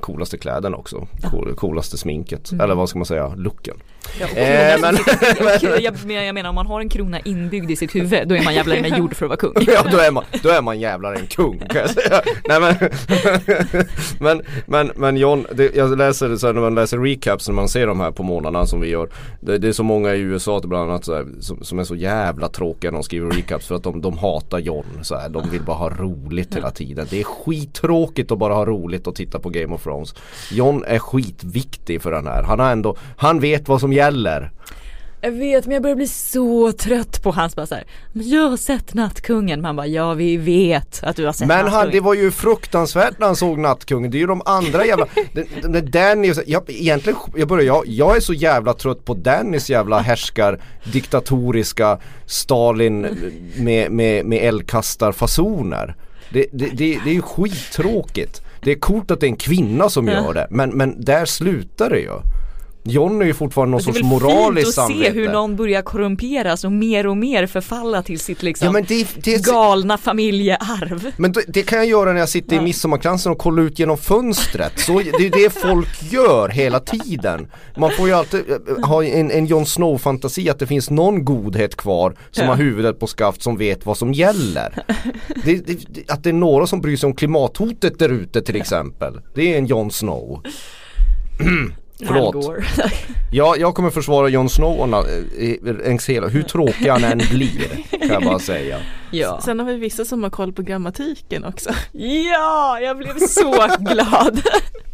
coolaste 0.00 0.38
kläderna 0.38 0.76
också, 0.76 1.06
cool, 1.30 1.54
coolaste 1.56 1.98
sminket, 1.98 2.52
Mm. 2.52 2.64
eller 2.64 2.74
vad 2.74 2.88
ska 2.88 2.98
man 2.98 3.06
säga, 3.06 3.28
looken. 3.36 3.76
Ja, 4.20 4.26
Eh, 4.26 4.80
men, 4.80 4.98
jag, 5.82 6.24
jag 6.26 6.34
menar 6.34 6.48
om 6.48 6.54
man 6.54 6.66
har 6.66 6.80
en 6.80 6.88
krona 6.88 7.20
inbyggd 7.20 7.70
i 7.70 7.76
sitt 7.76 7.94
huvud 7.94 8.28
då 8.28 8.34
är 8.34 8.44
man 8.44 8.54
jävla 8.54 8.74
med 8.74 8.98
gjord 8.98 9.14
för 9.14 9.26
att 9.26 9.28
vara 9.28 9.52
kung. 9.52 9.66
ja 9.74 9.84
då 9.90 9.98
är 9.98 10.10
man, 10.10 10.24
då 10.42 10.48
är 10.48 10.62
man 10.62 10.80
jävlar 10.80 11.14
en 11.14 11.26
kung 11.26 11.58
kan 11.58 11.80
jag 11.80 11.90
säga. 11.90 12.20
Nej 12.48 12.60
men, 12.60 12.74
men, 14.18 14.42
men, 14.66 14.90
men 14.96 15.16
John, 15.16 15.46
det, 15.52 15.76
jag 15.76 15.98
läser 15.98 16.36
så 16.36 16.46
här, 16.46 16.54
när 16.54 16.60
man 16.60 16.74
läser 16.74 16.98
recaps 16.98 17.48
när 17.48 17.54
man 17.54 17.68
ser 17.68 17.86
de 17.86 18.00
här 18.00 18.10
på 18.10 18.22
månaderna 18.22 18.66
som 18.66 18.80
vi 18.80 18.88
gör. 18.88 19.08
Det, 19.40 19.58
det 19.58 19.68
är 19.68 19.72
så 19.72 19.82
många 19.82 20.14
i 20.14 20.20
USA 20.20 20.60
bland 20.64 20.90
annat 20.90 21.08
här, 21.08 21.26
som, 21.40 21.64
som 21.64 21.78
är 21.78 21.84
så 21.84 21.96
jävla 21.96 22.48
tråkiga 22.48 22.90
när 22.90 22.98
de 22.98 23.02
skriver 23.02 23.30
recaps 23.30 23.66
för 23.66 23.74
att 23.74 23.82
de, 23.82 24.00
de 24.00 24.18
hatar 24.18 24.58
John. 24.58 24.84
Så 25.02 25.16
här, 25.16 25.28
de 25.28 25.50
vill 25.50 25.62
bara 25.62 25.76
ha 25.76 25.90
roligt 25.90 26.56
hela 26.56 26.70
tiden. 26.70 27.06
Det 27.10 27.20
är 27.20 27.24
skittråkigt 27.24 28.32
att 28.32 28.38
bara 28.38 28.54
ha 28.54 28.66
roligt 28.66 29.06
och 29.06 29.14
titta 29.14 29.38
på 29.38 29.50
Game 29.50 29.74
of 29.74 29.82
Thrones. 29.82 30.14
John 30.52 30.84
är 30.86 30.98
skitviktig 30.98 32.02
för 32.02 32.10
den 32.10 32.26
här. 32.26 32.42
Han 32.42 32.60
har 32.60 32.72
ändå, 32.72 32.96
han 33.16 33.40
vet 33.40 33.68
vad 33.68 33.80
som 33.80 33.92
gäller. 33.94 34.50
Jag 35.20 35.30
vet 35.32 35.64
men 35.66 35.72
jag 35.74 35.82
börjar 35.82 35.96
bli 35.96 36.06
så 36.08 36.72
trött 36.72 37.22
på 37.22 37.30
hans 37.30 37.56
bara 37.56 37.66
så 37.66 37.74
här, 37.74 37.84
men 38.12 38.28
jag 38.28 38.48
har 38.48 38.56
sett 38.56 38.94
Nattkungen. 38.94 39.60
Man 39.60 39.76
bara 39.76 39.86
ja 39.86 40.14
vi 40.14 40.36
vet 40.36 41.00
att 41.04 41.16
du 41.16 41.24
har 41.26 41.32
sett 41.32 41.48
Men 41.48 41.56
han, 41.56 41.64
Nattkungen. 41.66 41.90
det 41.92 42.00
var 42.00 42.14
ju 42.14 42.30
fruktansvärt 42.30 43.18
när 43.18 43.26
han 43.26 43.36
såg 43.36 43.58
Nattkungen. 43.58 44.10
Det 44.10 44.16
är 44.16 44.20
ju 44.20 44.26
de 44.26 44.42
andra 44.44 44.86
jävla, 44.86 45.06
det, 45.32 45.46
det, 45.68 45.80
Danny, 45.80 46.30
och 46.30 46.34
så- 46.36 46.42
jag, 46.46 46.62
egentligen, 46.66 47.18
jag 47.36 47.48
börjar, 47.48 47.64
jag, 47.64 47.82
jag 47.86 48.16
är 48.16 48.20
så 48.20 48.32
jävla 48.34 48.72
trött 48.74 49.04
på 49.04 49.14
Dannys 49.14 49.70
jävla 49.70 49.98
härskar, 49.98 50.58
diktatoriska 50.92 51.98
Stalin 52.26 53.00
med, 53.56 53.90
med, 53.92 54.24
med 54.26 54.38
eldkastarfasoner. 54.44 55.94
Det, 56.30 56.46
det, 56.52 56.66
det, 56.66 56.98
det 57.04 57.10
är 57.10 57.14
ju 57.14 57.22
skittråkigt. 57.22 58.40
Det 58.62 58.70
är 58.72 58.74
coolt 58.78 59.10
att 59.10 59.20
det 59.20 59.26
är 59.26 59.30
en 59.30 59.36
kvinna 59.36 59.88
som 59.90 60.08
gör 60.08 60.34
det, 60.34 60.46
men, 60.50 60.70
men 60.70 61.04
där 61.04 61.24
slutar 61.24 61.90
det 61.90 61.98
ju. 62.00 62.10
John 62.86 63.22
är 63.22 63.26
ju 63.26 63.34
fortfarande 63.34 63.70
någon 63.70 63.78
det 63.78 63.82
är 63.82 64.02
sorts 64.02 64.22
väl 64.34 64.54
fint 64.56 64.68
att 64.68 64.74
samvete. 64.74 65.04
se 65.04 65.10
hur 65.20 65.28
någon 65.28 65.56
börjar 65.56 65.82
korrumperas 65.82 66.64
och 66.64 66.72
mer 66.72 67.06
och 67.06 67.16
mer 67.16 67.46
förfalla 67.46 68.02
till 68.02 68.18
sitt 68.20 68.42
liksom 68.42 68.66
Ja 68.66 68.72
men 68.72 68.84
det, 68.88 69.08
det, 69.24 69.44
galna 69.46 69.98
familjearv. 69.98 71.10
Men 71.16 71.32
det, 71.32 71.44
det 71.48 71.62
kan 71.62 71.78
jag 71.78 71.86
göra 71.86 72.12
när 72.12 72.20
jag 72.20 72.28
sitter 72.28 72.52
i 72.52 72.56
Ja. 72.56 72.62
midsommarkransen 72.62 73.32
och 73.32 73.38
kollar 73.38 73.62
ut 73.62 73.78
genom 73.78 73.98
fönstret. 73.98 74.78
Så 74.80 74.98
det 74.98 75.26
är 75.26 75.30
det 75.30 75.50
folk 75.50 76.12
gör 76.12 76.48
hela 76.48 76.80
tiden. 76.80 77.46
Man 77.76 77.90
får 77.90 78.08
ju 78.08 78.14
alltid 78.14 78.40
eh, 78.50 78.86
ha 78.88 79.04
en, 79.04 79.30
en 79.30 79.46
Jon 79.46 79.64
Snow-fantasi 79.66 80.50
att 80.50 80.58
det 80.58 80.66
finns 80.66 80.90
någon 80.90 81.24
godhet 81.24 81.76
kvar 81.76 82.14
som 82.30 82.44
Ja. 82.44 82.50
har 82.50 82.56
huvudet 82.56 83.00
på 83.00 83.06
skaft 83.06 83.42
som 83.42 83.56
vet 83.56 83.86
vad 83.86 83.98
som 83.98 84.12
gäller. 84.12 84.84
Att 86.08 86.22
det 86.24 86.28
är 86.28 86.32
några 86.32 86.66
som 86.66 86.80
bryr 86.80 86.96
sig 86.96 87.06
om 87.06 87.14
klimathotet 87.14 87.98
där 87.98 88.08
ute 88.08 88.42
till 88.42 88.56
exempel. 88.56 89.20
Det 89.34 89.54
är 89.54 89.58
en 89.58 89.66
Jon 89.66 89.90
Snow. 89.90 90.42
Förlåt. 91.98 92.64
Ja, 93.32 93.56
jag 93.58 93.74
kommer 93.74 93.90
försvara 93.90 94.28
Jon 94.28 94.48
Snow 94.48 95.04
längs 95.84 96.08
hela, 96.08 96.28
hur 96.28 96.42
tråkig 96.42 96.88
han 96.88 97.04
än 97.04 97.18
blir 97.18 97.68
kan 97.98 98.08
jag 98.08 98.22
bara 98.22 98.38
säga. 98.38 98.78
ja. 99.10 99.40
Sen 99.44 99.58
har 99.58 99.66
vi 99.66 99.76
vissa 99.76 100.04
som 100.04 100.22
har 100.22 100.30
koll 100.30 100.52
på 100.52 100.62
grammatiken 100.62 101.44
också. 101.44 101.70
ja, 102.32 102.78
jag 102.80 102.98
blev 102.98 103.18
så 103.18 103.66
glad. 103.78 104.40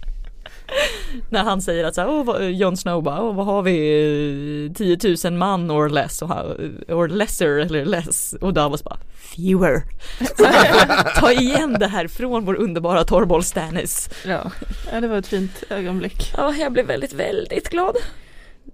När 1.28 1.42
han 1.42 1.62
säger 1.62 1.84
att 1.84 1.94
så 1.94 2.00
här, 2.00 2.08
oh, 2.08 2.50
Jon 2.50 2.76
Snow 2.76 3.02
bara, 3.02 3.22
oh, 3.22 3.34
vad 3.34 3.46
har 3.46 3.62
vi, 3.62 4.66
eh, 4.66 4.72
10 4.72 4.98
000 5.24 5.32
man 5.32 5.70
or 5.70 5.88
less, 5.88 6.22
och 6.22 6.28
han, 6.28 6.46
or 6.88 7.08
lesser 7.08 7.48
eller 7.48 7.84
less, 7.84 8.34
och 8.40 8.54
Davos 8.54 8.84
bara, 8.84 8.98
fewer. 9.36 9.82
Här, 10.44 11.20
ta 11.20 11.32
igen 11.32 11.76
det 11.80 11.86
här 11.86 12.08
från 12.08 12.44
vår 12.44 12.54
underbara 12.54 13.04
Torboll 13.04 13.44
Stannis. 13.44 14.10
Ja. 14.26 14.50
ja, 14.92 15.00
det 15.00 15.08
var 15.08 15.16
ett 15.16 15.26
fint 15.26 15.62
ögonblick. 15.70 16.32
Ja, 16.36 16.54
jag 16.54 16.72
blev 16.72 16.86
väldigt, 16.86 17.12
väldigt 17.12 17.68
glad. 17.68 17.96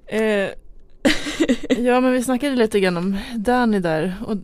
Eh, 0.07 0.49
ja 1.68 2.01
men 2.01 2.12
vi 2.12 2.22
snackade 2.22 2.57
lite 2.57 2.80
grann 2.80 2.97
om 2.97 3.18
Danny 3.34 3.78
där 3.78 4.14
och 4.26 4.36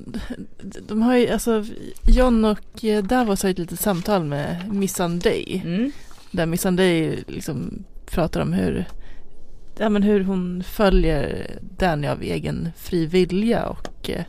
de 0.88 1.02
har 1.02 1.16
ju 1.16 1.28
alltså 1.28 1.64
John 2.06 2.44
och 2.44 2.84
eh, 2.84 3.04
Davos 3.04 3.42
har 3.42 3.48
ju 3.48 3.52
ett 3.52 3.58
litet 3.58 3.80
samtal 3.80 4.24
med 4.24 4.74
Missandei 4.74 5.62
Mm. 5.64 5.92
Där 6.32 6.46
Missandei 6.46 7.24
liksom 7.26 7.84
pratar 8.10 8.40
om 8.40 8.52
hur 8.52 8.84
ja, 9.78 9.88
men 9.88 10.02
hur 10.02 10.24
hon 10.24 10.62
följer 10.62 11.46
Danny 11.78 12.06
av 12.08 12.22
egen 12.22 12.68
fri 12.76 13.06
vilja 13.06 13.66
och 13.66 14.10
eh, 14.10 14.24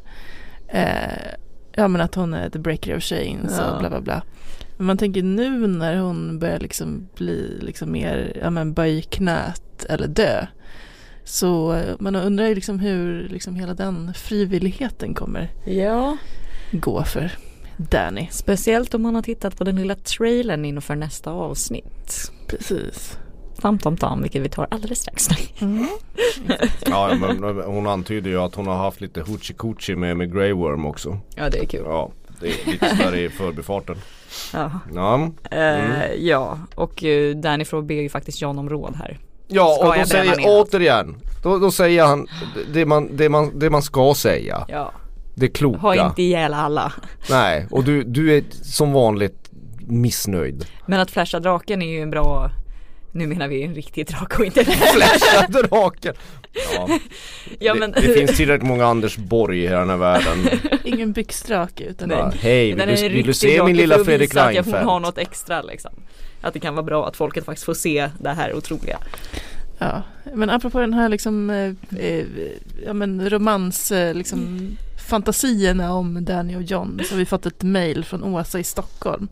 eh, 0.67 1.33
ja 1.75 1.87
men 1.87 2.01
att 2.01 2.15
hon 2.15 2.33
är 2.33 2.49
the 2.49 2.59
breaker 2.59 2.97
of 2.97 3.03
chains 3.03 3.55
Ja. 3.57 3.71
och 3.71 3.79
bla 3.79 3.89
bla 3.89 4.01
bla. 4.01 4.23
Men 4.77 4.85
man 4.87 4.97
tänker 4.97 5.23
nu 5.23 5.67
när 5.67 5.97
hon 5.97 6.39
börjar 6.39 6.59
liksom 6.59 7.07
bli 7.17 7.57
liksom 7.61 7.91
mer, 7.91 8.37
ja 8.41 8.49
men 8.49 8.73
böj 8.73 9.01
knät 9.01 9.85
eller 9.89 10.07
dö. 10.07 10.45
Så 11.23 11.81
man 11.99 12.15
undrar 12.15 12.45
ju 12.45 12.55
liksom 12.55 12.79
hur 12.79 13.29
liksom 13.29 13.55
hela 13.55 13.73
den 13.73 14.13
frivilligheten 14.13 15.13
kommer 15.13 15.49
Ja, 15.65 16.17
gå 16.71 17.03
för 17.03 17.31
Danny. 17.77 18.27
speciellt 18.31 18.93
om 18.93 19.01
man 19.01 19.15
har 19.15 19.21
tittat 19.21 19.57
på 19.57 19.63
den 19.63 19.75
lilla 19.75 19.95
trailern 19.95 20.65
inför 20.65 20.95
nästa 20.95 21.31
avsnitt. 21.31 22.31
Precis. 22.47 23.17
Tam 23.61 23.79
tam 23.79 23.97
tam, 23.97 24.21
vilket 24.21 24.41
vi 24.41 24.49
tar 24.49 24.67
alldeles 24.71 24.99
strax. 24.99 25.29
Mm. 25.61 25.87
Ja 26.85 27.15
men 27.19 27.43
hon 27.65 27.87
antyder 27.87 28.29
ju 28.29 28.41
att 28.41 28.55
hon 28.55 28.67
har 28.67 28.75
haft 28.75 29.01
lite 29.01 29.21
hoochie 29.57 29.95
med, 29.95 30.17
med 30.17 30.33
Grey 30.33 30.53
Worm 30.53 30.85
också. 30.85 31.17
Ja, 31.35 31.49
det 31.49 31.59
är 31.59 31.65
kul. 31.65 31.83
Ja, 31.85 32.11
det 32.41 32.47
är 32.47 32.71
lite 32.71 32.89
sådär 32.95 33.15
i 33.15 33.29
förbifarten. 33.29 33.95
Ja. 34.53 34.71
Ja, 34.93 35.29
Eh, 35.51 36.13
ja, 36.17 36.57
och 36.75 37.03
uh, 37.03 37.35
Danny 37.35 37.65
Frog 37.65 37.85
ber 37.85 37.95
ju 37.95 38.09
faktiskt 38.09 38.41
John 38.41 38.59
om 38.59 38.69
råd 38.69 38.95
här. 38.95 39.17
ja 39.47 39.75
Ska 39.75 39.87
och 39.87 39.95
då 39.97 40.05
säger, 40.05 40.35
återigen, 40.45 41.15
då, 41.43 41.59
då 41.59 41.71
säger 41.71 42.05
han 42.05 42.27
det 42.73 42.85
man, 42.85 43.17
det, 43.17 43.29
man, 43.29 43.59
det 43.59 43.69
man 43.69 43.81
ska 43.81 44.13
säga. 44.15 44.65
Ja. 44.67 44.91
Det 45.35 45.47
kloka. 45.47 45.79
Ha 45.79 46.07
inte 46.09 46.21
ihjäl 46.21 46.53
alla. 46.53 46.93
Nej, 47.29 47.67
och 47.71 47.83
du, 47.83 48.03
du 48.03 48.37
är 48.37 48.43
som 48.61 48.93
vanligt 48.93 49.49
missnöjd. 49.87 50.65
Men 50.85 50.99
att 50.99 51.11
flasha 51.11 51.39
draken 51.39 51.81
är 51.81 51.91
ju 51.91 52.01
en 52.01 52.09
bra 52.09 52.51
Nu 53.11 53.27
menar 53.27 53.47
vi 53.47 53.63
en 53.63 53.75
riktig 53.75 54.07
drake 54.07 54.37
och 54.37 54.45
inte 54.45 54.65
Flasha 54.93 55.47
draken! 55.47 56.13
Ja, 56.75 56.99
ja, 57.59 57.73
det, 57.73 57.79
men, 57.79 57.91
det 57.91 58.01
finns 58.01 58.37
tillräckligt 58.37 58.67
många 58.67 58.85
Anders 58.85 59.17
Borg 59.17 59.63
i 59.63 59.67
den 59.67 59.89
här 59.89 59.97
världen. 59.97 60.59
Ingen 60.83 61.11
byxdrake 61.11 61.83
utan. 61.83 62.09
Ja, 62.09 62.31
Hej, 62.39 62.73
vill 62.73 62.87
du, 62.87 63.05
en 63.05 63.13
vill 63.13 63.25
du 63.25 63.33
se 63.33 63.63
min 63.63 63.77
lilla 63.77 64.03
Fredrik 64.03 64.29
visa 64.29 64.41
att 64.41 64.45
jag- 64.45 64.53
Reinfeldt? 64.55 64.79
Hon 64.79 64.87
har 64.87 64.99
något 64.99 65.17
extra 65.17 65.61
liksom. 65.61 65.91
Att 66.41 66.53
det 66.53 66.59
kan 66.59 66.75
vara 66.75 66.83
bra 66.83 67.07
att 67.07 67.15
folket 67.17 67.45
faktiskt 67.45 67.65
får 67.65 67.73
se 67.73 68.09
det 68.19 68.29
här 68.29 68.53
otroliga. 68.53 68.97
Ja, 69.77 70.01
men 70.33 70.49
apropå 70.49 70.79
den 70.79 70.93
här 70.93 71.09
liksom, 71.09 71.49
eh, 71.49 71.99
eh, 71.99 72.25
ja 72.85 72.93
men 72.93 73.29
romans, 73.29 73.91
eh, 73.91 74.13
liksom 74.13 74.69
fantasierna 75.03 75.93
om 75.93 76.25
Danny 76.25 76.55
och 76.55 76.61
John 76.61 77.01
så 77.05 77.13
har 77.13 77.19
vi 77.19 77.25
fått 77.25 77.45
ett 77.45 77.63
mejl 77.63 78.05
från 78.05 78.23
Åsa 78.23 78.59
i 78.59 78.63
Stockholm. 78.63 79.27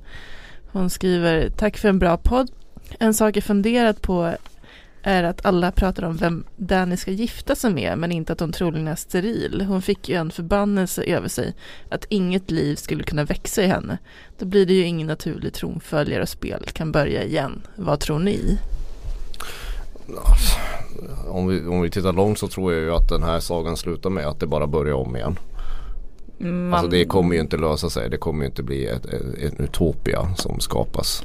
Hon 0.71 0.89
skriver, 0.89 1.49
tack 1.49 1.77
för 1.77 1.89
en 1.89 1.99
bra 1.99 2.17
podd. 2.17 2.51
En 2.99 3.13
sak 3.13 3.37
jag 3.37 3.43
funderat 3.43 4.01
på 4.01 4.33
är 5.03 5.23
att 5.23 5.45
alla 5.45 5.71
pratar 5.71 6.03
om 6.03 6.17
vem 6.17 6.43
Danny 6.57 6.97
ska 6.97 7.11
gifta 7.11 7.55
sig 7.55 7.73
med 7.73 7.97
men 7.97 8.11
inte 8.11 8.33
att 8.33 8.39
hon 8.39 8.51
troligen 8.51 8.87
är 8.87 8.95
steril. 8.95 9.65
Hon 9.67 9.81
fick 9.81 10.09
ju 10.09 10.15
en 10.15 10.31
förbannelse 10.31 11.03
över 11.03 11.27
sig 11.27 11.55
att 11.89 12.05
inget 12.09 12.51
liv 12.51 12.75
skulle 12.75 13.03
kunna 13.03 13.23
växa 13.23 13.63
i 13.63 13.67
henne. 13.67 13.97
Då 14.39 14.45
blir 14.45 14.65
det 14.65 14.73
ju 14.73 14.85
ingen 14.85 15.07
naturlig 15.07 15.53
tronföljare 15.53 16.21
och 16.21 16.29
spelet 16.29 16.73
kan 16.73 16.91
börja 16.91 17.23
igen. 17.23 17.61
Vad 17.75 17.99
tror 17.99 18.19
ni? 18.19 18.57
Alltså, 20.17 20.57
om 21.29 21.47
vi, 21.47 21.67
om 21.67 21.81
vi 21.81 21.89
tittar 21.89 22.13
långt 22.13 22.39
så 22.39 22.47
tror 22.47 22.73
jag 22.73 22.81
ju 22.81 22.93
att 22.95 23.09
den 23.09 23.23
här 23.23 23.39
sagan 23.39 23.77
slutar 23.77 24.09
med 24.09 24.27
att 24.27 24.39
det 24.39 24.47
bara 24.47 24.67
börjar 24.67 24.93
om 24.93 25.15
igen. 25.15 25.37
Man, 26.43 26.73
Alltså 26.73 26.89
det 26.91 27.05
kommer 27.05 27.35
ju 27.35 27.41
inte 27.41 27.57
lösa 27.57 27.89
sig. 27.89 28.09
Det 28.09 28.17
kommer 28.17 28.39
ju 28.43 28.45
inte 28.49 28.63
bli 28.63 28.85
ett, 28.85 29.05
ett, 29.05 29.21
en 29.43 29.65
utopia 29.65 30.35
som 30.37 30.59
skapas. 30.59 31.23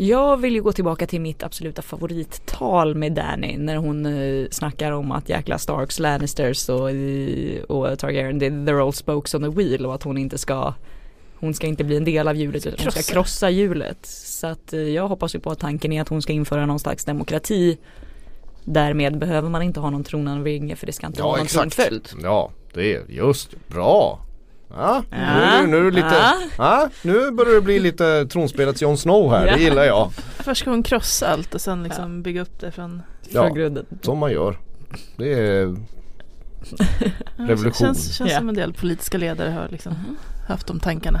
Jag 0.00 0.36
vill 0.36 0.54
ju 0.54 0.62
gå 0.62 0.72
tillbaka 0.72 1.06
till 1.06 1.20
mitt 1.20 1.42
absoluta 1.42 1.82
favorittal 1.82 2.94
med 2.94 3.12
Danny 3.12 3.56
när 3.56 3.76
hon 3.76 4.06
eh, 4.06 4.46
snackar 4.50 4.92
om 4.92 5.12
att 5.12 5.28
jäkla 5.28 5.58
Starks, 5.58 5.98
Lannisters 5.98 6.68
och, 6.68 6.90
eh, 6.90 7.62
och 7.62 7.98
Targaryen, 7.98 8.38
det- 8.38 8.50
they're 8.50 8.86
all 8.86 8.92
spokes 8.92 9.34
on 9.34 9.42
the 9.42 9.48
wheel 9.48 9.86
och 9.86 9.94
att 9.94 10.02
hon 10.02 10.18
inte 10.18 10.38
ska 10.38 10.74
hon 11.40 11.54
ska 11.54 11.66
inte 11.66 11.84
bli 11.84 11.96
en 11.96 12.04
del 12.04 12.28
av 12.28 12.36
hjulet 12.36 12.66
utan 12.66 12.78
hon 12.84 12.92
ska 12.92 13.12
Krossa. 13.14 13.50
hjulet. 13.50 13.98
Så 14.06 14.46
att 14.46 14.72
eh, 14.72 14.80
jag 14.80 15.08
hoppas 15.08 15.34
ju 15.34 15.40
på 15.40 15.50
att 15.50 15.58
tanken 15.58 15.92
är 15.92 16.02
att 16.02 16.08
hon 16.08 16.22
ska 16.22 16.32
införa 16.32 16.66
någon 16.66 16.78
slags 16.78 17.04
demokrati. 17.04 17.78
Därmed 18.64 19.18
behöver 19.18 19.48
man 19.48 19.62
inte 19.62 19.80
ha 19.80 19.90
någon 19.90 20.04
tronanvinge 20.04 20.76
för 20.76 20.86
det 20.86 20.92
ska 20.92 21.06
inte 21.06 21.22
vara 21.22 21.36
någon 21.36 21.46
tronföljd. 21.46 22.08
Ja, 22.22 22.50
det 22.78 22.94
är 22.94 23.02
just 23.08 23.68
bra. 23.68 24.20
Ja, 24.70 25.02
Ja, 25.10 25.60
nu, 25.62 25.66
nu, 25.66 25.76
är 25.78 25.82
det 25.82 25.90
lite, 25.90 26.14
ja. 26.20 26.34
ja, 26.58 26.88
nu 27.02 27.30
börjar 27.30 27.54
det 27.54 27.60
bli 27.60 27.78
lite 27.78 28.26
tronspelets 28.26 28.82
Jon 28.82 28.98
Snow 28.98 29.30
här, 29.30 29.46
Ja. 29.46 29.56
det 29.56 29.62
gillar 29.62 29.84
jag. 29.84 30.10
Först 30.38 30.60
ska 30.60 30.70
hon 30.70 30.82
krossa 30.82 31.28
allt 31.28 31.54
och 31.54 31.60
sen 31.60 31.82
liksom 31.82 32.22
bygga 32.22 32.42
upp 32.42 32.60
det 32.60 32.70
från 32.70 33.02
Ja. 33.30 33.42
Från 33.46 33.54
grunden. 33.54 33.86
Som 34.02 34.18
man 34.18 34.32
gör. 34.32 34.58
Det 35.16 35.32
är 35.32 35.76
Ja, 36.78 36.84
Revolution. 37.36 37.72
Känns, 37.86 38.16
känns 38.16 38.30
Ja. 38.32 38.38
som 38.38 38.48
en 38.48 38.54
del 38.54 38.72
politiska 38.74 39.18
ledare 39.18 39.50
har 39.50 39.68
liksom 39.70 39.94
haft 40.48 40.66
de 40.66 40.80
tankarna. 40.80 41.20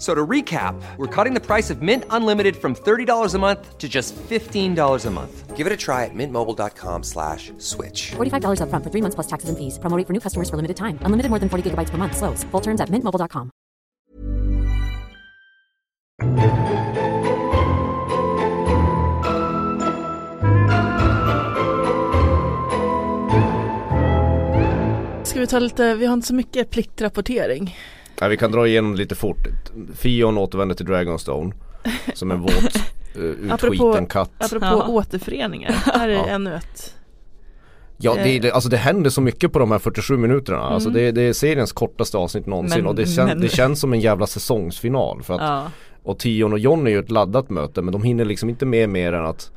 F- 0.00 0.06
So 0.06 0.14
to 0.14 0.26
recap, 0.26 0.74
we're 0.96 1.06
cutting 1.24 1.34
the 1.34 1.46
price 1.46 1.68
of 1.68 1.82
Mint 1.82 2.04
Unlimited 2.08 2.56
from 2.56 2.74
$30 2.74 3.34
a 3.34 3.38
month 3.38 3.76
to 3.76 3.86
just 3.86 4.14
$15 4.30 5.06
a 5.06 5.10
month. 5.10 5.56
Give 5.58 5.66
it 5.66 5.72
a 5.74 5.76
try 5.76 6.04
at 6.06 6.14
mintmobile.com 6.14 7.02
slash 7.02 7.52
switch. 7.58 8.12
$45 8.16 8.60
upfront 8.62 8.82
for 8.82 8.90
three 8.90 9.02
months 9.02 9.14
plus 9.14 9.26
taxes 9.26 9.50
and 9.50 9.58
fees. 9.58 9.78
Promo 9.78 9.98
rate 9.98 10.06
for 10.06 10.14
new 10.14 10.20
customers 10.20 10.48
for 10.48 10.56
limited 10.56 10.78
time. 10.78 10.98
Unlimited 11.04 11.28
more 11.28 11.38
than 11.38 11.50
40 11.50 11.62
gigabytes 11.70 11.90
per 11.90 11.98
month. 11.98 12.16
Slows. 12.16 12.44
Full 12.50 12.62
terms 12.62 12.80
at 12.80 12.88
mintmobile.com. 12.88 13.50
Ska 25.24 25.40
vi 25.40 25.46
ta 25.46 25.58
lite, 25.58 25.94
vi 25.94 26.06
har 26.06 26.12
inte 26.14 26.26
så 26.26 26.34
mycket 26.34 26.70
pliktrapportering. 26.70 27.76
Ja, 28.20 28.28
vi 28.28 28.36
kan 28.36 28.52
dra 28.52 28.66
igenom 28.68 28.94
lite 28.94 29.14
fort. 29.14 29.46
Fion 29.94 30.38
återvänder 30.38 30.74
till 30.74 30.86
Dragonstone 30.86 31.52
som 32.14 32.30
en 32.30 32.40
våt 32.40 32.52
uh, 33.18 33.52
Apropå- 33.52 33.74
utskiten 33.74 34.06
katt. 34.06 34.30
Apropå 34.38 34.66
Ja. 34.66 34.86
återföreningar, 34.88 35.70
här 35.72 36.08
är 36.08 36.12
Ja. 36.12 36.26
ännu 36.26 36.54
ett. 36.54 36.94
Ja 38.02 38.14
det, 38.24 38.38
det, 38.38 38.50
alltså 38.52 38.68
det 38.70 38.76
händer 38.76 39.10
så 39.10 39.20
mycket 39.20 39.52
på 39.52 39.58
de 39.58 39.70
här 39.70 39.78
47 39.78 40.16
minuterna. 40.16 40.58
Alltså 40.60 40.88
Mm. 40.88 41.02
det, 41.02 41.10
det 41.12 41.22
är 41.22 41.32
seriens 41.32 41.72
kortaste 41.72 42.16
avsnitt 42.18 42.46
någonsin 42.46 42.78
Men- 42.78 42.86
och 42.86 42.94
det, 42.94 43.06
kän, 43.06 43.26
men- 43.26 43.40
det 43.40 43.48
känns 43.48 43.80
som 43.80 43.92
en 43.92 44.00
jävla 44.00 44.26
säsongsfinal. 44.26 45.22
För 45.22 45.34
att, 45.34 45.40
Ja. 45.40 45.70
Och 46.02 46.18
Tion 46.18 46.52
och 46.52 46.58
John 46.58 46.86
är 46.86 46.90
ju 46.90 46.98
ett 46.98 47.10
laddat 47.10 47.50
möte 47.50 47.82
men 47.82 47.92
de 47.92 48.02
hinner 48.02 48.24
liksom 48.24 48.48
inte 48.48 48.66
med 48.66 48.88
mer 48.88 49.12
än 49.12 49.26
att 49.26 49.50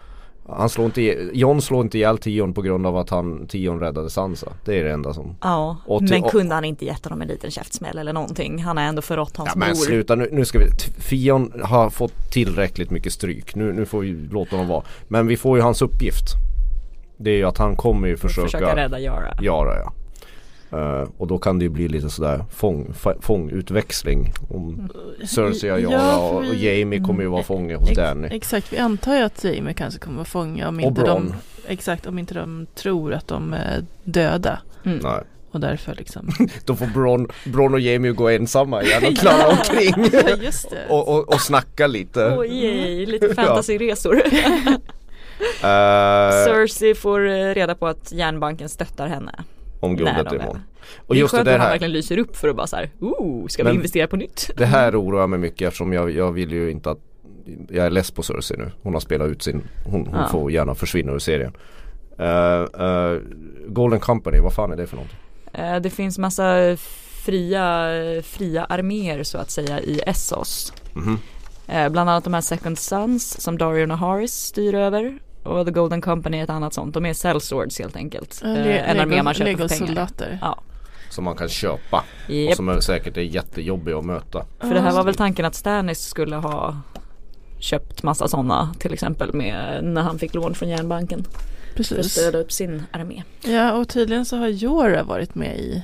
han 0.50 0.70
slår 0.70 0.86
inte, 0.86 1.02
John 1.34 1.62
slår 1.62 1.82
inte 1.82 1.98
ihjäl 1.98 2.18
Tion 2.18 2.54
på 2.54 2.62
grund 2.62 2.88
av 2.88 2.98
att 2.98 3.10
han, 3.10 3.48
Tion 3.48 3.80
räddade 3.80 4.10
Sansa. 4.10 4.48
Det 4.66 4.80
är 4.80 4.84
det 4.84 4.92
enda 4.92 5.14
som 5.14 5.36
Ja, 5.42 5.78
till- 6.00 6.10
men 6.10 6.24
kunde 6.24 6.56
han 6.56 6.66
inte 6.66 6.86
gett 6.86 7.04
honom 7.06 7.22
en 7.22 7.28
liten 7.28 7.52
käftsmäll 7.52 7.98
eller 7.98 8.14
någonting? 8.14 8.64
Han 8.64 8.78
har 8.78 8.84
ändå 8.84 9.02
förrått 9.02 9.38
hans 9.38 9.50
Ja 9.54 9.60
men 9.60 9.68
mor. 9.70 9.76
sluta 9.76 10.16
nu, 10.16 10.30
nu 10.32 10.46
ska 10.46 10.60
vi, 10.60 10.70
Fion 10.98 11.52
har 11.64 11.90
fått 11.90 12.32
tillräckligt 12.32 12.92
mycket 12.92 13.14
stryk. 13.14 13.56
Nu, 13.56 13.74
nu 13.74 13.86
får 13.86 14.00
vi 14.02 14.12
låta 14.12 14.52
honom 14.56 14.68
vara. 14.68 14.84
Men 15.08 15.28
vi 15.28 15.38
får 15.38 15.58
ju 15.58 15.64
hans 15.64 15.82
uppgift. 15.82 16.26
Det 17.18 17.30
är 17.32 17.36
ju 17.38 17.44
att 17.46 17.58
han 17.58 17.76
kommer 17.76 18.08
ju 18.08 18.18
försöka, 18.18 18.48
Försöka 18.48 18.76
rädda 18.76 19.00
Yara. 19.00 19.38
Yara 19.42 19.80
ja. 19.80 19.94
Eh, 20.74 21.08
och 21.18 21.28
då 21.28 21.38
kan 21.38 21.60
det 21.60 21.66
ju 21.66 21.70
bli 21.70 21.88
lite 21.88 22.10
sådär 22.10 22.46
fång, 22.52 22.94
fångutväxling. 23.22 24.34
Om 24.50 24.90
Cersei 25.28 25.72
och 25.72 25.80
Yara 25.80 26.18
och, 26.18 26.46
Jamie 26.56 27.00
kommer 27.00 27.22
ju 27.22 27.28
vara 27.28 27.44
fånge 27.44 27.76
hos 27.76 27.90
Ex- 27.90 27.98
Danny. 27.98 28.28
Exakt, 28.32 28.74
vi 28.74 28.78
antar 28.78 29.16
ju 29.16 29.22
att 29.24 29.44
Jamie 29.44 29.74
kanske 29.74 30.00
kommer 30.00 30.16
vara 30.18 30.26
fånga 30.26 30.68
om 30.68 30.76
Och 30.76 30.82
inte 30.82 31.02
de 31.06 31.34
Exakt, 31.68 32.06
om 32.06 32.20
inte 32.20 32.34
de 32.34 32.66
tror 32.76 33.14
att 33.14 33.28
de 33.28 33.54
är 33.54 33.86
döda. 34.04 34.60
Mm. 34.86 35.00
Nej. 35.04 35.22
Och 35.52 35.60
därför 35.60 35.96
liksom 35.96 36.32
Då 36.66 36.76
får 36.76 36.86
Bron, 36.86 37.28
Bron 37.46 37.74
och 37.74 37.80
Jamie 37.80 38.12
gå 38.12 38.30
ensamma 38.30 38.84
igen 38.84 39.04
och 39.06 39.18
knalla 39.18 39.48
omkring. 39.52 39.94
Ja 40.28 40.36
just 40.44 40.70
det 40.70 40.86
och, 40.90 41.08
och, 41.10 41.34
och 41.34 41.42
snacka 41.42 41.88
lite. 41.88 42.36
Oj, 42.38 43.06
lite 43.06 43.36
fantasyresor. 43.36 44.22
Eh, 45.62 46.46
Cersei 46.46 46.96
får 46.96 47.20
reda 47.54 47.76
på 47.76 47.88
att 47.88 48.12
järnbanken 48.12 48.70
stöttar 48.70 49.08
henne. 49.08 49.44
Om 49.84 49.96
guldet 49.96 50.16
de 50.30 50.36
är- 50.36 50.42
imorgon. 50.42 50.62
Och 51.08 51.16
det 51.16 51.20
är 51.20 51.22
just 51.22 51.36
det 51.36 51.44
där 51.44 51.52
att 51.54 51.60
han 51.60 51.62
här. 51.62 51.70
verkligen 51.70 51.92
lyser 51.92 52.18
upp 52.18 52.36
för 52.36 52.48
att 52.50 52.56
bara 52.56 52.68
så 52.68 52.76
här, 52.76 52.90
oh, 53.00 53.48
ska 53.48 53.64
vi 53.64 53.72
investera 53.76 54.08
på 54.08 54.16
nytt? 54.16 54.52
Det 54.58 54.66
här 54.66 55.02
oroar 55.02 55.28
mig 55.28 55.40
mycket 55.40 55.68
eftersom 55.68 55.94
jag, 55.94 56.12
jag 56.12 56.32
vill 56.32 56.52
ju 56.52 56.72
inte 56.72 56.92
att 56.92 57.00
Jag 57.70 57.86
är 57.86 57.90
less 57.90 58.12
på 58.12 58.24
Cersei 58.24 58.58
nu. 58.58 58.72
Hon 58.82 58.94
har 58.94 59.00
spelat 59.00 59.28
ut 59.30 59.42
sin 59.44 59.62
Hon, 59.86 60.08
hon 60.08 60.20
Ja. 60.20 60.28
får 60.28 60.52
gärna 60.52 60.76
försvinna 60.76 61.12
ur 61.12 61.20
serien. 61.20 61.54
Eh, 62.20 62.86
eh, 62.88 63.18
Golden 63.68 64.00
Company, 64.00 64.40
vad 64.40 64.54
fan 64.54 64.72
är 64.72 64.76
det 64.76 64.88
för 64.88 64.98
något? 64.98 65.12
Eh, 65.54 65.76
Det 65.82 65.90
finns 65.90 66.18
massa 66.20 66.78
fria, 67.26 67.88
fria 68.24 68.66
arméer 68.66 69.24
så 69.24 69.38
att 69.38 69.52
säga 69.52 69.80
i 69.82 70.00
Essos. 70.06 70.74
Mhm. 70.94 71.20
Eh, 71.68 71.90
Bland 71.90 72.10
annat 72.10 72.24
de 72.24 72.34
här 72.34 72.42
Second 72.42 72.78
Sons 72.80 73.42
som 73.42 73.58
Dario 73.58 73.86
Naharis 73.86 74.34
styr 74.34 74.76
över. 74.76 75.20
Och 75.44 75.66
The 75.66 75.72
Golden 75.72 76.02
Company 76.02 76.38
är 76.40 76.44
ett 76.44 76.50
annat 76.50 76.74
sånt. 76.74 76.94
De 76.94 77.06
är 77.06 77.14
sellswords 77.14 77.80
helt 77.80 77.96
enkelt. 77.96 78.42
Le- 78.44 78.78
En 78.78 79.00
armé 79.00 79.24
man 79.24 79.34
köper 79.34 79.52
för 79.52 79.58
pengar. 79.68 79.70
Legosoldater. 79.88 80.38
Ja. 80.42 80.60
Som 81.10 81.24
man 81.24 81.36
kan 81.36 81.50
köpa 81.50 82.04
och 82.28 82.30
Japp. 82.34 82.56
som 82.56 82.70
är 82.70 82.80
säkert 82.80 83.18
är 83.18 83.22
jättejobbiga 83.22 83.98
att 83.98 84.06
möta. 84.06 84.46
För 84.60 84.74
det 84.74 84.80
här 84.82 84.92
var 84.92 85.04
väl 85.04 85.16
tanken 85.16 85.46
att 85.46 85.56
Stannis 85.56 86.02
skulle 86.06 86.36
ha 86.36 86.78
köpt 87.60 88.04
massa 88.04 88.28
sådana 88.28 88.74
till 88.80 88.94
exempel 88.94 89.34
med 89.34 89.84
när 89.84 90.02
han 90.02 90.20
fick 90.20 90.34
lån 90.34 90.56
från 90.56 90.70
järnbanken. 90.70 91.24
För 91.24 91.70
att 91.70 91.76
Precis. 91.90 92.12
stödja 92.12 92.40
upp 92.40 92.52
sin 92.52 92.84
armé. 92.92 93.24
Ja 93.42 93.74
och 93.74 93.90
tydligen 93.90 94.26
så 94.26 94.38
har 94.38 94.48
Jorah 94.48 95.06
varit 95.06 95.36
med 95.36 95.58
i, 95.60 95.84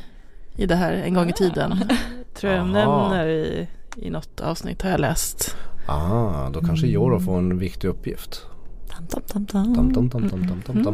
i 0.58 0.66
det 0.66 0.76
här 0.76 0.92
en 0.94 1.14
gång 1.14 1.30
i 1.30 1.34
tiden. 1.34 1.76
Tror 2.36 2.54
jag 2.54 2.66
nämner 2.68 3.28
i, 3.28 3.68
i 3.98 4.10
något 4.10 4.42
avsnitt 4.42 4.82
har 4.82 4.90
jag 4.90 5.00
läst. 5.00 5.56
Ah, 5.88 6.50
då 6.50 6.62
kanske 6.62 6.88
Jorah 6.88 7.20
får 7.20 7.38
en 7.38 7.58
viktig 7.60 7.88
uppgift. 7.88 8.46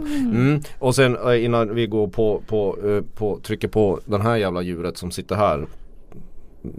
Mm. 0.05 0.61
Och 0.79 0.95
sen 0.95 1.17
eh, 1.27 1.45
innan 1.45 1.75
vi 1.75 1.87
går 1.87 2.07
på, 2.07 2.41
på, 2.47 2.77
eh, 2.87 3.01
på 3.15 3.39
trycker 3.43 3.67
på 3.67 3.99
den 4.05 4.21
här 4.21 4.35
jävla 4.35 4.61
djuret 4.61 4.97
som 4.97 5.11
sitter 5.11 5.35
här. 5.35 5.59
Eh, 5.59 6.69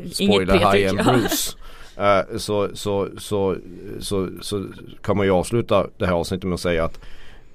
Inget 0.00 0.16
Spoiler 0.16 0.72
High 0.72 0.94
ja. 0.96 1.04
Bruce. 1.04 1.56
Eh, 1.96 2.36
så, 2.36 2.68
så, 2.74 3.08
så, 3.18 3.56
så, 4.00 4.28
så 4.40 4.66
kan 5.02 5.16
man 5.16 5.26
ju 5.26 5.32
avsluta 5.32 5.86
det 5.96 6.06
här 6.06 6.12
avsnittet 6.12 6.44
med 6.44 6.54
att 6.54 6.60
säga 6.60 6.84
att 6.84 7.00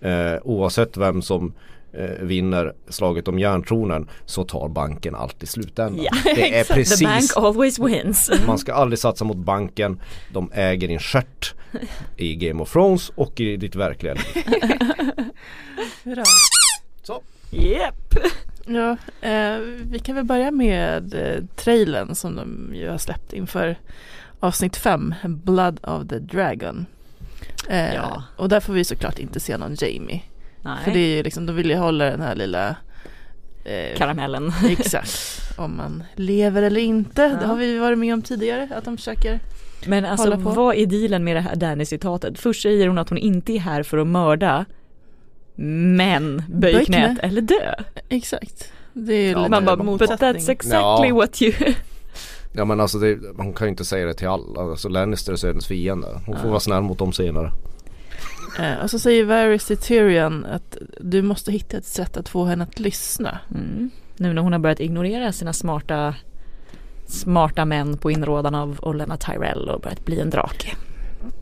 eh, 0.02 0.36
oavsett 0.44 0.98
vem 0.98 1.22
som 1.22 1.46
eh, 1.48 1.54
vinner 2.20 2.74
slaget 2.90 3.28
om 3.28 3.40
järntronen 3.40 4.10
så 4.26 4.44
tar 4.44 4.68
banken 4.70 5.16
alltid 5.16 5.50
slutändan. 5.50 6.06
Ja, 6.06 6.12
Det 6.36 6.60
är 6.60 6.62
exakt. 6.76 7.00
The 7.00 7.06
bank 7.06 7.16
precis 7.16 7.38
always 7.38 7.80
wins. 7.80 8.32
man 8.48 8.58
ska 8.58 8.74
aldrig 8.74 9.00
satsa 9.00 9.26
mot 9.26 9.38
banken. 9.38 10.02
De 10.34 10.52
äger 10.54 10.88
din 10.88 11.00
stjärt 11.00 11.54
i 12.18 12.36
Game 12.36 12.62
of 12.64 12.72
Thrones 12.72 13.10
och 13.16 13.40
i 13.40 13.58
ditt 13.58 13.76
verkliga 13.76 14.14
liv. 14.14 14.24
Så. 17.04 17.22
Yep. 17.52 18.16
Ja, 18.66 18.98
eh, 19.22 19.58
vi 19.84 20.00
kan 20.04 20.16
väl 20.16 20.26
börja 20.26 20.52
med 20.52 21.14
eh, 21.14 21.44
trailern 21.56 22.16
som 22.16 22.36
de 22.36 22.72
ju 22.76 22.90
har 22.90 22.98
släppt 22.98 23.34
inför 23.34 23.76
avsnitt 24.40 24.76
5, 24.76 25.14
Blood 25.26 25.80
of 25.84 26.08
the 26.08 26.20
Dragon. 26.20 26.86
Eh, 27.70 27.94
Ja. 27.96 28.24
Och 28.38 28.50
där 28.50 28.60
får 28.60 28.74
vi 28.74 28.84
såklart 28.84 29.20
inte 29.20 29.40
se 29.40 29.58
någon 29.58 29.76
Jamie. 29.76 30.22
Nej. 30.64 30.78
För 30.84 30.92
det 30.92 31.00
är 31.00 31.18
ju 31.18 31.24
liksom, 31.24 31.46
de 31.46 31.56
vill 31.56 31.70
ju 31.70 31.76
hålla 31.76 32.06
den 32.06 32.22
här 32.22 32.36
lilla 32.36 32.76
eh, 33.66 33.98
Karamellen. 33.98 34.52
Exakt, 34.70 35.42
om 35.58 35.78
man 35.78 36.04
lever 36.16 36.62
eller 36.64 36.82
inte. 36.82 37.28
Det 37.28 37.38
Ja. 37.42 37.48
har 37.48 37.56
vi 37.56 37.78
varit 37.78 37.98
med 37.98 38.14
om 38.14 38.22
tidigare, 38.22 38.70
att 38.76 38.86
de 38.86 38.98
försöker. 38.98 39.40
Men 39.88 40.06
alltså 40.06 40.26
Hålla 40.30 40.44
på. 40.44 40.50
vad 40.50 40.76
är 40.76 40.86
dealen 40.86 41.24
med 41.24 41.36
det 41.36 41.42
här 41.42 41.56
Danny-citatet? 41.56 42.40
Först 42.40 42.62
säger 42.62 42.88
hon 42.88 42.98
att 42.98 43.10
hon 43.10 43.18
inte 43.18 43.54
är 43.54 43.60
här 43.60 43.84
för 43.84 43.98
att 43.98 44.08
mörda 44.08 44.66
Men 45.56 46.44
böj 46.50 46.74
Böj 46.74 46.86
knät 46.86 47.20
knä. 47.20 47.28
eller 47.28 47.42
dö. 47.42 47.74
Exakt. 48.10 48.72
Det 48.94 49.14
är 49.14 49.32
Ja, 49.32 49.48
Man 49.50 49.66
bara, 49.66 49.76
but 49.76 50.02
that's 50.02 50.50
exactly 50.50 51.10
Ja. 51.10 51.16
what 51.16 51.42
you 51.42 51.54
Ja 52.56 52.66
men 52.66 52.80
alltså 52.80 52.98
det, 53.00 53.38
man 53.38 53.54
kan 53.54 53.68
ju 53.68 53.70
inte 53.70 53.86
säga 53.86 54.06
det 54.06 54.14
till 54.14 54.28
alla. 54.28 54.62
Alltså 54.62 54.90
Lannister 54.90 55.32
är 55.34 55.38
söderns 55.38 55.68
fiende. 55.68 56.08
Hon 56.26 56.36
får 56.36 56.46
Ja. 56.46 56.50
vara 56.50 56.60
snäll 56.60 56.82
mot 56.82 56.98
dem 57.00 57.14
senare. 57.14 57.52
Eh, 58.60 58.84
och 58.84 58.90
så 58.90 59.00
säger 59.00 59.24
Varys 59.24 59.66
till 59.66 59.78
Tyrion 59.78 60.46
att 60.46 60.78
du 61.00 61.22
måste 61.22 61.52
hitta 61.52 61.78
ett 61.78 61.86
sätt 61.86 62.18
att 62.18 62.30
få 62.30 62.46
henne 62.46 62.64
att 62.64 62.80
lyssna. 62.80 63.40
mm. 63.52 63.90
Nu 64.18 64.34
när 64.34 64.42
hon 64.42 64.52
har 64.52 64.60
börjat 64.60 64.80
ignorera 64.80 65.32
sina 65.32 65.54
smarta 65.54 66.16
Smarta 67.06 67.66
män 67.66 67.98
på 67.98 68.12
inrådan 68.12 68.56
av 68.56 68.80
Olenna 68.82 69.18
Tyrell 69.18 69.70
och 69.70 69.82
börjat 69.82 70.06
bli 70.06 70.20
en 70.20 70.30
drake. 70.30 70.76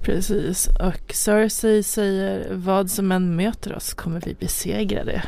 Precis. 0.01 0.68
Och 0.68 1.14
Cersei 1.14 1.84
säger 1.84 2.47
vad 2.51 2.91
som 2.91 3.12
än 3.12 3.36
möter 3.36 3.76
oss 3.76 3.93
kommer 3.93 4.22
vi 4.26 4.34
besegra 4.34 5.03
det. 5.03 5.24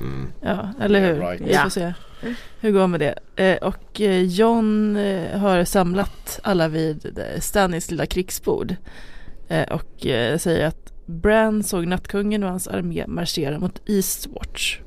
Mm. 0.00 0.32
Ja, 0.40 0.68
eller 0.80 1.00
hur? 1.00 1.16
Yeah, 1.16 1.30
right. 1.30 1.40
Vi 1.40 1.54
får 1.54 1.70
se 1.70 1.92
hur 2.60 2.70
går 2.70 2.86
med 2.86 3.00
det. 3.00 3.42
Eh, 3.44 3.56
och 3.56 4.00
eh, 4.00 4.22
John 4.22 4.96
eh, 4.96 5.38
har 5.38 5.64
samlat 5.64 6.40
alla 6.42 6.68
vid 6.68 7.20
Stannys 7.38 7.90
lilla 7.90 8.06
krigsbord. 8.06 8.76
Eh, 9.48 9.72
och 9.72 10.00
säger 10.40 10.66
att 10.66 10.91
Bran 11.06 11.62
såg 11.62 11.86
Nattkungen 11.86 12.42
och 12.44 12.50
hans 12.50 12.68
armé 12.68 13.04
marschera 13.06 13.58
mot 13.58 13.80
Eastwatch. 13.88 14.78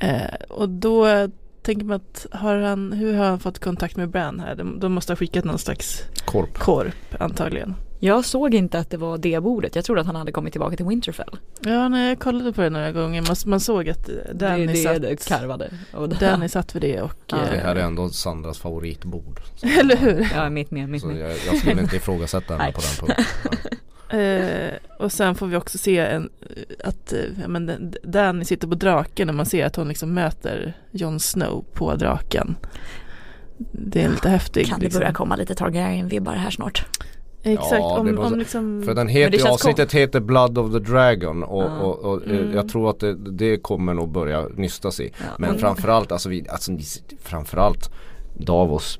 Eh, 0.00 0.34
och 0.48 0.68
då 0.68 1.28
tänker 1.62 1.84
man 1.86 1.96
att 1.96 2.26
har 2.32 2.56
han, 2.58 2.92
hur 2.92 3.14
har 3.14 3.24
han 3.26 3.40
fått 3.40 3.58
kontakt 3.58 3.96
med 3.96 4.08
Bran 4.10 4.40
här? 4.40 4.54
De, 4.54 4.80
de 4.80 4.92
måste 4.92 5.12
ha 5.12 5.16
skickat 5.16 5.44
någon 5.44 5.58
slags 5.58 6.02
Korp. 6.24 6.58
korp 6.58 6.94
antagligen. 7.20 7.74
Jag 8.00 8.24
såg 8.24 8.54
inte 8.54 8.78
att 8.78 8.90
det 8.90 8.96
var 8.96 9.18
det 9.18 9.40
bordet. 9.42 9.76
Jag 9.76 9.84
trodde 9.84 10.00
att 10.00 10.06
han 10.06 10.16
hade 10.16 10.32
kommit 10.32 10.52
tillbaka 10.52 10.76
till 10.76 10.86
Winterfell. 10.86 11.36
Ja, 11.60 11.88
nej, 11.88 12.08
jag 12.08 12.18
kollade 12.18 12.52
på 12.52 12.60
det 12.60 12.70
några 12.70 12.92
gånger. 12.92 13.22
Man, 13.22 13.36
man 13.46 13.60
såg 13.60 13.88
att 13.88 14.10
Danny, 14.34 14.66
det, 14.66 14.72
det, 14.72 14.78
satt, 14.78 15.02
det 15.02 15.28
karvade. 15.28 15.70
Och 15.92 16.08
det, 16.08 16.16
Danny 16.20 16.48
satt 16.48 16.74
vid 16.74 16.82
det 16.82 17.00
och... 17.02 17.12
Ja. 17.26 17.36
eh, 17.36 17.50
Det 17.50 17.58
här 17.58 17.76
är 17.76 17.80
ändå 17.80 18.08
Sandras 18.08 18.58
favoritbord. 18.58 19.40
Eller 19.80 19.96
hur? 19.96 20.28
Ja, 20.34 20.50
mitt 20.50 20.70
med, 20.70 20.88
mitt 20.88 21.02
Så 21.02 21.08
med. 21.08 21.18
jag, 21.18 21.30
jag 21.46 21.56
skulle 21.58 21.80
inte 21.82 21.96
ifrågasätta 21.96 22.56
henne 22.56 22.72
på 22.72 22.80
den 22.80 23.06
punkten. 23.06 23.24
Eh, 24.10 24.72
och 24.98 25.12
sen 25.12 25.34
får 25.34 25.46
vi 25.46 25.56
också 25.56 25.78
se 25.78 25.98
en, 25.98 26.30
att 26.84 27.12
eh, 27.12 27.18
ja, 27.42 27.48
men 27.48 27.66
den- 27.66 27.94
Danny 28.02 28.44
sitter 28.44 28.68
på 28.68 28.74
draken 28.74 29.28
och 29.28 29.34
man 29.34 29.46
ser 29.46 29.66
att 29.66 29.76
hon 29.76 29.88
liksom 29.88 30.14
möter 30.14 30.76
Jon 30.90 31.20
Snow 31.20 31.64
på 31.74 31.94
draken. 31.94 32.56
Det 33.72 34.02
är 34.02 34.08
lite 34.08 34.28
häftigt. 34.28 34.68
Kan 34.68 34.78
det 34.78 34.84
liksom. 34.84 35.00
börja 35.00 35.12
komma 35.12 35.36
lite 35.36 35.54
Targaryen-vibbar 35.54 36.32
här 36.32 36.50
snart? 36.50 36.86
Exakt, 37.42 37.72
Ja, 37.72 37.98
om, 37.98 38.18
om 38.18 38.38
liksom... 38.38 38.82
För 38.86 38.94
den 38.94 39.08
heter 39.08 39.30
det 39.30 39.36
ju, 39.36 39.48
avsnittet 39.48 39.92
heter 39.92 40.20
Blood 40.20 40.58
of 40.58 40.72
the 40.72 40.78
Dragon 40.78 41.42
och, 41.42 41.62
Ja. 41.62 41.78
och, 41.80 41.98
och 41.98 42.26
eh, 42.26 42.30
Mm. 42.38 42.54
jag 42.54 42.68
tror 42.68 42.90
att 42.90 43.00
det, 43.00 43.14
det 43.30 43.56
kommer 43.56 43.94
nog 43.94 44.08
börja 44.12 44.42
nystas 44.56 45.00
i. 45.00 45.10
Ja. 45.18 45.24
Men 45.38 45.48
Mm. 45.48 45.60
framförallt, 45.60 46.12
alltså, 46.12 46.28
vi, 46.28 46.46
alltså 46.48 46.72
framförallt 47.22 47.90
Davos 48.38 48.98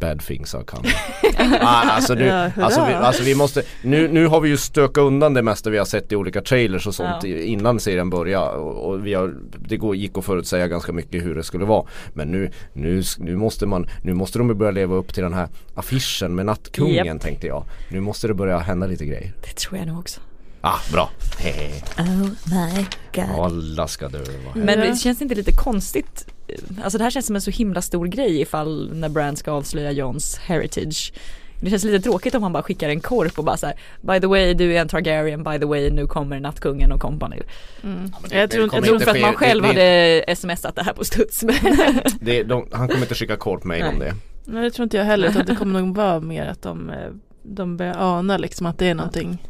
bad 0.00 0.20
things 0.20 0.54
are 0.54 0.64
coming. 0.64 0.92
ah, 1.60 1.66
alltså, 1.90 2.14
nu, 2.14 2.24
Ja, 2.26 2.50
alltså, 2.62 2.84
vi, 2.86 2.92
alltså 2.94 3.22
vi 3.22 3.34
måste, 3.34 3.62
nu, 3.82 4.08
nu 4.08 4.26
har 4.26 4.40
vi 4.40 4.48
ju 4.48 4.56
stökat 4.56 5.02
undan 5.02 5.34
det 5.34 5.42
mesta 5.42 5.70
vi 5.70 5.78
har 5.78 5.84
sett 5.84 6.12
i 6.12 6.16
olika 6.16 6.40
trailers 6.42 6.86
och 6.86 6.94
sånt 6.94 7.24
Ja. 7.24 7.36
innan 7.38 7.80
serien 7.80 8.10
började 8.10 8.50
och, 8.56 8.88
och 8.90 9.06
vi 9.06 9.14
har, 9.14 9.34
det 9.58 9.76
går, 9.76 9.96
gick 9.96 10.18
att 10.18 10.24
förutsäga 10.24 10.68
ganska 10.68 10.92
mycket 10.92 11.24
hur 11.24 11.34
det 11.34 11.42
skulle 11.42 11.64
vara. 11.64 11.86
Men 12.14 12.28
nu, 12.30 12.50
nu, 12.72 13.02
nu 13.18 13.36
måste 13.36 13.66
man, 13.66 13.86
nu 14.02 14.14
måste 14.14 14.38
de 14.38 14.58
börja 14.58 14.70
leva 14.72 14.94
upp 14.96 15.14
till 15.14 15.22
den 15.22 15.34
här 15.34 15.48
affischen 15.74 16.34
med 16.34 16.46
nattkungen 16.46 17.06
Japp. 17.06 17.20
tänkte 17.20 17.46
jag. 17.46 17.64
Nu 17.88 18.00
måste 18.00 18.28
det 18.28 18.34
börja 18.34 18.58
hända 18.58 18.86
lite 18.86 19.04
grejer. 19.04 19.32
Det 19.42 19.54
tror 19.54 19.78
jag 19.78 19.86
nog 19.86 19.98
också. 19.98 20.20
Ah, 20.62 20.78
bra. 20.92 21.10
Hehe. 21.38 21.82
Oh 21.98 22.20
my 22.26 22.86
god. 23.14 23.40
Alla 23.44 23.88
ska 23.88 24.08
dö. 24.08 24.18
Men 24.54 24.78
det 24.80 24.96
känns 24.96 25.22
inte 25.22 25.34
lite 25.34 25.52
konstigt? 25.52 26.26
Alltså 26.84 26.98
det 26.98 27.04
här 27.04 27.10
känns 27.10 27.26
som 27.26 27.36
en 27.36 27.42
så 27.42 27.50
himla 27.50 27.82
stor 27.82 28.06
grej 28.06 28.40
ifall 28.40 28.90
när 28.94 29.08
Brand 29.08 29.38
ska 29.38 29.52
avslöja 29.52 29.90
Johns 29.92 30.38
heritage. 30.38 31.12
Det 31.62 31.70
känns 31.70 31.84
lite 31.84 32.00
tråkigt 32.00 32.34
om 32.34 32.42
han 32.42 32.52
bara 32.52 32.62
skickar 32.62 32.88
en 32.88 33.00
korp 33.00 33.38
och 33.38 33.44
bara 33.44 33.56
så 33.56 33.66
här, 33.66 33.76
By 34.00 34.20
the 34.20 34.26
way 34.26 34.54
du 34.54 34.76
är 34.76 34.80
en 34.80 34.88
Targaryen, 34.88 35.44
by 35.44 35.58
the 35.58 35.64
way 35.66 35.90
nu 35.90 36.06
kommer 36.06 36.40
nattkungen 36.40 36.92
och 36.92 37.00
company. 37.00 37.36
Mm. 37.82 37.96
men 38.20 38.30
det- 38.30 38.36
jag 38.38 38.50
tror 38.50 38.64
inte... 38.64 38.76
Jag 38.76 38.84
tror 38.84 38.94
inte 38.94 39.04
för 39.06 39.14
att 39.14 39.20
man 39.20 39.34
själv 39.34 39.62
Det- 39.62 39.72
det- 39.72 40.24
hade 40.26 40.36
smsat 40.36 40.76
det 40.76 40.82
här 40.82 40.92
på 40.92 41.04
studs. 41.04 41.42
Men 41.42 41.54
Det, 42.20 42.42
de, 42.42 42.66
han 42.72 42.88
kommer 42.88 43.02
inte 43.02 43.14
skicka 43.14 43.36
korpmail 43.36 43.84
om 43.84 43.98
det. 43.98 44.14
Nej, 44.44 44.62
det 44.62 44.70
tror 44.70 44.82
inte 44.84 44.96
jag 44.96 45.04
heller. 45.04 45.28
Utan 45.28 45.46
det 45.46 45.54
kommer 45.56 45.80
nog 45.80 45.96
vara 45.96 46.20
mer 46.20 46.46
att 46.46 46.62
de, 46.62 46.90
eh, 46.90 46.96
de 47.42 47.76
börjar 47.76 47.94
ana 47.98 48.38
liksom 48.38 48.66
att 48.66 48.78
det 48.78 48.86
är 48.88 48.94
någonting. 49.00 49.42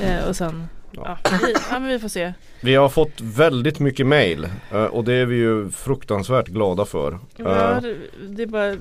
Eh, 0.00 0.28
och 0.28 0.36
sen... 0.36 0.68
Ja. 0.90 1.18
Ja. 1.24 1.30
vi, 1.42 1.54
ja, 1.70 1.78
men 1.78 1.88
vi 1.88 1.98
får 1.98 2.08
se. 2.08 2.32
Vi 2.60 2.74
har 2.74 2.88
fått 2.88 3.20
väldigt 3.20 3.78
mycket 3.78 4.06
mail 4.06 4.48
eh, 4.72 4.84
och 4.84 5.04
det 5.04 5.12
är 5.14 5.26
vi 5.26 5.36
ju 5.36 5.70
fruktansvärt 5.70 6.46
glada 6.46 6.84
för. 6.84 7.18
Ja, 7.36 7.76
Eh, 7.76 7.82
det, 8.28 8.42
är 8.42 8.46
bara... 8.46 8.76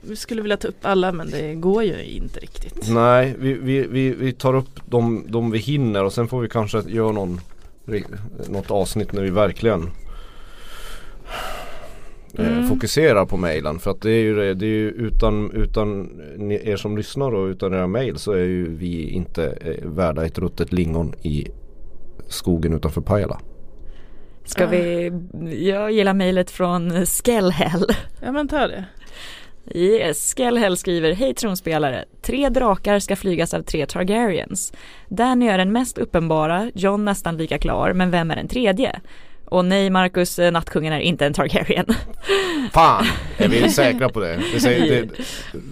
Vi 0.00 0.16
skulle 0.16 0.42
vilja 0.42 0.56
ta 0.56 0.68
upp 0.68 0.78
alla 0.82 1.12
men 1.12 1.30
det 1.30 1.54
går 1.54 1.82
ju 1.84 2.02
inte 2.04 2.40
riktigt. 2.40 2.88
Nej, 2.88 3.34
vi, 3.38 3.52
vi, 3.52 3.86
vi, 3.86 4.10
vi 4.10 4.32
tar 4.32 4.54
upp 4.54 4.80
de, 4.86 5.24
de 5.28 5.50
vi 5.50 5.58
hinner 5.58 6.04
och 6.04 6.12
sen 6.12 6.28
får 6.28 6.40
vi 6.40 6.48
kanske 6.48 6.82
göra 6.86 7.12
någon, 7.12 7.40
något 8.48 8.70
avsnitt 8.70 9.12
när 9.12 9.22
vi 9.22 9.30
verkligen 9.30 9.90
Mm. 12.38 12.68
fokuserar 12.68 13.26
på 13.26 13.36
mailen. 13.36 13.78
För 13.78 13.90
att 13.90 14.00
det 14.00 14.10
är 14.10 14.22
ju, 14.22 14.34
det 14.34 14.54
det 14.54 14.66
är 14.66 14.68
ju 14.68 14.90
utan, 14.90 15.50
utan 15.50 16.10
er 16.50 16.76
som 16.76 16.96
lyssnar 16.96 17.34
och 17.34 17.46
utan 17.46 17.74
era 17.74 17.86
mail 17.86 18.18
så 18.18 18.32
är 18.32 18.44
ju 18.44 18.76
vi 18.76 19.10
inte 19.10 19.44
eh, 19.60 19.88
värda 19.88 20.26
ett 20.26 20.38
ruttet 20.38 20.72
lingon 20.72 21.14
i 21.22 21.46
skogen 22.28 22.72
utanför 22.72 23.00
Pajala. 23.00 23.40
ska 24.44 24.66
vi, 24.66 25.12
jag 25.68 25.92
gillar 25.92 26.14
mejlet 26.14 26.50
från 26.50 27.06
Skellhäll. 27.06 27.86
Ja 28.22 28.32
men 28.32 28.48
ta 28.48 28.66
det. 28.66 28.84
Yes, 29.74 30.34
Skellhäll 30.34 30.76
skriver 30.76 31.12
Hej 31.12 31.34
tronspelare, 31.34 32.04
tre 32.22 32.48
drakar 32.48 32.98
ska 32.98 33.16
flygas 33.16 33.54
av 33.54 33.62
tre 33.62 33.86
Targaryens. 33.86 34.72
Danny 35.08 35.48
är 35.48 35.58
den 35.58 35.72
mest 35.72 35.98
uppenbara, 35.98 36.70
John 36.74 37.04
nästan 37.04 37.36
lika 37.36 37.58
klar, 37.58 37.92
men 37.92 38.10
vem 38.10 38.30
är 38.30 38.36
den 38.36 38.48
tredje? 38.48 39.00
Och 39.50 39.64
nej 39.64 39.90
Marcus, 39.90 40.38
eh, 40.38 40.52
nattkungen 40.52 40.92
är 40.92 41.00
inte 41.00 41.26
en 41.26 41.32
Targaryen. 41.32 41.86
Fan! 42.72 43.06
Är 43.36 43.48
vi 43.48 43.68
säkra 43.70 44.08
på 44.08 44.20
det? 44.20 44.40
Det, 44.54 44.60
säger, 44.60 45.02
det 45.02 45.08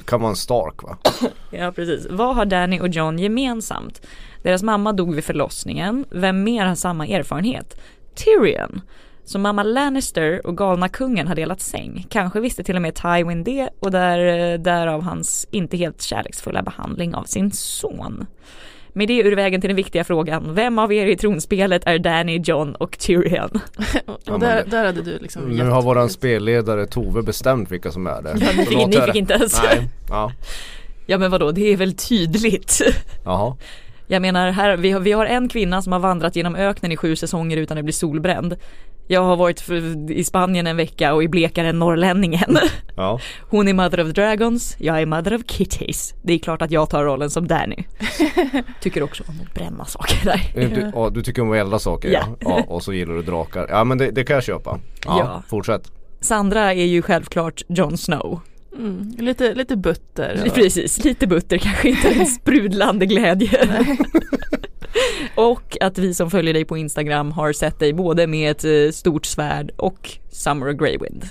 kan 0.05 0.21
vara 0.21 0.31
en 0.31 0.37
Stark 0.37 0.83
va? 0.83 0.99
ja 1.51 1.73
precis. 1.73 2.07
Vad 2.11 2.37
har 2.37 2.45
Danny 2.45 2.81
och 2.81 2.89
John 2.89 3.19
gemensamt? 3.19 4.07
Deras 4.43 4.63
mamma 4.63 4.93
dog 4.93 5.15
vid 5.15 5.25
förlossningen. 5.25 6.05
Vem 6.11 6.43
mer 6.43 6.67
har 6.67 6.75
samma 6.75 7.07
erfarenhet? 7.07 7.81
Tyrion. 8.15 8.81
Så 9.25 9.39
mamma 9.39 9.63
Lannister 9.63 10.47
och 10.47 10.57
galna 10.57 10.89
kungen 10.89 11.29
har 11.29 11.35
delat 11.35 11.61
säng. 11.61 12.07
Kanske 12.11 12.41
visste 12.41 12.65
till 12.65 12.77
och 12.77 12.83
med 12.83 12.95
Tywin 12.95 13.45
det 13.45 13.69
och 13.81 13.91
där, 13.91 14.53
eh, 14.53 14.59
därav 14.59 15.03
hans 15.03 15.47
inte 15.51 15.77
helt 15.77 16.03
kärleksfulla 16.03 16.63
behandling 16.63 17.15
av 17.15 17.25
sin 17.25 17.53
son. 17.53 18.27
Med 18.97 19.09
det 19.09 19.19
ur 19.19 19.37
vägen 19.37 19.61
till 19.61 19.69
den 19.69 19.77
viktiga 19.77 20.05
frågan, 20.05 20.55
vem 20.55 20.79
av 20.79 20.93
er 20.93 21.07
i 21.07 21.17
tronspelet 21.17 21.83
är 21.87 21.99
Danny, 21.99 22.41
John 22.45 22.75
och 22.75 22.99
Tyrion? 22.99 23.51
Och 24.27 24.41
där, 24.41 24.65
där 24.67 24.87
hade 24.87 25.03
du 25.03 25.19
liksom 25.19 25.43
Nu 25.49 25.65
har 25.65 25.83
våran 25.83 26.09
spelledare 26.09 26.87
Tove 26.87 27.23
bestämt 27.23 27.71
vilka 27.71 27.93
som 27.93 28.07
är 28.07 28.23
det. 28.23 28.37
Ja, 28.41 28.47
ni 28.57 28.67
fick, 28.67 28.87
ni 28.87 29.01
fick 29.01 29.15
inte 29.15 29.35
ens. 29.35 29.63
Nej, 29.63 29.89
ja, 30.09 30.33
Ja 31.07 31.19
men 31.19 31.31
vadå, 31.31 31.53
det 31.53 31.73
är 31.73 31.77
väl 31.77 31.97
tydligt. 31.97 32.81
jaha. 33.25 33.57
Jag 34.07 34.23
menar, 34.23 34.51
här, 34.51 34.77
vi, 34.77 34.91
har, 34.91 35.01
vi 35.01 35.13
har 35.13 35.27
en 35.27 35.49
kvinna 35.49 35.83
som 35.83 35.93
har 35.93 36.01
vandrat 36.01 36.37
genom 36.37 36.57
öknen 36.57 36.93
i 36.93 36.97
sju 36.97 37.17
säsonger 37.17 37.57
utan 37.57 37.79
att 37.79 37.85
bli 37.85 37.93
solbränd. 37.93 38.57
Jag 39.09 39.23
har 39.23 39.37
varit 39.37 39.61
för, 39.61 40.11
i 40.11 40.25
Spanien 40.25 40.67
en 40.67 40.77
vecka 40.77 41.15
och 41.15 41.23
är 41.25 41.29
blekare 41.29 41.69
än 41.69 41.79
norrlänningen. 41.79 42.59
Ja. 42.99 43.21
Hon 43.51 43.69
är 43.69 43.75
Mother 43.75 44.01
of 44.07 44.13
Dragons, 44.13 44.77
jag 44.79 45.03
är 45.03 45.07
Mother 45.07 45.35
of 45.35 45.43
Kitties. 45.47 46.15
Det 46.23 46.33
är 46.33 46.39
klart 46.39 46.63
att 46.63 46.71
jag 46.71 46.91
tar 46.91 47.05
rollen 47.05 47.31
som 47.31 47.47
Danny. 47.49 47.77
Tycker 48.81 49.03
också 49.03 49.25
om 49.29 49.41
att 49.47 49.55
bränna 49.55 49.85
saker 49.85 50.25
där. 50.25 50.69
Du, 50.69 50.91
ja, 50.95 51.11
du 51.11 51.23
tycker 51.23 51.43
om 51.43 51.51
att 51.51 51.57
elda 51.57 51.79
saker 51.79 52.11
ja. 52.11 52.21
Ja. 52.29 52.37
ja. 52.41 52.65
Och 52.69 52.83
så 52.83 52.93
gillar 52.93 53.15
du 53.15 53.23
drakar. 53.23 53.67
Ja 53.71 53.85
men 53.85 53.99
det, 53.99 54.11
det 54.11 54.25
kan 54.25 54.35
jag 54.35 54.45
köpa. 54.45 54.79
Ja, 55.05 55.19
Ja. 55.19 55.43
fortsätt. 55.49 55.93
Sandra 56.21 56.75
är 56.75 56.85
ju 56.87 57.03
självklart 57.03 57.63
Jon 57.69 57.99
Snow. 57.99 58.41
Mm, 58.79 59.15
lite, 59.19 59.55
lite 59.55 59.77
butter. 59.77 60.43
och- 60.47 60.55
Precis, 60.55 61.05
lite 61.05 61.27
butter, 61.27 61.59
kanske 61.59 61.89
inte 61.89 62.09
en 62.09 62.27
sprudlande 62.41 63.07
glädje. 63.07 63.69
och 65.35 65.77
att 65.81 65.99
vi 65.99 66.15
som 66.15 66.31
följer 66.31 66.55
dig 66.55 66.65
på 66.65 66.77
Instagram 66.77 67.33
har 67.33 67.53
sett 67.53 67.79
dig 67.79 67.93
både 67.93 68.27
med 68.27 68.51
ett 68.51 68.65
eh, 68.65 68.93
stort 68.93 69.27
svärd 69.27 69.71
och 69.77 70.11
Summer 70.31 70.69
of 70.75 70.77
Greywind. 70.81 71.25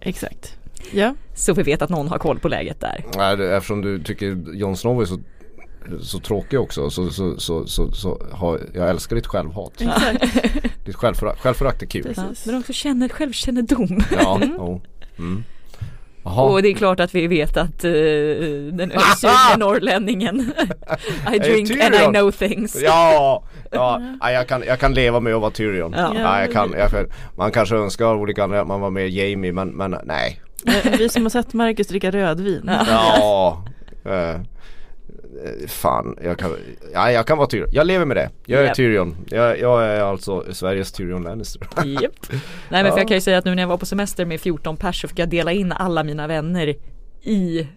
Exakt. 0.00 0.56
Ja, 0.92 1.14
Så 1.34 1.54
vi 1.54 1.62
vet 1.62 1.82
att 1.82 1.90
någon 1.90 2.08
har 2.08 2.18
koll 2.18 2.38
på 2.38 2.48
läget 2.48 2.80
där. 2.80 3.04
Nej, 3.16 3.52
eftersom 3.56 3.82
du 3.82 4.02
tycker 4.02 4.36
Jon 4.54 4.76
Snow 4.76 5.00
är 5.02 5.04
så, 5.06 5.18
så 6.02 6.18
tråkig 6.20 6.60
också 6.60 6.90
så, 6.90 7.10
så, 7.10 7.40
så, 7.40 7.66
så, 7.66 7.92
så 7.92 8.22
har, 8.32 8.60
jag 8.74 8.90
älskar 8.90 9.16
ditt 9.16 9.26
självhat. 9.26 9.72
exakt. 9.80 10.24
Ditt 10.86 10.96
självförakt, 10.96 11.40
självförakt 11.40 11.82
är 11.82 11.86
kul. 11.86 12.02
Precis. 12.02 12.46
Men 12.46 12.58
också 12.58 12.72
känner 12.72 13.08
självkännedom. 13.08 14.00
Ja, 14.20 14.40
jo. 14.42 14.82
Mm. 15.18 15.44
Jaha. 16.24 16.42
Och 16.42 16.62
det 16.62 16.68
är 16.68 16.74
klart 16.74 17.00
att 17.00 17.14
vi 17.14 17.26
vet 17.26 17.56
att 17.56 17.84
uh, 17.84 18.72
den 18.72 18.92
östsugna 18.96 19.56
norrlänningen 19.56 20.52
I 21.34 21.38
drink 21.38 21.70
and 21.70 21.94
I 21.94 22.06
know 22.06 22.30
things. 22.30 22.82
Ja, 22.82 23.42
ja, 23.70 24.02
ja 24.20 24.30
jag, 24.30 24.48
kan, 24.48 24.62
jag 24.66 24.78
kan 24.78 24.94
leva 24.94 25.20
med 25.20 25.34
att 25.34 25.40
vara 25.40 25.50
Tyrion. 25.50 25.94
Ja. 25.96 26.12
Ja. 26.16 26.40
jag 26.40 26.52
kan, 26.52 26.74
jag, 26.78 26.90
man 27.36 27.52
kanske 27.52 27.76
önskar 27.76 28.14
olika 28.14 28.44
anledningar 28.44 28.62
att 28.62 28.68
man 28.68 28.80
var 28.80 28.90
med 28.90 29.10
Jamie 29.10 29.52
men, 29.52 29.68
men 29.68 29.96
nej. 30.04 30.40
Eh, 30.66 30.92
Vi 30.98 31.08
som 31.08 31.22
har 31.22 31.30
sett 31.30 31.52
Marcus 31.52 31.88
dricka 31.88 32.10
rödvin. 32.10 32.70
Ja, 32.88 33.64
eh, 34.04 34.12
eh, 34.12 34.40
fan, 35.68 36.16
jag 36.24 36.38
kan, 36.38 36.50
ja, 36.94 37.12
jag 37.12 37.26
kan 37.26 37.38
vara 37.38 37.48
Tyrion. 37.48 37.68
Jag 37.72 37.86
lever 37.86 38.04
med 38.04 38.16
det. 38.16 38.30
Jag 38.46 38.60
är 38.60 38.64
Japp. 38.66 38.76
Tyrion. 38.76 39.16
Jag, 39.28 39.58
jag 39.60 39.84
är 39.84 40.00
alltså 40.00 40.44
Sveriges 40.54 40.92
Tyrion 40.92 41.22
Lannister. 41.22 41.68
Japp. 41.84 42.12
Nej 42.68 42.82
men 42.82 42.92
för 42.92 42.98
jag 42.98 43.08
kan 43.08 43.16
ju 43.16 43.20
säga 43.20 43.38
att 43.38 43.44
nu 43.44 43.54
när 43.54 43.62
jag 43.62 43.68
var 43.68 43.76
på 43.78 43.86
semester 43.86 44.24
med 44.24 44.40
14 44.40 44.76
pers 44.76 45.00
så 45.02 45.08
fick 45.08 45.18
jag 45.18 45.28
dela 45.28 45.52
in 45.52 45.72
alla 45.72 46.04
mina 46.04 46.26
vänner 46.26 46.74
i, 47.22 47.68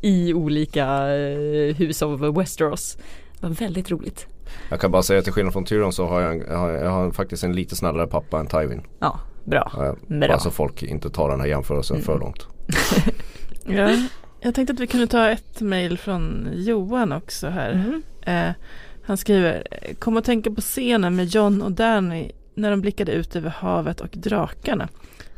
i 0.00 0.34
olika 0.34 0.86
eh, 1.16 1.74
hus 1.76 2.02
av 2.02 2.34
Westeros. 2.36 2.98
Det 3.40 3.46
var 3.46 3.54
väldigt 3.54 3.90
roligt. 3.90 4.26
Jag 4.68 4.80
kan 4.80 4.90
bara 4.90 5.02
säga 5.02 5.18
att 5.18 5.24
till 5.24 5.32
skillnad 5.32 5.52
från 5.52 5.64
Tyrion 5.64 5.92
så 5.92 6.06
har 6.06 6.20
jag, 6.20 6.32
en- 6.32 6.44
jag, 6.50 6.58
har, 6.58 6.70
jag 6.70 6.90
har 6.90 7.10
faktiskt 7.10 7.44
en 7.44 7.52
lite 7.52 7.76
snällare 7.76 8.06
pappa 8.06 8.40
än 8.40 8.46
Tywin. 8.46 8.82
Ja, 9.00 9.20
bra. 9.44 9.72
Bra. 10.06 10.28
bara 10.28 10.38
så 10.38 10.50
folk 10.50 10.82
inte 10.82 11.10
tar 11.10 11.30
den 11.30 11.40
här 11.40 11.46
jämförelsen 11.48 12.00
för 12.02 12.18
långt. 12.18 12.46
Ja. 13.66 13.96
Jag 14.40 14.54
tänkte 14.54 14.72
att 14.72 14.80
vi 14.80 14.86
kunde 14.86 15.06
ta 15.06 15.28
ett 15.28 15.60
mejl 15.60 15.98
från 15.98 16.50
Johan 16.54 17.12
också 17.12 17.48
här. 17.48 17.70
Mm. 17.70 18.02
Eh, 18.22 18.54
han 19.02 19.16
skriver, 19.16 19.66
kom 19.98 20.16
att 20.16 20.24
tänka 20.24 20.50
på 20.50 20.60
scenen 20.60 21.16
med 21.16 21.26
John 21.26 21.62
och 21.62 21.72
Danny 21.72 22.30
när 22.54 22.70
de 22.70 22.80
blickade 22.80 23.12
ut 23.12 23.36
över 23.36 23.50
havet 23.50 24.00
och 24.00 24.10
drakarna. 24.12 24.88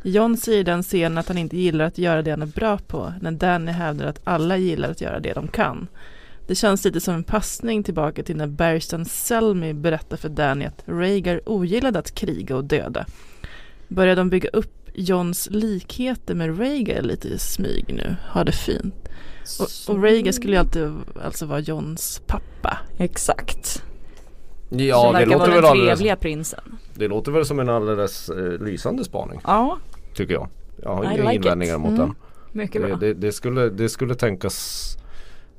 John 0.03 0.37
säger 0.37 0.59
i 0.59 0.63
den 0.63 0.83
scenen 0.83 1.17
att 1.17 1.27
han 1.27 1.37
inte 1.37 1.57
gillar 1.57 1.85
att 1.85 1.97
göra 1.97 2.21
det 2.21 2.31
han 2.31 2.41
är 2.41 2.45
bra 2.45 2.77
på, 2.77 3.13
när 3.21 3.31
Danny 3.31 3.71
hävdar 3.71 4.05
att 4.05 4.21
alla 4.23 4.57
gillar 4.57 4.91
att 4.91 5.01
göra 5.01 5.19
det 5.19 5.33
de 5.33 5.47
kan. 5.47 5.87
Det 6.47 6.55
känns 6.55 6.85
lite 6.85 6.99
som 6.99 7.13
en 7.13 7.23
passning 7.23 7.83
tillbaka 7.83 8.23
till 8.23 8.37
när 8.37 8.47
Barristan 8.47 9.05
Selmy 9.05 9.73
berättar 9.73 10.17
för 10.17 10.29
Danny 10.29 10.65
att 10.65 10.83
Rhaegar 10.85 11.49
ogillade 11.49 11.99
att 11.99 12.15
kriga 12.15 12.55
och 12.55 12.63
döda. 12.63 13.05
Börjar 13.87 14.15
de 14.15 14.29
bygga 14.29 14.49
upp 14.49 14.82
Johns 14.93 15.49
likheter 15.51 16.35
med 16.35 16.59
Rhaegar 16.59 17.01
lite 17.01 17.27
i 17.27 17.37
smyg 17.39 17.85
nu? 17.93 18.15
Ha 18.33 18.43
det 18.43 18.51
fint. 18.51 18.95
Och, 19.59 19.95
och 19.95 20.03
Rhaegar 20.03 20.31
skulle 20.31 20.53
ju 20.53 20.59
alltid 20.59 20.91
alltså 21.23 21.45
vara 21.45 21.59
Johns 21.59 22.21
pappa. 22.27 22.77
Exakt. 22.97 23.83
Ja 24.69 25.07
det 25.07 25.13
verkar 25.13 25.31
låter, 25.31 25.51
väl 25.51 25.55
den 25.61 25.65
alldeles, 25.71 25.99
trevliga 25.99 26.15
prinsen. 26.15 26.77
det 26.95 27.07
låter 27.07 27.31
väl 27.31 27.45
som 27.45 27.59
en 27.59 27.69
alldeles 27.69 28.29
eh, 28.29 28.61
lysande 28.65 29.03
spaning 29.03 29.39
Ja, 29.43 29.77
tycker 30.15 30.33
jag. 30.33 30.49
Jag 30.83 30.95
har 30.95 31.03
inga 31.03 31.13
like 31.13 31.35
invändningar 31.35 31.75
it. 31.75 31.81
mot 31.81 31.89
Mm. 31.89 31.99
den. 31.99 32.15
mycket 32.51 32.81
Det, 32.81 32.87
bra. 32.87 32.97
det, 32.97 33.13
det, 33.13 33.31
skulle, 33.31 33.69
det 33.69 33.89
skulle 33.89 34.15
tänkas 34.15 34.87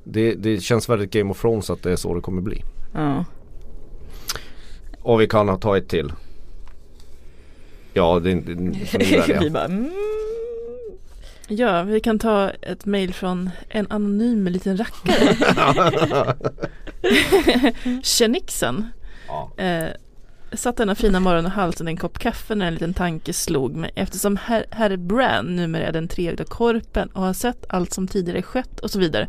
det, 0.03 0.33
det 0.33 0.59
känns 0.59 0.89
väldigt 0.89 1.11
Game 1.11 1.31
of 1.31 1.41
Thrones 1.41 1.69
att 1.69 1.83
det 1.83 1.91
är 1.91 1.95
så 1.95 2.15
det 2.15 2.21
kommer 2.21 2.41
bli. 2.41 2.63
Ja. 2.93 3.25
Och 5.01 5.21
vi 5.21 5.27
kan 5.27 5.59
ta 5.59 5.77
ett 5.77 5.87
till. 5.89 6.11
Ja, 7.95 8.19
det, 8.19 8.33
det, 8.33 8.55
det. 8.55 9.39
Vi 9.39 9.49
bara, 9.49 9.65
mm. 9.65 9.91
Ja, 11.47 11.83
vi 11.83 11.99
kan 11.99 12.19
ta 12.19 12.49
ett 12.49 12.85
mejl 12.85 13.13
från 13.13 13.49
en 13.69 13.87
anonym 13.89 14.47
liten 14.47 14.77
rackare. 14.77 15.35
Tjenixen. 18.03 18.85
Ja. 19.27 19.63
Eh, 19.63 19.89
satt 20.53 20.77
denna 20.77 20.95
fina 20.95 21.19
morgon 21.19 21.45
och 21.45 21.51
halsen 21.51 21.87
en 21.87 21.97
kopp 21.97 22.19
kaffe 22.19 22.55
när 22.55 22.67
en 22.67 22.73
liten 22.73 22.93
tanke 22.93 23.33
slog 23.33 23.75
mig. 23.75 23.91
Eftersom 23.95 24.37
herr, 24.37 24.65
herr 24.71 24.97
Bran 24.97 25.55
numera 25.55 25.87
är 25.87 25.91
den 25.91 26.07
treögda 26.07 26.43
korpen 26.43 27.09
och 27.09 27.21
har 27.21 27.33
sett 27.33 27.65
allt 27.69 27.93
som 27.93 28.07
tidigare 28.07 28.41
skett 28.41 28.79
och 28.79 28.91
så 28.91 28.99
vidare. 28.99 29.27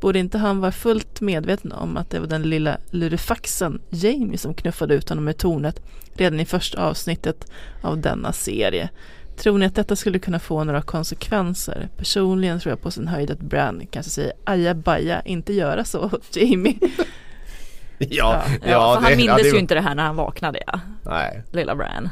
Borde 0.00 0.18
inte 0.18 0.38
han 0.38 0.60
vara 0.60 0.72
fullt 0.72 1.20
medveten 1.20 1.72
om 1.72 1.96
att 1.96 2.10
det 2.10 2.20
var 2.20 2.26
den 2.26 2.42
lilla 2.42 2.76
lurifaxen 2.90 3.80
Jamie 3.90 4.38
som 4.38 4.54
knuffade 4.54 4.94
ut 4.94 5.08
honom 5.08 5.28
i 5.28 5.32
tornet 5.34 5.82
redan 6.14 6.40
i 6.40 6.44
första 6.44 6.84
avsnittet 6.86 7.50
av 7.82 7.98
denna 7.98 8.32
serie. 8.32 8.88
Tror 9.36 9.58
ni 9.58 9.66
att 9.66 9.74
detta 9.74 9.96
skulle 9.96 10.18
kunna 10.18 10.38
få 10.38 10.64
några 10.64 10.82
konsekvenser? 10.82 11.88
Personligen 11.96 12.60
tror 12.60 12.70
jag 12.72 12.80
på 12.82 12.90
sin 12.90 13.08
höjd 13.08 13.30
att 13.30 13.40
Bran 13.40 13.82
kanske 13.90 14.10
säger 14.10 14.32
ajabaja, 14.44 15.22
inte 15.22 15.52
göra 15.52 15.84
så 15.84 16.10
Jamie. 16.32 16.78
Ja, 17.98 18.06
Ja, 18.08 18.42
ja, 18.62 18.70
Ja, 18.70 18.94
för 18.94 19.02
han 19.02 19.10
det- 19.10 19.16
mindes 19.16 19.36
ja, 19.38 19.42
det- 19.42 19.48
ju 19.48 19.58
inte 19.58 19.74
det 19.74 19.80
här 19.80 19.94
när 19.94 20.02
han 20.02 20.16
vaknade 20.16 20.62
ja. 20.66 20.80
Nej, 21.02 21.42
Lilla 21.52 21.74
Bran. 21.76 22.08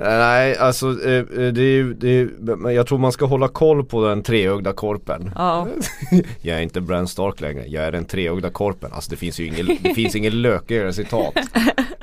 Nej 0.00 0.56
alltså 0.56 1.06
eh, 1.06 1.14
eh, 1.14 1.24
det 1.52 1.62
är 1.62 1.84
det 1.84 2.08
är, 2.08 2.56
men 2.56 2.74
jag 2.74 2.86
tror 2.86 2.98
man 2.98 3.12
ska 3.12 3.24
hålla 3.26 3.48
koll 3.48 3.84
på 3.84 4.08
den 4.08 4.22
treögda 4.22 4.72
korpen. 4.72 5.30
Ja, 5.34 5.68
Jag 6.40 6.56
är 6.58 6.60
inte 6.62 6.80
Bran 6.80 7.08
Stark 7.08 7.40
längre, 7.40 7.64
jag 7.66 7.84
är 7.84 7.92
den 7.92 8.04
treögda 8.04 8.50
korpen. 8.50 8.90
Alltså 8.92 9.10
det 9.10 9.16
finns 9.16 9.40
ju 9.40 9.46
ingen, 9.46 9.66
det 9.82 9.94
finns 9.94 10.16
ingen 10.16 10.42
lökigare 10.42 10.92
citat. 10.92 11.34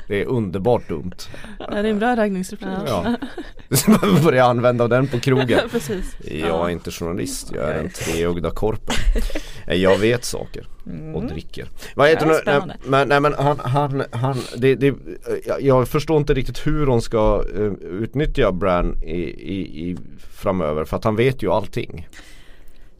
Det 0.08 0.20
är 0.22 0.24
underbart 0.26 0.88
dumt. 0.88 1.12
Ja, 1.58 1.66
det 1.70 1.76
är 1.78 1.84
en 1.84 1.98
bra 1.98 2.16
raggningsreplik. 2.16 2.68
Ja. 2.86 3.16
Börjar 4.24 4.50
använda 4.50 4.88
den 4.88 5.06
på 5.06 5.20
krogen. 5.20 5.60
Precis. 5.70 6.16
Jag 6.20 6.66
är 6.66 6.70
inte 6.70 6.90
journalist, 6.90 7.52
jag 7.54 7.70
är 7.70 7.74
den 7.74 7.90
treögda 7.90 8.50
korpen. 8.50 8.94
Eh, 9.66 9.76
Jag 9.76 9.98
vet 9.98 10.24
saker 10.24 10.66
och 11.14 11.24
dricker. 11.26 11.68
Vad 11.94 12.08
heter 12.08 12.26
Ja, 12.26 12.34
spännande. 12.34 12.76
Nej, 12.80 12.90
Men, 12.90 13.08
nej 13.08 13.20
men 13.20 13.34
han, 13.34 13.58
han, 13.58 14.04
han 14.12 14.36
det, 14.56 14.74
det, 14.74 14.94
jag, 15.60 15.88
förstår 15.88 16.16
inte 16.16 16.34
riktigt 16.34 16.66
hur 16.66 16.86
de 16.86 17.00
ska 17.00 17.44
eh, 17.54 17.72
utnyttja 17.90 18.52
Bran 18.52 18.96
i, 19.02 19.20
i, 19.22 19.90
i 19.90 19.96
framöver 20.34 20.84
för 20.84 20.96
att 20.96 21.04
han 21.04 21.16
vet 21.16 21.42
ju 21.42 21.50
allting. 21.50 22.08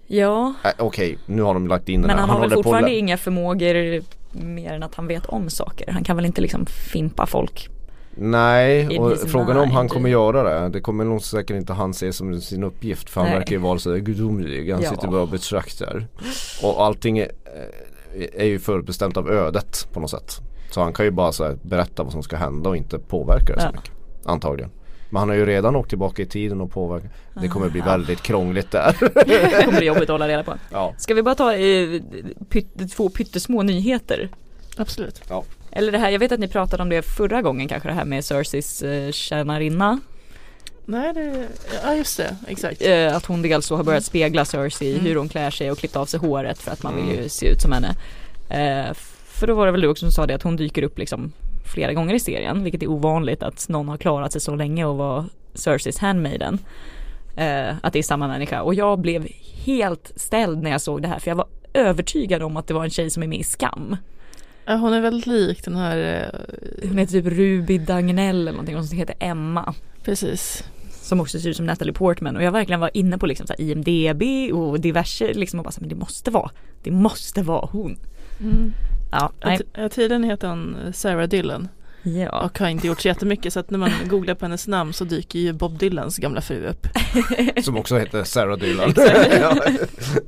ja. 0.07 0.55
Äh, 0.65 0.71
Okej, 0.79 1.19
nu 1.27 1.43
har 1.43 1.55
de 1.55 1.67
lagt 1.67 1.89
in 1.89 2.01
den 2.03 2.07
men 2.07 2.19
här. 2.19 2.27
han 2.27 2.31
har 2.31 2.41
väl 2.41 2.51
fortfarande 2.51 2.95
inga 2.95 3.17
förmågor 3.17 4.03
mer 4.45 4.73
än 4.73 4.83
att 4.83 4.95
han 4.95 5.07
vet 5.07 5.27
om 5.27 5.51
saker. 5.51 5.91
Han 5.93 6.05
kan 6.05 6.17
väl 6.17 6.25
inte 6.27 6.41
liksom 6.41 6.67
fimpa 6.67 7.27
folk. 7.27 7.69
Nej, 8.17 8.99
och 8.99 9.19
frågan 9.19 9.57
är 9.57 9.63
om 9.63 9.71
han 9.71 9.89
kommer 9.89 10.09
göra 10.11 10.43
det. 10.61 10.69
Det 10.69 10.81
kommer 10.81 11.05
nog 11.05 11.23
säkert 11.23 11.57
inte 11.57 11.73
han 11.73 11.95
se 11.95 12.13
som 12.13 12.41
sin 12.41 12.65
uppgift 12.65 13.11
för 13.11 13.21
han 13.21 13.31
Nej. 13.31 13.39
verkar 13.39 13.53
ju 13.53 13.59
vara 13.59 13.79
så 13.79 13.95
gudomlig. 13.95 14.71
Han 14.73 14.83
Ja. 14.83 14.91
sitter 14.91 15.09
bara 15.09 15.23
och 15.23 15.29
betraktar. 15.29 16.07
Och 16.63 16.85
allting 16.85 17.19
är, 17.19 17.31
är 18.35 18.45
ju 18.45 18.59
förutbestämt 18.59 19.17
av 19.17 19.31
ödet 19.31 19.89
på 19.93 20.01
något 20.01 20.11
sätt. 20.11 20.41
Så 20.71 20.81
han 20.83 20.93
kan 20.93 21.05
ju 21.05 21.11
bara 21.11 21.33
så 21.33 21.45
här, 21.45 21.57
berätta 21.63 22.03
vad 22.03 22.13
som 22.13 22.23
ska 22.23 22.37
hända 22.37 22.71
och 22.71 22.77
inte 22.77 22.99
påverka 22.99 23.55
det 23.55 23.61
så 23.61 23.67
Ja. 23.67 23.73
mycket. 23.73 23.91
Antagligen. 24.25 24.71
Men 25.11 25.21
han 25.21 25.29
har 25.29 25.37
ju 25.37 25.47
redan 25.47 25.77
åkt 25.77 25.89
tillbaka 25.89 26.23
i 26.23 26.27
tiden 26.27 26.61
och 26.61 26.71
påverkat. 26.71 27.11
Det 27.43 27.49
kommer 27.49 27.69
bli 27.71 27.81
väldigt 27.81 28.23
krångligt 28.23 28.71
där. 28.71 28.97
Det 29.27 29.65
kommer 29.65 29.79
bli 29.79 29.87
jobbigt 29.87 30.03
att 30.03 30.09
hålla 30.09 30.29
reda 30.29 30.43
på. 30.43 30.55
ja. 30.73 30.95
Ska 30.99 31.15
vi 31.15 31.23
bara 31.23 31.35
ta 31.35 31.55
eh, 31.55 32.01
pytt, 32.49 32.93
två 32.97 33.09
pyttesmå 33.09 33.63
nyheter? 33.63 34.29
Absolut. 34.77 35.23
Eller 35.77 35.93
det 35.93 35.99
här, 35.99 36.11
jag 36.11 36.19
vet 36.19 36.33
att 36.33 36.41
ni 36.41 36.49
pratade 36.49 36.83
om 36.83 36.89
det 36.89 37.03
förra 37.03 37.43
gången 37.43 37.69
kanske 37.69 37.89
det 37.89 37.95
här 37.95 38.05
med 38.05 38.25
Cerseis 38.25 38.83
eh, 38.83 39.11
tjänarinna. 39.13 40.01
Nej, 40.87 41.13
det, 41.15 41.49
ja 41.85 41.95
just 41.95 42.17
det, 42.17 42.37
exakt. 42.49 42.83
Eh, 42.83 43.17
att 43.17 43.27
hon 43.27 43.43
dels 43.43 43.67
så 43.67 43.77
har 43.77 43.85
börjat 43.85 44.05
spegla 44.05 44.45
Cersei 44.45 44.93
Mm. 44.93 45.07
hur 45.07 45.17
hon 45.17 45.29
klär 45.29 45.51
sig 45.51 45.71
och 45.71 45.79
klippt 45.79 45.97
av 45.97 46.07
sig 46.07 46.21
håret 46.21 46.59
för 46.59 46.71
att 46.71 46.83
man 46.83 46.97
vill 46.97 47.17
ju 47.23 47.29
se 47.29 47.47
ut 47.49 47.61
som 47.61 47.73
henne. 47.73 47.97
Eh, 48.49 48.95
för 49.27 49.47
då 49.47 49.55
var 49.55 49.67
det 49.67 49.73
väl 49.73 49.81
du 49.81 49.89
också 49.89 50.07
som 50.07 50.13
sa 50.13 50.27
det 50.27 50.35
att 50.35 50.43
hon 50.43 50.57
dyker 50.57 50.83
upp 50.83 50.99
liksom 50.99 51.33
flera 51.75 51.93
gånger 51.93 52.15
i 52.15 52.21
serien 52.21 52.65
vilket 52.65 52.83
är 52.83 52.87
ovanligt 52.91 53.43
att 53.43 53.69
någon 53.69 53.89
har 53.89 53.97
klarat 53.97 54.33
sig 54.33 54.41
så 54.41 54.55
länge 54.55 54.85
och 54.85 54.97
var 54.97 55.25
Cerseis 55.55 55.99
handmaiden. 55.99 56.59
Eh, 57.37 57.75
att 57.83 57.93
det 57.93 57.99
är 57.99 58.03
samma 58.03 58.29
människa 58.29 58.63
och 58.63 58.75
jag 58.75 58.99
blev 58.99 59.29
helt 59.65 60.13
ställd 60.17 60.63
när 60.63 60.71
jag 60.71 60.81
såg 60.81 61.03
det 61.03 61.09
här 61.09 61.19
för 61.19 61.31
jag 61.31 61.37
var 61.37 61.47
övertygad 61.73 62.43
om 62.43 62.57
att 62.57 62.67
det 62.67 62.75
var 62.75 62.85
en 62.85 62.91
tjej 62.91 63.11
som 63.11 63.23
är 63.23 63.27
med 63.27 63.39
i 63.39 63.45
Skam. 63.45 63.97
Ja, 64.67 64.75
hon 64.77 64.93
är 64.93 65.01
väldigt 65.01 65.27
lik 65.27 65.65
den 65.65 65.77
här, 65.77 65.97
eh, 66.33 66.89
Hon 66.89 66.99
heter 66.99 67.13
typ 67.13 67.27
Ruby 67.27 67.79
Dagnell 67.79 68.41
eller 68.41 68.53
någonting, 68.53 68.75
hon 68.75 68.85
som 68.87 68.99
heter 68.99 69.15
Emma. 69.21 69.75
precis. 70.05 70.65
Som 70.91 71.21
också 71.21 71.41
ser 71.41 71.49
ut 71.51 71.57
som 71.57 71.67
Natalie 71.67 71.93
Portman 71.93 72.37
och 72.37 72.43
jag 72.43 72.53
verkligen 72.53 72.81
var 72.81 72.91
inne 72.95 73.19
på 73.19 73.27
liksom 73.27 73.47
så 73.47 73.55
IMDB 73.59 74.23
och 74.55 74.81
diverse 74.81 75.33
liksom 75.35 75.61
och 75.61 75.65
bara 75.65 75.71
så, 75.71 75.81
men 75.81 75.89
det 75.89 75.95
måste 75.95 76.31
vara, 76.31 76.51
det 76.83 76.91
måste 76.91 77.43
vara 77.43 77.69
hon. 77.73 77.97
Ja, 79.13 79.33
Ja, 79.41 79.49
nej. 79.49 79.59
t- 79.59 79.65
ja, 79.75 79.89
tydligen 79.89 80.25
heter 80.25 80.49
hon 80.49 80.77
Sarah 80.93 81.29
Dillon 81.29 81.69
ja. 82.05 82.41
och 82.45 82.59
har 82.59 82.69
inte 82.69 82.87
gjort 82.87 83.01
så 83.01 83.09
jättemycket 83.09 83.53
så 83.53 83.61
att 83.61 83.71
när 83.71 83.79
man 83.79 83.91
googlar 84.09 84.35
på 84.35 84.45
hennes 84.45 84.69
namn 84.69 84.93
så 84.93 85.05
dyker 85.05 85.39
ju 85.39 85.53
Bob 85.53 85.79
Dylans 85.79 86.19
gamla 86.19 86.41
fru 86.41 86.67
upp. 86.67 86.87
Som 87.65 87.77
också 87.77 87.99
heter 87.99 88.25
Sarah 88.25 88.59
Dylan. 88.59 88.95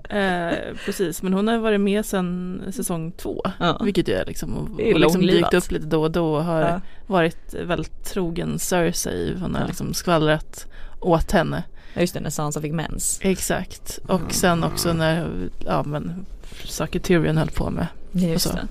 Eh, 0.08 0.52
precis, 0.84 1.22
men 1.22 1.32
hon 1.32 1.48
har 1.48 1.58
varit 1.58 1.80
med 1.80 2.06
sedan 2.06 2.62
säsong 2.72 3.12
två. 3.12 3.42
Ja. 3.60 3.80
Vilket 3.84 4.08
ju 4.08 4.14
är 4.14 4.24
liksom, 4.26 4.54
och, 4.56 4.80
är 4.80 4.94
och 4.94 5.00
liksom 5.00 5.20
dykt 5.26 5.54
upp 5.54 5.70
lite 5.70 5.86
då 5.86 6.02
och 6.02 6.10
då 6.10 6.34
och 6.34 6.44
har 6.44 6.60
Ja. 6.60 6.80
varit 7.06 7.54
väldigt 7.54 8.04
trogen 8.04 8.58
Cersei. 8.58 9.36
Hon 9.40 9.54
har 9.54 9.60
Ja. 9.62 9.66
liksom 9.66 9.94
skvallrat 9.94 10.66
åt 11.00 11.32
henne. 11.32 11.62
Ja, 11.94 12.00
just 12.00 12.14
det, 12.14 12.20
när 12.20 12.30
Sansa 12.30 12.60
fick 12.60 12.72
mens. 12.72 13.18
Exakt. 13.22 13.98
Och 14.06 14.32
sen 14.32 14.64
också 14.64 14.92
när, 14.92 15.28
ja 15.66 15.82
men, 15.82 16.26
saker 16.64 17.00
Tyrion 17.00 17.36
höll 17.36 17.50
på 17.50 17.70
med. 17.70 17.86
Just 18.12 18.52
det. 18.52 18.68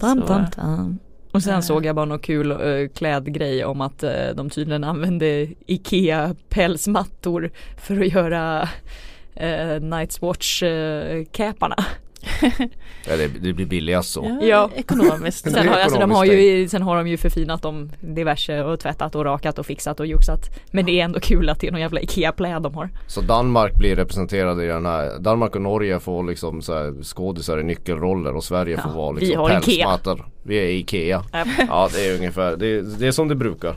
tam, 0.00 0.22
tam. 0.50 0.98
Och 1.32 1.42
sen 1.42 1.54
eh. 1.54 1.60
såg 1.60 1.86
jag 1.86 1.96
bara 1.96 2.04
någon 2.04 2.18
kul 2.18 2.52
uh, 2.52 2.88
klädgrej 2.88 3.64
om 3.64 3.80
att 3.80 4.02
eh, 4.02 4.28
de 4.34 4.50
tydligen 4.50 4.84
använde 4.84 5.48
Ikea 5.66 6.34
pälsmattor 6.48 7.50
för 7.76 8.00
att 8.00 8.12
göra 8.12 8.62
uh, 8.62 9.80
Night's 9.80 10.20
Watch 10.20 10.62
uh, 10.62 11.24
käparna. 11.32 11.84
Ja, 13.08 13.16
det, 13.16 13.28
det 13.28 13.52
blir 13.52 13.66
billigast 13.66 14.12
så. 14.12 14.38
Ja, 14.40 14.46
Ja. 14.46 14.70
ekonomiskt. 14.76 15.50
Sen 15.52 15.68
har, 15.68 15.76
alltså, 15.76 15.98
de 16.00 16.10
har 16.10 16.24
ju, 16.24 16.68
sen 16.68 16.82
har 16.82 16.96
de 16.96 17.08
ju 17.08 17.16
förfinat 17.16 17.62
dem 17.62 17.90
diverse 18.00 18.62
och 18.64 18.80
tvättat 18.80 19.14
och 19.14 19.24
rakat 19.24 19.58
och 19.58 19.66
fixat 19.66 20.00
och 20.00 20.06
joxat. 20.06 20.40
Men 20.70 20.86
det 20.86 21.00
är 21.00 21.04
ändå 21.04 21.20
kul 21.20 21.48
att 21.48 21.60
det 21.60 21.66
är 21.66 21.72
någon 21.72 21.80
jävla 21.80 22.00
Ikea-pläd 22.00 22.62
de 22.62 22.74
har. 22.74 22.88
Så 23.06 23.20
Danmark 23.20 23.74
blir 23.78 23.96
representerade 23.96 24.64
i 24.64 24.66
den 24.66 24.86
här, 24.86 25.18
Danmark 25.18 25.54
och 25.54 25.62
Norge 25.62 26.00
får 26.00 26.24
liksom 26.24 26.62
så 26.62 26.74
här 26.74 27.02
skådisar 27.02 27.58
i 27.60 27.62
nyckelroller 27.62 28.36
och 28.36 28.44
Sverige 28.44 28.74
Ja, 28.76 28.82
får 28.82 28.90
vara 29.00 29.12
vi 29.12 29.20
liksom 29.20 29.40
har 29.40 29.48
Ikea. 29.50 29.60
pälsmattor. 29.60 30.26
Vi 30.42 30.56
är 30.56 30.66
Ikea. 30.66 31.24
Ja 31.68 31.88
det 31.94 32.06
är 32.08 32.14
ungefär, 32.16 32.56
det 32.56 32.66
är, 32.66 32.82
det 32.82 33.06
är 33.06 33.12
som 33.12 33.28
det 33.28 33.34
brukar. 33.34 33.74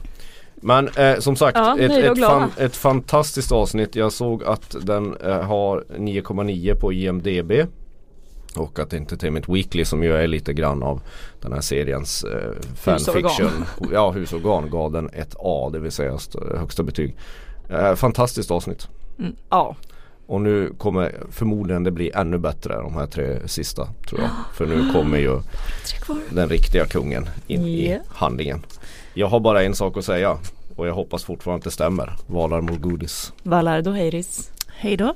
Men 0.55 0.87
eh, 0.87 1.19
som 1.19 1.35
sagt, 1.35 1.57
Ja, 1.57 1.77
ett, 1.79 1.91
ett, 1.91 2.19
fan, 2.19 2.51
ett 2.57 2.75
fantastiskt 2.75 3.51
avsnitt. 3.51 3.95
Jag 3.95 4.11
såg 4.11 4.43
att 4.43 4.75
den 4.81 5.17
eh, 5.17 5.41
har 5.41 5.83
9,9 5.97 6.75
på 6.75 6.93
IMDB. 6.93 7.51
Och 8.55 8.79
att 8.79 8.93
Entertainment 8.93 9.49
Weekly 9.49 9.85
som 9.85 10.03
ju 10.03 10.13
är 10.15 10.27
lite 10.27 10.53
grann 10.53 10.83
av 10.83 11.01
den 11.41 11.53
här 11.53 11.61
seriens 11.61 12.23
eh, 12.23 12.51
fanfiction. 12.75 13.65
Ja, 13.91 14.11
husorgan 14.11 14.69
gav 14.69 14.91
den 14.91 15.09
ett 15.13 15.35
A, 15.39 15.69
det 15.73 15.79
vill 15.79 15.91
säga 15.91 16.15
st- 16.15 16.39
högsta 16.57 16.83
betyg. 16.83 17.15
Eh, 17.69 17.95
fantastiskt 17.95 18.51
avsnitt. 18.51 18.87
Ja, 19.49 19.75
Och 20.25 20.41
nu 20.41 20.73
kommer 20.77 21.15
förmodligen 21.31 21.83
det 21.83 21.91
bli 21.91 22.11
ännu 22.15 22.37
bättre 22.37 22.75
de 22.75 22.93
här 22.93 23.05
tre 23.07 23.47
sista 23.47 23.87
tror 24.09 24.21
jag. 24.21 24.29
För 24.53 24.65
nu 24.65 24.91
kommer 24.93 25.17
ju 25.17 25.39
den 26.29 26.49
riktiga 26.49 26.85
kungen 26.85 27.29
in 27.47 27.61
i 27.65 27.91
Ja. 27.91 27.97
handlingen. 28.07 28.65
Jag 29.13 29.27
har 29.27 29.39
bara 29.39 29.63
en 29.63 29.75
sak 29.75 29.97
att 29.97 30.05
säga 30.05 30.37
och 30.75 30.87
jag 30.87 30.93
hoppas 30.93 31.23
fortfarande 31.23 31.57
att 31.59 31.63
det 31.63 31.71
stämmer. 31.71 32.13
Valar 32.27 32.61
mot 32.61 32.81
godis. 32.81 33.33
Valardo 33.43 33.91
Heiris. 33.91 34.51
Hej 34.67 34.97
då. 34.97 35.13